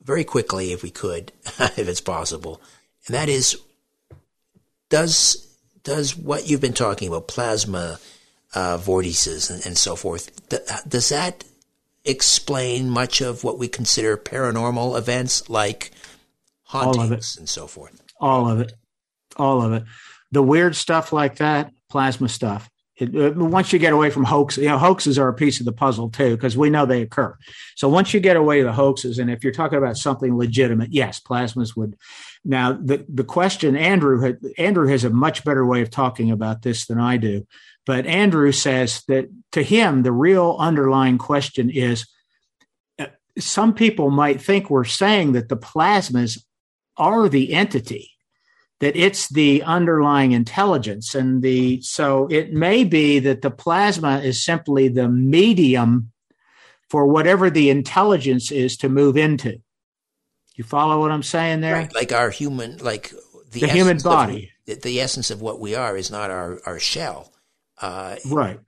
very 0.03 0.25
quickly, 0.25 0.73
if 0.73 0.83
we 0.83 0.91
could, 0.91 1.33
if 1.59 1.89
it's 1.89 2.01
possible, 2.01 2.61
and 3.07 3.15
that 3.15 3.29
is, 3.29 3.59
does 4.89 5.41
does 5.83 6.17
what 6.17 6.49
you've 6.49 6.63
been 6.63 6.73
talking 6.73 7.09
about, 7.09 7.29
plasma 7.29 7.99
uh, 8.55 8.79
vortices 8.79 9.51
and, 9.51 9.67
and, 9.67 9.77
so 9.77 9.95
forth, 9.97 10.49
th- 10.49 10.63
does 10.89 11.11
that 11.11 11.45
explain 12.07 12.89
much 12.89 13.21
of 13.21 13.45
what 13.45 13.59
we 13.59 13.69
consider 13.69 14.17
paranormal 14.17 14.97
events 14.97 15.51
like 15.51 15.91
hauntings 16.63 17.37
and 17.37 17.49
so 17.49 17.67
forth? 17.67 18.01
All 18.19 18.51
of 18.51 18.61
it, 18.61 18.73
all 19.37 19.61
of 19.61 19.75
it. 19.75 19.85
The 20.33 20.43
weird 20.43 20.75
stuff 20.75 21.13
like 21.13 21.37
that, 21.37 21.71
plasma 21.91 22.31
stuff 22.31 22.71
once 23.01 23.73
you 23.73 23.79
get 23.81 23.93
away 23.93 24.11
from 24.11 24.25
hoaxes, 24.25 24.63
you 24.63 24.69
know, 24.69 24.79
hoaxes 24.79 25.19
are 25.19 25.29
a 25.29 25.35
piece 25.35 25.59
of 25.59 25.67
the 25.67 25.73
puzzle 25.73 26.11
too, 26.11 26.37
because 26.37 26.57
we 26.57 26.71
know 26.71 26.87
they 26.87 27.03
occur. 27.03 27.37
So 27.75 27.89
once 27.89 28.15
you 28.15 28.21
get 28.21 28.37
away 28.37 28.63
the 28.63 28.73
hoaxes, 28.73 29.19
and 29.19 29.31
if 29.31 29.43
you're 29.43 29.53
talking 29.53 29.79
about 29.79 29.97
something 29.97 30.37
legitimate, 30.37 30.93
yes, 30.93 31.21
plasmas 31.21 31.77
would. 31.77 31.97
Now 32.45 32.73
the 32.73 33.05
the 33.09 33.25
question, 33.25 33.77
Andrew 33.77 34.37
Andrew 34.59 34.87
has 34.89 35.03
a 35.03 35.11
much 35.11 35.45
better 35.45 35.67
way 35.67 35.83
of 35.83 35.91
talking 35.91 36.31
about 36.31 36.63
this 36.63 36.87
than 36.87 37.01
I 37.01 37.17
do, 37.17 37.47
but 37.85 38.07
Andrew 38.07 38.53
says 38.53 39.03
that 39.09 39.29
to 39.53 39.63
him 39.63 40.03
the 40.03 40.13
real 40.13 40.57
underlying 40.59 41.19
question 41.19 41.71
is. 41.71 42.07
Uh, 42.99 43.07
some 43.39 43.75
people 43.75 44.11
might 44.11 44.41
think 44.41 44.71
we're 44.71 44.85
saying 44.85 45.33
that 45.33 45.49
the 45.49 45.57
plasmas 45.57 46.45
are 46.97 47.29
the 47.29 47.53
entity, 47.53 48.14
that 48.81 48.97
it's 48.97 49.29
the 49.29 49.63
underlying 49.63 50.33
intelligence 50.33 51.15
and 51.15 51.43
the 51.43 51.81
so 51.83 52.27
it 52.31 52.53
may 52.53 52.85
be 52.85 53.19
that 53.19 53.43
the 53.43 53.51
plasma 53.51 54.19
is 54.21 54.45
simply 54.45 54.89
the 54.89 55.09
medium 55.09 56.11
for 56.89 57.07
whatever 57.07 57.51
the 57.51 57.71
intelligence 57.71 58.51
is 58.51 58.77
to 58.77 58.89
move 58.89 59.17
into 59.17 59.61
you 60.55 60.65
follow 60.65 61.01
what 61.01 61.11
i'm 61.11 61.23
saying 61.23 61.61
there 61.61 61.75
right. 61.75 61.95
like 61.95 62.13
our 62.13 62.31
human 62.31 62.77
like 62.79 63.11
the, 63.51 63.61
the 63.61 63.69
human 63.69 63.99
body 63.99 64.51
of, 64.69 64.83
the 64.83 65.01
essence 65.01 65.31
of 65.31 65.41
what 65.41 65.61
we 65.61 65.75
are 65.75 65.97
is 65.97 66.11
not 66.11 66.31
our 66.31 66.61
our 66.67 66.79
shell 66.79 67.33
uh, 67.81 68.17
right 68.27 68.61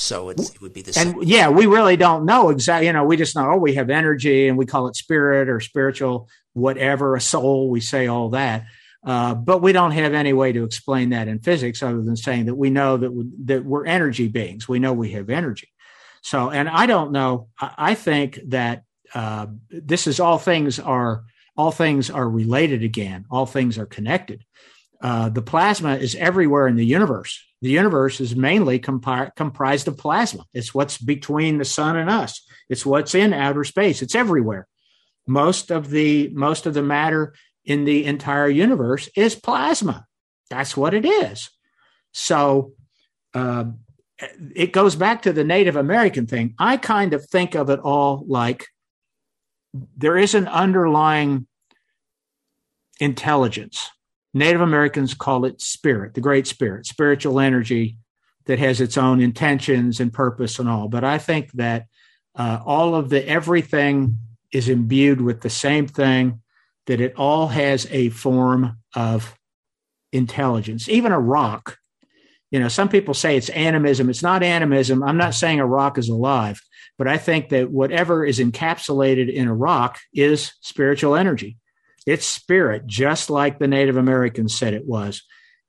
so 0.00 0.28
it 0.28 0.38
would 0.60 0.72
be 0.72 0.82
the 0.82 0.92
same. 0.92 1.18
And 1.18 1.28
yeah, 1.28 1.48
we 1.48 1.66
really 1.66 1.96
don't 1.96 2.24
know 2.24 2.50
exactly. 2.50 2.86
You 2.86 2.92
know, 2.92 3.02
we 3.02 3.16
just 3.16 3.34
know, 3.34 3.50
oh, 3.50 3.56
we 3.56 3.74
have 3.74 3.90
energy 3.90 4.46
and 4.46 4.56
we 4.56 4.64
call 4.64 4.86
it 4.86 4.94
spirit 4.94 5.48
or 5.48 5.58
spiritual, 5.58 6.28
whatever, 6.52 7.16
a 7.16 7.20
soul. 7.20 7.68
We 7.68 7.80
say 7.80 8.06
all 8.06 8.28
that. 8.28 8.66
Uh, 9.04 9.34
but 9.34 9.62
we 9.62 9.72
don't 9.72 9.92
have 9.92 10.12
any 10.12 10.32
way 10.32 10.52
to 10.52 10.64
explain 10.64 11.10
that 11.10 11.28
in 11.28 11.38
physics 11.38 11.82
other 11.82 12.02
than 12.02 12.16
saying 12.16 12.46
that 12.46 12.56
we 12.56 12.68
know 12.68 12.96
that, 12.96 13.12
we, 13.12 13.24
that 13.44 13.64
we're 13.64 13.86
energy 13.86 14.28
beings. 14.28 14.68
We 14.68 14.80
know 14.80 14.92
we 14.92 15.12
have 15.12 15.30
energy. 15.30 15.68
So, 16.22 16.50
and 16.50 16.68
I 16.68 16.86
don't 16.86 17.12
know. 17.12 17.48
I, 17.60 17.74
I 17.78 17.94
think 17.94 18.40
that 18.46 18.82
uh, 19.14 19.46
this 19.70 20.06
is 20.06 20.20
all 20.20 20.38
things 20.38 20.78
are 20.78 21.24
all 21.56 21.70
things 21.72 22.08
are 22.10 22.28
related 22.28 22.82
again. 22.82 23.24
All 23.30 23.46
things 23.46 23.78
are 23.78 23.86
connected. 23.86 24.44
Uh, 25.00 25.28
the 25.28 25.42
plasma 25.42 25.96
is 25.96 26.14
everywhere 26.14 26.68
in 26.68 26.76
the 26.76 26.86
universe. 26.86 27.44
The 27.62 27.70
universe 27.70 28.20
is 28.20 28.36
mainly 28.36 28.78
compi- 28.78 29.34
comprised 29.34 29.88
of 29.88 29.96
plasma. 29.96 30.44
It's 30.54 30.74
what's 30.74 30.98
between 30.98 31.58
the 31.58 31.64
sun 31.64 31.96
and 31.96 32.08
us. 32.08 32.46
It's 32.68 32.86
what's 32.86 33.14
in 33.14 33.32
outer 33.32 33.64
space. 33.64 34.02
It's 34.02 34.14
everywhere. 34.14 34.68
Most 35.26 35.70
of 35.70 35.90
the 35.90 36.28
most 36.32 36.66
of 36.66 36.74
the 36.74 36.82
matter 36.82 37.34
in 37.68 37.84
the 37.84 38.06
entire 38.06 38.48
universe 38.48 39.10
is 39.14 39.34
plasma. 39.34 40.06
That's 40.48 40.74
what 40.74 40.94
it 40.94 41.04
is. 41.04 41.50
So 42.12 42.72
uh, 43.34 43.66
it 44.56 44.72
goes 44.72 44.96
back 44.96 45.22
to 45.22 45.34
the 45.34 45.44
Native 45.44 45.76
American 45.76 46.26
thing. 46.26 46.54
I 46.58 46.78
kind 46.78 47.12
of 47.12 47.28
think 47.28 47.54
of 47.54 47.68
it 47.68 47.78
all 47.80 48.24
like 48.26 48.66
there 49.98 50.16
is 50.16 50.34
an 50.34 50.48
underlying 50.48 51.46
intelligence. 53.00 53.90
Native 54.32 54.62
Americans 54.62 55.12
call 55.12 55.44
it 55.44 55.60
spirit, 55.60 56.14
the 56.14 56.22
great 56.22 56.46
spirit, 56.46 56.86
spiritual 56.86 57.38
energy 57.38 57.98
that 58.46 58.58
has 58.58 58.80
its 58.80 58.96
own 58.96 59.20
intentions 59.20 60.00
and 60.00 60.10
purpose 60.10 60.58
and 60.58 60.70
all. 60.70 60.88
But 60.88 61.04
I 61.04 61.18
think 61.18 61.52
that 61.52 61.84
uh, 62.34 62.60
all 62.64 62.94
of 62.94 63.10
the 63.10 63.28
everything 63.28 64.16
is 64.52 64.70
imbued 64.70 65.20
with 65.20 65.42
the 65.42 65.50
same 65.50 65.86
thing 65.86 66.40
that 66.88 67.00
it 67.02 67.14
all 67.16 67.48
has 67.48 67.86
a 67.90 68.08
form 68.08 68.78
of 68.94 69.34
intelligence. 70.10 70.88
Even 70.88 71.12
a 71.12 71.20
rock, 71.20 71.76
you 72.50 72.58
know, 72.58 72.68
some 72.68 72.88
people 72.88 73.12
say 73.12 73.36
it's 73.36 73.50
animism. 73.50 74.08
It's 74.08 74.22
not 74.22 74.42
animism. 74.42 75.02
I'm 75.02 75.18
not 75.18 75.34
saying 75.34 75.60
a 75.60 75.66
rock 75.66 75.98
is 75.98 76.08
alive, 76.08 76.60
but 76.96 77.06
I 77.06 77.18
think 77.18 77.50
that 77.50 77.70
whatever 77.70 78.24
is 78.24 78.38
encapsulated 78.38 79.30
in 79.32 79.48
a 79.48 79.54
rock 79.54 79.98
is 80.14 80.54
spiritual 80.62 81.14
energy. 81.14 81.58
It's 82.06 82.24
spirit, 82.24 82.86
just 82.86 83.28
like 83.28 83.58
the 83.58 83.68
Native 83.68 83.98
Americans 83.98 84.56
said 84.56 84.72
it 84.72 84.86
was. 84.86 85.22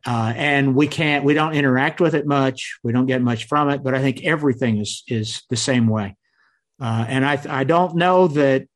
Uh, 0.08 0.32
and 0.38 0.74
we 0.74 0.88
can't, 0.88 1.26
we 1.26 1.34
don't 1.34 1.54
interact 1.54 2.00
with 2.00 2.16
it 2.16 2.26
much. 2.26 2.80
We 2.82 2.94
don't 2.94 3.08
get 3.08 3.22
much 3.22 3.48
from 3.48 3.70
it, 3.70 3.84
but 3.84 3.94
I 3.94 4.00
think 4.00 4.24
everything 4.24 4.78
is 4.78 5.04
is 5.10 5.44
the 5.50 5.58
same 5.58 5.88
way. 5.88 6.16
Uh, 6.80 7.04
and 7.10 7.26
I 7.26 7.42
I 7.50 7.66
don't 7.66 7.98
know 7.98 8.30
that 8.30 8.68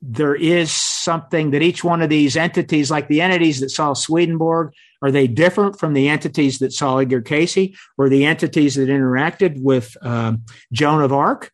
there 0.00 0.34
is 0.34 0.72
something 1.02 1.50
that 1.50 1.62
each 1.62 1.82
one 1.82 2.02
of 2.02 2.10
these 2.10 2.36
entities, 2.36 2.90
like 2.90 3.08
the 3.08 3.20
entities 3.20 3.60
that 3.60 3.70
saw 3.70 3.92
Swedenborg, 3.92 4.72
are 5.02 5.10
they 5.10 5.26
different 5.26 5.78
from 5.78 5.94
the 5.94 6.08
entities 6.08 6.58
that 6.60 6.72
saw 6.72 6.98
Edgar 6.98 7.20
Cayce 7.20 7.76
or 7.98 8.08
the 8.08 8.24
entities 8.24 8.76
that 8.76 8.88
interacted 8.88 9.60
with 9.60 9.96
um, 10.02 10.44
Joan 10.72 11.02
of 11.02 11.12
Arc 11.12 11.50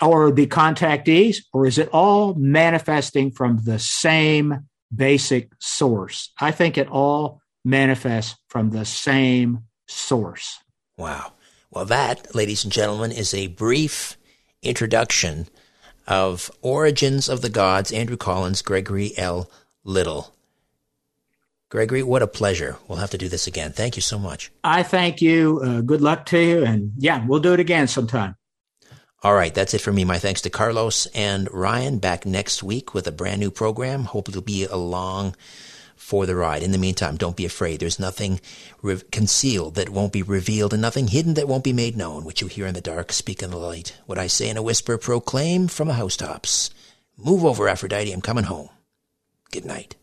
or 0.00 0.30
the 0.30 0.46
contactees? 0.46 1.38
Or 1.52 1.66
is 1.66 1.78
it 1.78 1.88
all 1.92 2.34
manifesting 2.34 3.32
from 3.32 3.58
the 3.64 3.78
same 3.78 4.68
basic 4.94 5.50
source? 5.58 6.32
I 6.40 6.52
think 6.52 6.78
it 6.78 6.88
all 6.88 7.40
manifests 7.64 8.36
from 8.48 8.70
the 8.70 8.84
same 8.84 9.64
source. 9.88 10.58
Wow. 10.96 11.32
Well, 11.70 11.86
that, 11.86 12.34
ladies 12.34 12.62
and 12.62 12.72
gentlemen, 12.72 13.10
is 13.10 13.34
a 13.34 13.48
brief 13.48 14.16
introduction 14.62 15.48
of 16.06 16.50
Origins 16.62 17.28
of 17.28 17.40
the 17.40 17.48
Gods, 17.48 17.92
Andrew 17.92 18.16
Collins, 18.16 18.62
Gregory 18.62 19.12
L. 19.16 19.50
Little. 19.84 20.34
Gregory, 21.70 22.02
what 22.02 22.22
a 22.22 22.26
pleasure. 22.26 22.76
We'll 22.86 22.98
have 22.98 23.10
to 23.10 23.18
do 23.18 23.28
this 23.28 23.46
again. 23.46 23.72
Thank 23.72 23.96
you 23.96 24.02
so 24.02 24.18
much. 24.18 24.52
I 24.62 24.82
thank 24.82 25.20
you. 25.20 25.60
Uh, 25.64 25.80
good 25.80 26.00
luck 26.00 26.26
to 26.26 26.38
you. 26.38 26.64
And 26.64 26.92
yeah, 26.98 27.24
we'll 27.26 27.40
do 27.40 27.52
it 27.52 27.60
again 27.60 27.88
sometime. 27.88 28.36
All 29.22 29.34
right, 29.34 29.54
that's 29.54 29.72
it 29.74 29.80
for 29.80 29.92
me. 29.92 30.04
My 30.04 30.18
thanks 30.18 30.42
to 30.42 30.50
Carlos 30.50 31.06
and 31.14 31.48
Ryan. 31.50 31.98
Back 31.98 32.26
next 32.26 32.62
week 32.62 32.94
with 32.94 33.06
a 33.06 33.12
brand 33.12 33.40
new 33.40 33.50
program. 33.50 34.04
Hope 34.04 34.28
it'll 34.28 34.42
be 34.42 34.66
along 34.66 35.34
for 35.96 36.26
the 36.26 36.36
ride. 36.36 36.62
In 36.62 36.72
the 36.72 36.78
meantime, 36.78 37.16
don't 37.16 37.36
be 37.36 37.44
afraid. 37.44 37.80
There's 37.80 37.98
nothing 37.98 38.40
re- 38.82 39.00
concealed 39.10 39.74
that 39.74 39.88
won't 39.88 40.12
be 40.12 40.22
revealed 40.22 40.72
and 40.72 40.82
nothing 40.82 41.08
hidden 41.08 41.34
that 41.34 41.48
won't 41.48 41.64
be 41.64 41.72
made 41.72 41.96
known. 41.96 42.24
What 42.24 42.40
you 42.40 42.46
hear 42.46 42.66
in 42.66 42.74
the 42.74 42.80
dark, 42.80 43.12
speak 43.12 43.42
in 43.42 43.50
the 43.50 43.56
light. 43.56 43.96
What 44.06 44.18
I 44.18 44.26
say 44.26 44.48
in 44.48 44.56
a 44.56 44.62
whisper, 44.62 44.98
proclaim 44.98 45.68
from 45.68 45.88
the 45.88 45.94
housetops. 45.94 46.70
Move 47.16 47.44
over, 47.44 47.68
Aphrodite. 47.68 48.12
I'm 48.12 48.20
coming 48.20 48.44
home. 48.44 48.68
Good 49.50 49.64
night. 49.64 49.96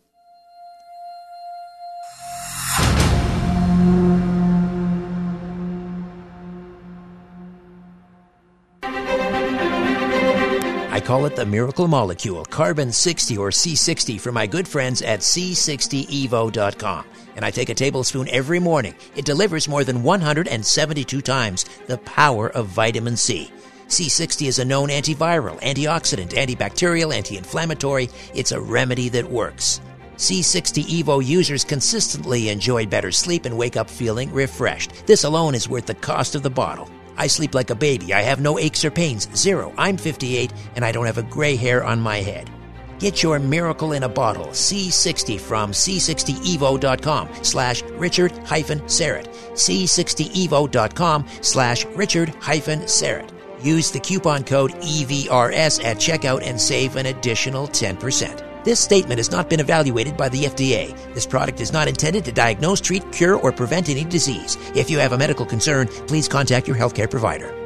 Call 11.02 11.26
it 11.26 11.36
the 11.36 11.44
miracle 11.44 11.88
molecule, 11.88 12.44
carbon 12.46 12.90
60 12.92 13.36
or 13.36 13.50
C60 13.50 14.20
for 14.20 14.32
my 14.32 14.46
good 14.46 14.66
friends 14.66 15.02
at 15.02 15.20
C60evo.com. 15.20 17.04
And 17.36 17.44
I 17.44 17.50
take 17.50 17.68
a 17.68 17.74
tablespoon 17.74 18.28
every 18.28 18.60
morning. 18.60 18.94
It 19.16 19.24
delivers 19.24 19.68
more 19.68 19.84
than 19.84 20.02
172 20.02 21.20
times 21.20 21.64
the 21.86 21.98
power 21.98 22.50
of 22.50 22.66
vitamin 22.68 23.16
C. 23.16 23.50
C60 23.88 24.48
is 24.48 24.58
a 24.58 24.64
known 24.64 24.88
antiviral, 24.88 25.60
antioxidant, 25.60 26.30
antibacterial, 26.30 27.14
anti 27.14 27.36
inflammatory. 27.36 28.08
It's 28.34 28.52
a 28.52 28.60
remedy 28.60 29.10
that 29.10 29.30
works. 29.30 29.80
C60 30.16 31.02
Evo 31.02 31.24
users 31.24 31.64
consistently 31.64 32.48
enjoy 32.48 32.86
better 32.86 33.10
sleep 33.10 33.44
and 33.44 33.58
wake 33.58 33.76
up 33.76 33.90
feeling 33.90 34.32
refreshed. 34.32 35.06
This 35.06 35.24
alone 35.24 35.54
is 35.54 35.68
worth 35.68 35.86
the 35.86 35.94
cost 35.94 36.34
of 36.34 36.42
the 36.42 36.50
bottle. 36.50 36.88
I 37.16 37.26
sleep 37.26 37.54
like 37.54 37.70
a 37.70 37.74
baby. 37.74 38.14
I 38.14 38.22
have 38.22 38.40
no 38.40 38.58
aches 38.58 38.84
or 38.84 38.90
pains. 38.90 39.28
Zero. 39.34 39.72
I'm 39.76 39.96
58 39.96 40.52
and 40.76 40.84
I 40.84 40.92
don't 40.92 41.06
have 41.06 41.18
a 41.18 41.22
gray 41.22 41.56
hair 41.56 41.84
on 41.84 42.00
my 42.00 42.18
head. 42.18 42.50
Get 42.98 43.22
your 43.22 43.38
miracle 43.40 43.92
in 43.92 44.04
a 44.04 44.08
bottle. 44.08 44.46
C60 44.46 45.40
from 45.40 45.72
c60evo.com 45.72 47.28
slash 47.42 47.82
Richard 47.82 48.30
hyphen 48.46 48.80
Syrett. 48.82 49.28
C60evo.com 49.54 51.26
slash 51.40 51.84
Richard 51.86 52.28
hyphen 52.40 52.80
Syrett. 52.82 53.30
Use 53.60 53.90
the 53.90 54.00
coupon 54.00 54.44
code 54.44 54.72
EVRS 54.72 55.84
at 55.84 55.96
checkout 55.96 56.42
and 56.44 56.60
save 56.60 56.96
an 56.96 57.06
additional 57.06 57.66
10%. 57.66 58.51
This 58.64 58.80
statement 58.80 59.18
has 59.18 59.30
not 59.30 59.50
been 59.50 59.60
evaluated 59.60 60.16
by 60.16 60.28
the 60.28 60.44
FDA. 60.44 60.96
This 61.14 61.26
product 61.26 61.60
is 61.60 61.72
not 61.72 61.88
intended 61.88 62.24
to 62.24 62.32
diagnose, 62.32 62.80
treat, 62.80 63.10
cure, 63.12 63.36
or 63.36 63.52
prevent 63.52 63.88
any 63.88 64.04
disease. 64.04 64.56
If 64.74 64.90
you 64.90 64.98
have 64.98 65.12
a 65.12 65.18
medical 65.18 65.46
concern, 65.46 65.88
please 66.06 66.28
contact 66.28 66.68
your 66.68 66.76
healthcare 66.76 67.10
provider. 67.10 67.61